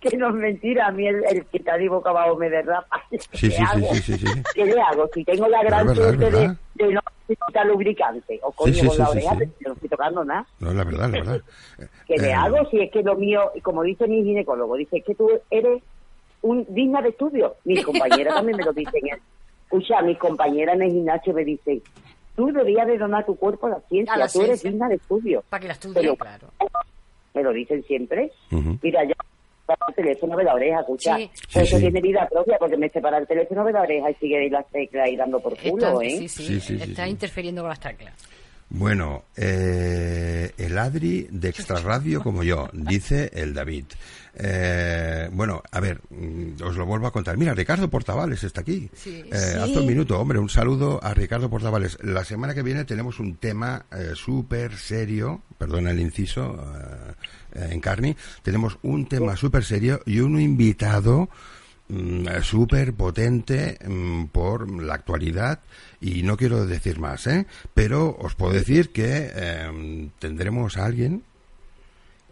[0.01, 0.87] que, que no es mentira.
[0.87, 3.01] A mí el, el que está divo abajo me derrapa.
[3.11, 3.93] Sí, ¿Qué sí, sí, hago?
[3.93, 4.27] sí, sí, sí.
[4.53, 5.09] ¿Qué le hago?
[5.13, 8.97] Si tengo la gran suerte de, de no necesitar lubricante o coño Sí, sí, con
[8.97, 9.33] la oreja,
[9.65, 10.45] no estoy tocando nada.
[10.59, 11.41] No, es la verdad, la verdad.
[12.07, 12.57] ¿Qué Eh, le hago?
[12.69, 15.81] Si es que lo mío, como dice mi ginecólogo, dice que tú eres
[16.41, 17.55] un digna de estudio.
[17.65, 19.01] Mis compañeras también me lo dicen.
[19.65, 21.81] Escucha, mis compañeras en el gimnasio me dicen,
[22.35, 24.95] tú deberías de donar tu cuerpo a la ciencia, A la tú eres digna de
[24.95, 25.43] estudio.
[25.49, 26.47] Para que la estudie, Pero- claro.
[27.35, 28.31] Me lo dicen siempre.
[28.51, 28.79] Ujú.
[28.81, 29.13] Mira, ya
[29.87, 31.15] el teléfono de la oreja, escucha.
[31.17, 31.29] Sí.
[31.29, 31.81] Pues Sí, eso sí.
[31.83, 34.67] tiene vida propia porque me separa el teléfono de la oreja y sigue ahí las
[34.71, 36.09] teclas ahí dando por culo, Está, ¿eh?
[36.09, 37.11] sí, sí, Sí, sí, sí, está sí.
[37.11, 38.13] interfiriendo con las teclas.
[38.71, 43.85] Bueno, eh, el Adri de Extra Radio como yo, dice el David.
[44.35, 47.35] Eh, bueno, a ver, mm, os lo vuelvo a contar.
[47.35, 48.89] Mira, Ricardo Portavales está aquí.
[48.93, 49.23] Sí.
[49.31, 49.57] Eh, Sí.
[49.57, 51.97] Hace un minuto, hombre, un saludo a Ricardo Portavales.
[52.03, 57.13] La semana que viene tenemos un tema eh, súper serio, perdona el inciso, eh,
[57.55, 61.29] eh, en Carni, tenemos un tema súper serio y un invitado
[62.43, 65.59] súper potente mm, por la actualidad
[65.99, 67.45] y no quiero decir más, ¿eh?
[67.73, 71.23] Pero os puedo decir que eh, tendremos a alguien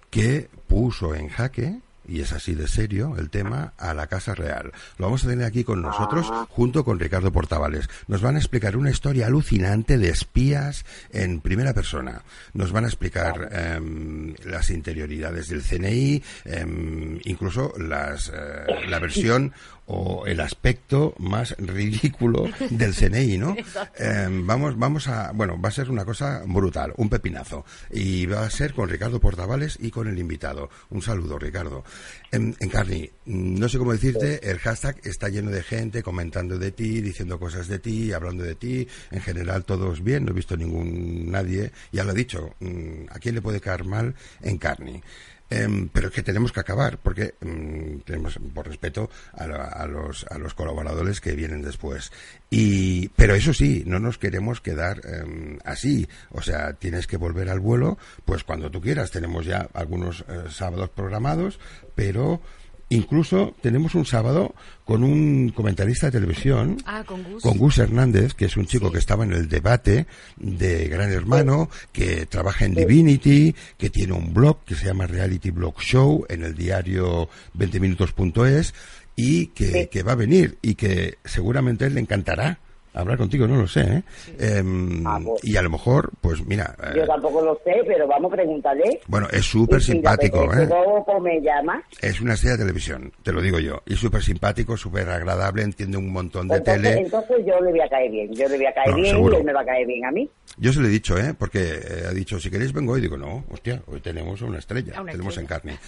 [0.10, 4.72] que puso en jaque, y es así de serio el tema, a la Casa Real.
[4.98, 7.90] Lo vamos a tener aquí con nosotros junto con Ricardo Portavales.
[8.08, 12.24] Nos van a explicar una historia alucinante de espías en primera persona.
[12.54, 19.54] Nos van a explicar em, las interioridades del CNI, em, incluso las, eh, la versión
[19.88, 23.56] o el aspecto más ridículo del CNI, ¿no?
[23.98, 27.66] Em, vamos, vamos a, bueno, va a ser una cosa brutal, un pepinazo.
[27.92, 30.70] Y va a ser con Ricardo Portavales y con el invitado.
[30.90, 31.84] Un saludo, Ricardo.
[32.32, 37.02] En, Encarni, no sé cómo decirte, el hashtag está lleno de gente comentando de ti,
[37.02, 38.88] diciendo cosas de ti, hablando de ti.
[39.12, 41.72] En general, todos bien, no he visto ningún nadie.
[41.94, 45.02] Ya lo he dicho, mm, ¿a quién le puede caer mal Encarni?
[45.50, 49.88] Em, pero es que tenemos que acabar porque mm, tenemos por respeto a, la- a
[49.88, 52.12] los a los colaboradores que vienen después.
[52.50, 56.08] Y pero eso sí no nos queremos quedar em, así.
[56.32, 59.12] O sea tienes que volver al vuelo pues cuando tú quieras.
[59.12, 61.60] Tenemos ya algunos eh, sábados programados
[61.96, 62.42] pero
[62.90, 64.54] incluso tenemos un sábado
[64.86, 67.44] con un comentarista de televisión Ah, con Gus.
[67.44, 68.94] con Gus Hernández, que es un chico Sí.
[68.94, 70.08] que estaba en el debate
[70.38, 75.52] de Gran Hermano, que trabaja en Divinity, que tiene un blog que se llama Reality
[75.52, 78.74] Blog Show en el diario 20minutos.es
[79.16, 82.60] y que va a venir y que seguramente él le encantará
[83.02, 83.82] hablar contigo, no lo sé.
[83.82, 84.04] ¿eh?
[84.40, 85.44] Em, Ah, pues.
[85.44, 89.00] y a lo mejor, pues mira, eh, Yo tampoco lo sé, pero vamos, pregúntale.
[89.08, 90.68] bueno, es súper si simpático, apetece, ¿eh?
[90.68, 91.82] luego me llama.
[92.02, 93.82] Es una estrella de televisión, te lo digo yo.
[93.86, 97.02] Y súper simpático, súper agradable, entiende un montón de Entonces, tele.
[97.02, 98.34] entonces yo le voy a caer bien.
[98.34, 99.34] Yo le voy a caer No, bien seguro.
[99.36, 100.30] y él me va a caer bien a mí.
[100.58, 101.34] Yo se lo he dicho, ¿eh?
[101.38, 103.02] Porque eh, ha dicho, si queréis vengo hoy.
[103.02, 104.94] Digo, no, hostia, hoy tenemos una estrella.
[104.98, 105.62] A una tenemos estrella.
[105.64, 105.80] en carne.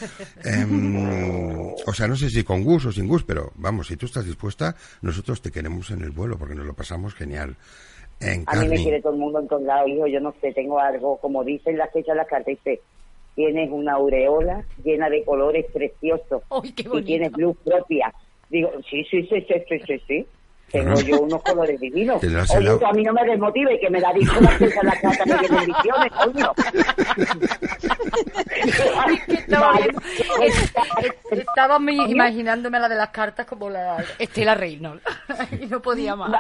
[0.44, 4.06] Em, o sea, no sé si con Gus o sin Gus, pero vamos, si tú
[4.06, 7.56] estás dispuesta, nosotros te queremos en el vuelo porque nos lo pasamos genial.
[8.22, 10.06] En A mí me quiere todo el mundo en todos lados, hijo.
[10.08, 12.82] Yo no sé, tengo algo, como dicen las fechas de las cartas, dice,
[13.36, 18.14] tienes una aureola llena de colores preciosos ¡Ay, qué y tienes luz propia.
[18.50, 20.28] Digo, sí, sí, sí, sí, sí, sí, sí.
[20.72, 22.22] Tengo yo unos colores divinos.
[22.24, 22.38] Oye,
[22.86, 26.12] a mí no me desmotive, que me las cosas en la casa me vienen visiones,
[26.12, 26.54] coño.
[29.28, 29.84] Estaba, Vale.
[29.84, 30.02] viendo-
[30.44, 30.74] es-
[31.32, 35.04] es- estaba imaginándome la de las cartas como la Estela Reynolds.
[35.62, 36.32] y no podía más.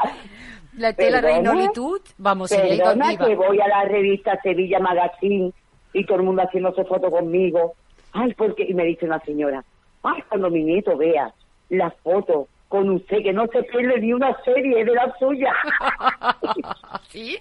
[0.77, 3.27] La Estela Perdona, Reynolditud, vamos, Perdona cautiva.
[3.27, 5.51] que voy a la revista Sevilla Magazine
[5.93, 7.73] y todo el mundo haciéndose foto conmigo.
[8.13, 9.63] Ay, porque y me dice una señora,
[10.03, 11.33] ay, cuando mi nieto vea
[11.69, 15.51] las fotos con usted, que no se pierde ni una serie de la suya.
[17.09, 17.37] ¿Sí?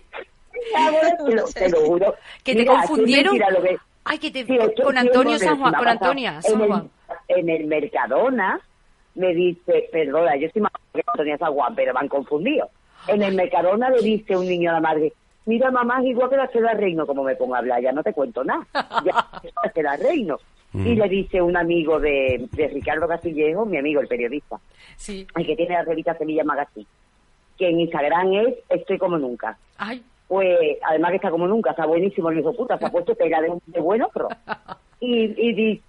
[1.26, 2.14] te, lo, te lo juro.
[2.42, 3.34] Que te Mira, confundieron.
[3.36, 4.46] qué mentira lo que- Ay, que te...
[4.46, 5.86] Sí, con Antonio San Juan, con.
[5.88, 6.90] Antonia San en el, Juan.
[7.28, 8.58] En el Mercadona
[9.16, 12.70] me dice, perdona, yo estoy más que Antonia San Juan, pero me han confundido.
[13.08, 15.12] En el Mercadona le dice un niño a la madre,
[15.46, 18.02] mira mamá, es igual que la Cela Reino, como me pongo a hablar, ya no
[18.02, 18.66] te cuento nada,
[19.04, 20.38] ya es la Cela Reino.
[20.74, 24.58] Y le dice un amigo de, de Ricardo Castillejo, mi amigo, el periodista,
[24.96, 25.26] Sí.
[25.34, 26.86] el que tiene la revista Sevilla Magazine,
[27.56, 31.86] que en Instagram es Estoy como nunca Ay, pues además que está como nunca, está
[31.86, 34.28] buenísimo el hijo puta, se ha puesto tela de, de buen otro.
[35.00, 35.80] Y, y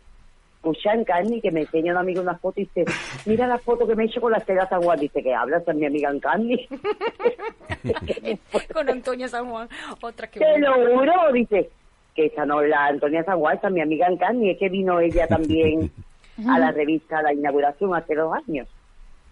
[0.59, 2.83] escucha en Carni que me enseña un amigo una foto y dice,
[3.25, 5.63] mira la foto que me he hecho con la Estela San Juan, dice que hablas
[5.63, 6.67] con mi amiga en Carni.
[8.73, 9.69] con Antonia San Juan.
[10.01, 10.39] Otra que...
[10.39, 11.69] Te lo juro, dice,
[12.13, 14.57] que esa no es la Antonia San Juan, esa es mi amiga en Carni, es
[14.57, 15.91] que vino ella también
[16.47, 18.67] a la revista a la inauguración hace dos años.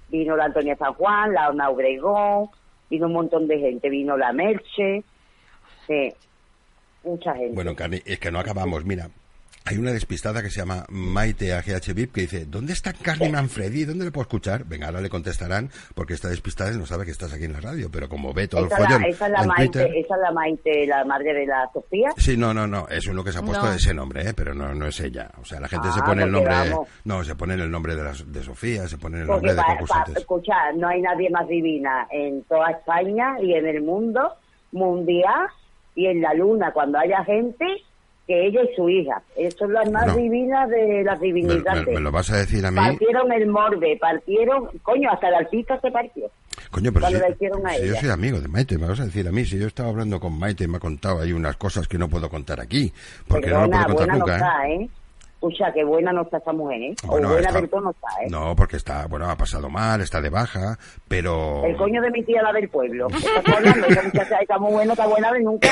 [0.09, 2.47] Vino la Antonia San Juan, la Ana Obregón,
[2.89, 5.03] vino un montón de gente, vino la Merche,
[5.85, 6.13] sí,
[7.03, 7.53] mucha gente.
[7.53, 8.85] Bueno, Carni, es que no acabamos.
[8.85, 9.09] Mira,
[9.69, 13.85] hay una despistada que se llama Maite AGH VIP que dice, ¿dónde está Carni Manfredi?
[13.85, 14.63] ¿Dónde le puedo escuchar?
[14.65, 17.89] Venga, ahora le contestarán porque esta despistada no sabe que estás aquí en la radio,
[17.91, 19.91] pero como ve todo el esa, es follón la, esa es la en Maite, Twitter...
[19.97, 22.09] esa es la Maite, la madre de la Sofía.
[22.17, 23.73] Sí, no, no, no, es uno que se ha puesto No.
[23.73, 24.33] ese nombre, ¿eh?
[24.33, 25.29] pero no, no es ella.
[25.41, 26.53] O sea, la gente se Ah, pone el nombre...
[26.53, 26.87] vamos.
[27.03, 29.57] No, se pone el nombre de, la- de Sofía, se pone el Porque nombre de
[29.57, 30.17] para concursantes.
[30.17, 34.33] escuchar, no hay nadie más divina en toda España y en el mundo
[34.71, 35.47] mundial
[35.95, 37.65] y en la luna, cuando haya gente,
[38.27, 39.21] que ella y su hija.
[39.37, 40.17] Eso es las más Bueno.
[40.21, 41.87] divinas de las divinidades.
[41.87, 42.75] me- me lo vas a decir a mí?
[42.77, 46.29] Partieron el morde, partieron, coño, hasta el artista se partió.
[46.71, 49.05] Coño, pero si, la hicieron a si yo soy amigo de Maite, me vas a
[49.05, 51.55] decir a mí, si yo estaba hablando con Maite y me ha contado ahí unas
[51.55, 52.91] cosas que no puedo contar aquí,
[53.27, 54.25] porque no lo puedo contar nunca.
[54.25, 54.35] no ¿eh?
[54.35, 54.89] está, ¿eh?
[55.39, 56.95] Escucha, qué buena no está esa mujer, ¿eh?
[57.05, 58.27] Bueno, o buena está- del todo no está, ¿eh?
[58.31, 61.63] No, porque está, bueno, ha pasado mal, está de baja, pero...
[61.63, 63.07] El coño de mi tía, la del pueblo.
[63.09, 63.85] ¿Estás hablando?
[63.87, 65.69] Esa muchacha, mujer no está buena de nunca.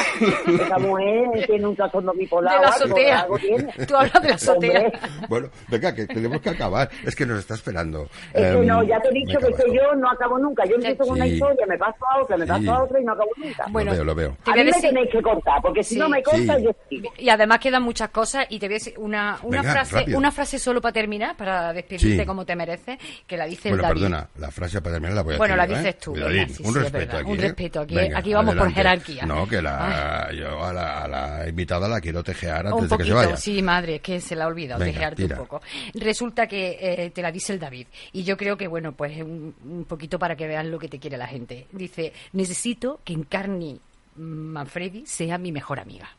[0.47, 2.59] Esa mujer tiene un trastorno bipolar.
[2.59, 3.19] De la azotea.
[3.21, 3.73] algo tiene.
[3.87, 4.79] Tú hablas de la azotea.
[4.81, 6.89] Hombre, Bueno, venga, que tenemos que acabar.
[7.03, 8.03] Es que nos está esperando.
[8.33, 9.63] es que Em, no, ya te he dicho que, bajo.
[9.73, 10.63] yo no acabo nunca.
[10.65, 11.33] Yo empiezo con una Sí.
[11.33, 12.69] historia, me paso a otra, me paso Sí.
[12.69, 13.65] a otra y no acabo nunca.
[13.71, 14.37] Bueno, Lo veo, lo veo.
[14.45, 15.99] A mí me decir- tenéis que cortar, porque si Sí.
[15.99, 16.63] no me cortas, Sí.
[16.63, 17.09] yo sigo.
[17.17, 20.17] Y además quedan muchas cosas y te voy a decir una, una Venga, frase rápido.
[20.17, 22.25] una frase solo para terminar, para despedirte Sí.
[22.25, 24.01] como te mereces, que la dice Bueno, el David.
[24.01, 25.97] perdona, la frase para terminar la voy a Bueno, la dices ¿eh?
[26.01, 27.31] tú, venga, sí, un sí, es respeto aquí.
[27.31, 27.41] un ¿eh?
[27.41, 29.25] respeto, aquí- Venga, aquí vamos por jerarquía.
[29.25, 33.03] No, que la, yo a la, a la invitada la quiero tejear antes de que
[33.03, 33.37] se vaya.
[33.37, 35.35] sí, madre, que se la ha olvidado tejearte tira.
[35.39, 35.61] un poco.
[35.93, 37.87] Resulta que eh, te la dice el David.
[38.13, 40.99] Y yo creo que, bueno, pues un, un poquito para que vean lo que te
[40.99, 41.67] quiere la gente.
[41.71, 43.79] Dice, necesito que Encarni
[44.17, 46.09] Manfredi sea mi mejor amiga.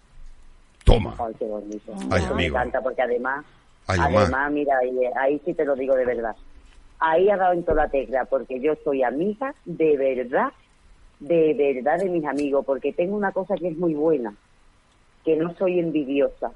[0.86, 1.14] Toma.
[1.18, 1.92] Ay, qué bonito.
[2.10, 2.56] Ay, me amigo.
[2.56, 3.44] encanta porque además,
[3.88, 6.36] Ay, además, mira, ahí, ahí sí te lo digo de verdad.
[7.00, 10.52] Ahí ha dado en toda la tecla porque yo soy amiga de verdad,
[11.18, 14.34] de verdad de mis amigos, porque tengo una cosa que es muy buena,
[15.24, 16.52] que no soy envidiosa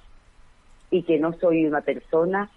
[0.93, 2.49] y que no soy una persona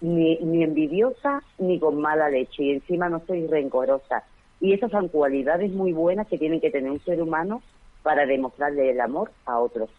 [0.00, 4.24] ni, ni envidiosa ni con mala leche y encima no soy rencorosa.
[4.58, 7.62] Y esas son cualidades muy buenas que tiene que tener un ser humano
[8.02, 9.90] para demostrarle el amor a otros,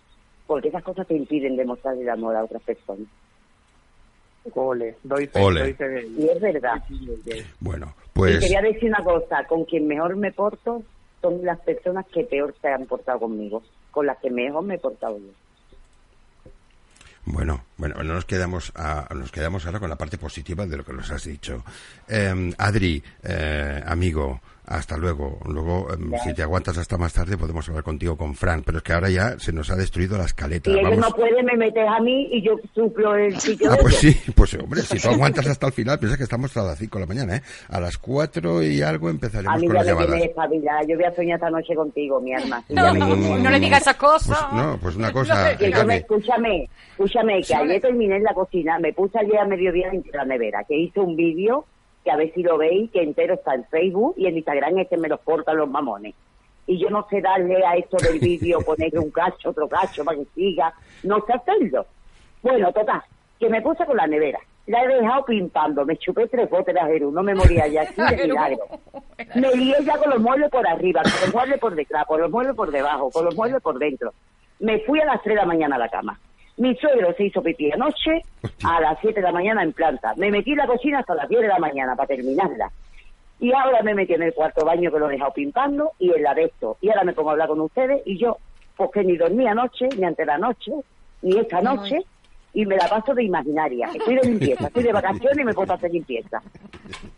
[0.51, 3.07] porque esas cosas te impiden demostrarle el amor a otras personas.
[4.53, 5.61] Ole, doy fe, Ole.
[5.61, 6.09] doy fe de ello.
[6.25, 6.83] Y es verdad.
[7.61, 10.83] Bueno, Y pues quería decir una cosa, con quien mejor me porto
[11.21, 14.79] son las personas que peor se han portado conmigo, con las que mejor me he
[14.79, 15.31] portado yo.
[17.23, 20.83] bueno, bueno, no nos quedamos a- nos quedamos ahora con la parte positiva de lo
[20.83, 21.63] que nos has dicho.
[22.09, 24.41] Eh, Adri, eh, amigo,
[24.71, 25.39] hasta luego.
[25.45, 28.83] Luego, em, si te aguantas hasta más tarde, podemos hablar contigo con Fran, pero es
[28.83, 30.71] que ahora ya se nos ha destruido la escaleta.
[30.71, 33.77] Si ellos Vamos- no pueden, me metes a mí y yo suplo el sitio Ah,
[33.81, 36.79] pues sí, pues hombre, si tú aguantas hasta el final, piensa que estamos hasta las
[36.79, 37.41] 5 de la mañana, ¿eh?
[37.69, 40.87] A las 4 y algo A empezaremos mí con ya las me llamadas.
[40.87, 42.63] Yo voy a soñar esta noche contigo, mi alma.
[42.67, 44.37] Sí, No, le digas esas cosas.
[44.51, 49.17] Pues, no, pues una cosa, escúchame, escúchame, que ayer terminé en la cocina, me puse
[49.19, 51.65] ayer a mediodía en la nevera, que hice un vídeo,
[52.03, 54.87] que a ver si lo veis, que entero está en Facebook y en Instagram es
[54.87, 56.15] que me los portan los mamones.
[56.67, 60.17] Y yo no sé darle a esto del vídeo, ponerle un cacho, otro cacho para
[60.17, 60.73] que siga,
[61.03, 61.85] no sé hacerlo.
[62.41, 63.01] Bueno, total,
[63.39, 64.39] que me puse con la nevera.
[64.67, 68.01] la he dejado pintando, me chupé tres botes de Jerú, no me moría ya aquí
[68.15, 68.65] de milagro.
[69.35, 72.31] Me lié ya con los muebles por arriba, con los muebles por detrás, con los
[72.31, 74.13] muebles por debajo, con los muebles por dentro.
[74.59, 76.19] Me fui a las 3 de la mañana a la cama.
[76.61, 78.21] Mi suegro se hizo pipí anoche
[78.63, 80.13] a las 7 de la mañana en planta.
[80.15, 82.71] Me metí en la cocina hasta las 10 de la mañana para terminarla.
[83.39, 86.21] Y ahora me metí en el cuarto baño que lo he dejado pintando y en
[86.21, 86.77] la de esto.
[86.79, 88.37] Y ahora me pongo a hablar con ustedes y yo,
[88.77, 90.71] pues que ni dormí anoche, ni ante la noche,
[91.23, 91.97] ni esta noche,
[92.53, 93.89] y me la paso de imaginaria.
[93.95, 96.43] Estoy de limpieza, estoy de vacaciones y me puedo hacer limpieza.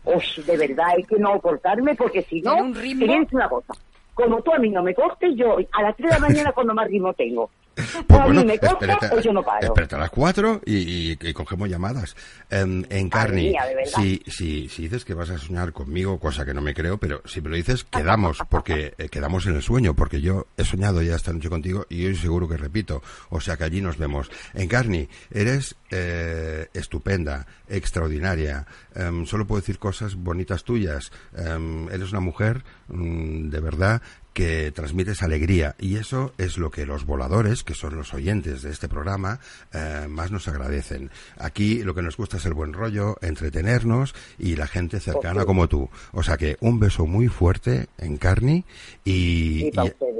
[0.06, 3.26] Uy, de verdad, hay que no cortarme porque si no, Tiene un ritmo.
[3.32, 3.74] una cosa.
[4.14, 6.72] Como tú a mí no me cortes, yo a las 3 de la mañana cuando
[6.72, 7.50] más ritmo tengo.
[8.06, 9.66] Pues a mí me espérate, o yo no paro.
[9.66, 10.76] espérate a las 4 y,
[11.12, 12.14] y- y cogemos llamadas.
[12.50, 13.54] Em, en Carni,
[13.96, 17.20] si, si, si dices que vas a soñar conmigo, cosa que no me creo, pero
[17.24, 21.02] si me lo dices, quedamos, porque eh, quedamos en el sueño, porque yo he soñado
[21.02, 23.02] ya esta noche contigo y hoy seguro que repito.
[23.30, 24.30] O sea que allí nos vemos.
[24.54, 28.66] En Carni, eres eh, estupenda, extraordinaria.
[28.94, 31.10] Em, solo puedo decir cosas bonitas tuyas.
[31.36, 34.02] Em, eres una mujer mm, de verdad
[34.34, 38.70] que transmites alegría y eso es lo que los voladores, que son los oyentes de
[38.70, 39.38] este programa,
[39.72, 41.10] eh, más nos agradecen.
[41.38, 45.68] Aquí lo que nos gusta es el buen rollo, entretenernos y la gente cercana como
[45.68, 45.88] tú.
[46.12, 48.64] O sea que un beso muy fuerte en Carni
[49.04, 49.70] y,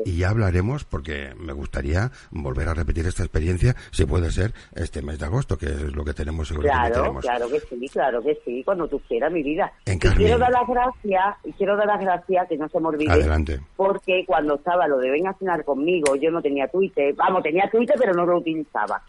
[0.07, 5.03] Y ya hablaremos porque me gustaría volver a repetir esta experiencia, si puede ser este
[5.03, 7.25] mes de agosto, que es lo que tenemos seguro que Claro, tenemos.
[7.25, 9.73] claro que sí, claro que sí, cuando tú quieras, mi vida.
[9.87, 13.11] En y quiero dar las gracias, quiero dar las gracias, que no se me olvide,
[13.11, 13.61] Adelante.
[14.05, 17.71] Porque cuando estaba lo de ven a cenar conmigo, yo no tenía Twitter, vamos, tenía
[17.71, 19.03] Twitter, pero no lo utilizaba.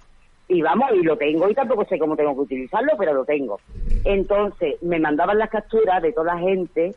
[0.48, 3.60] Y vamos, y lo tengo, y tampoco sé cómo tengo que utilizarlo, pero lo tengo.
[4.06, 6.96] Entonces, me mandaban las capturas de toda la gente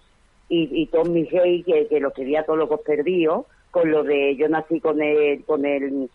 [0.48, 4.36] y, y todos mis gays que, que los quería todos locos perdidos, con lo de
[4.36, 6.08] yo nací con el, con el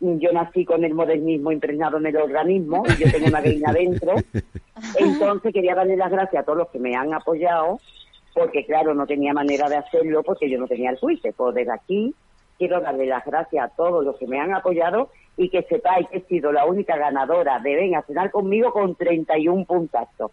[0.00, 4.14] yo nací con el modernismo impregnado en el organismo y yo tengo una gallina dentro.
[4.98, 7.80] Entonces quería darle las gracias a todos los que me han apoyado,
[8.38, 11.34] porque claro, no tenía manera de hacerlo porque yo no tenía el Twitter.
[11.36, 12.14] Pues desde aquí
[12.56, 16.18] quiero darle las gracias a todos los que me han apoyado y que sepáis que
[16.18, 20.30] he sido la única ganadora de Ven a cenar conmigo con 31 puntazos.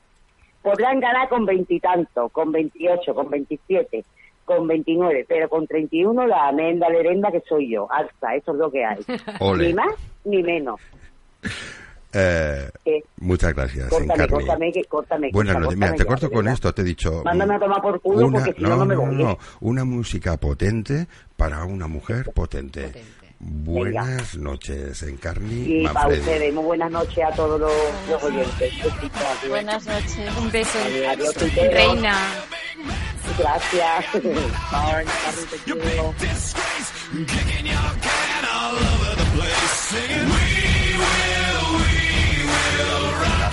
[0.61, 4.03] Podrán ganar con veintitantos, con 28, con 27,
[4.45, 7.88] con 29, pero con 31 la amenda lerenda que soy yo.
[7.91, 8.99] Alza, eso es lo que hay.
[9.40, 9.68] Ole.
[9.68, 10.80] Ni más ni menos.
[12.18, 13.90] Eh, Eh, muchas gracias.
[13.90, 14.32] Córtame, Encarni.
[14.34, 15.30] córtame, que, córtame.
[15.34, 15.78] Buenas corta, noches.
[15.78, 16.54] Mira, córtame te ya, corto de con verdad.
[16.54, 16.74] esto.
[16.74, 17.22] Te he dicho.
[17.26, 19.38] Mándame a tomar por culo porque si no, no me voy, ¿eh?
[19.60, 22.84] Una música potente para una mujer potente.
[22.84, 23.04] Potente.
[23.38, 27.72] Buenas noches, Encarni Y para ustedes, muy buenas noches a todos los,
[28.10, 28.74] los oyentes.
[29.50, 30.38] Buenas noches.
[30.38, 30.80] Un beso,
[31.10, 31.36] Adiós,
[31.74, 32.18] reina.
[33.38, 34.06] Gracias.
[34.72, 35.58] Ay, Carmen, te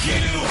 [0.04, 0.41] you.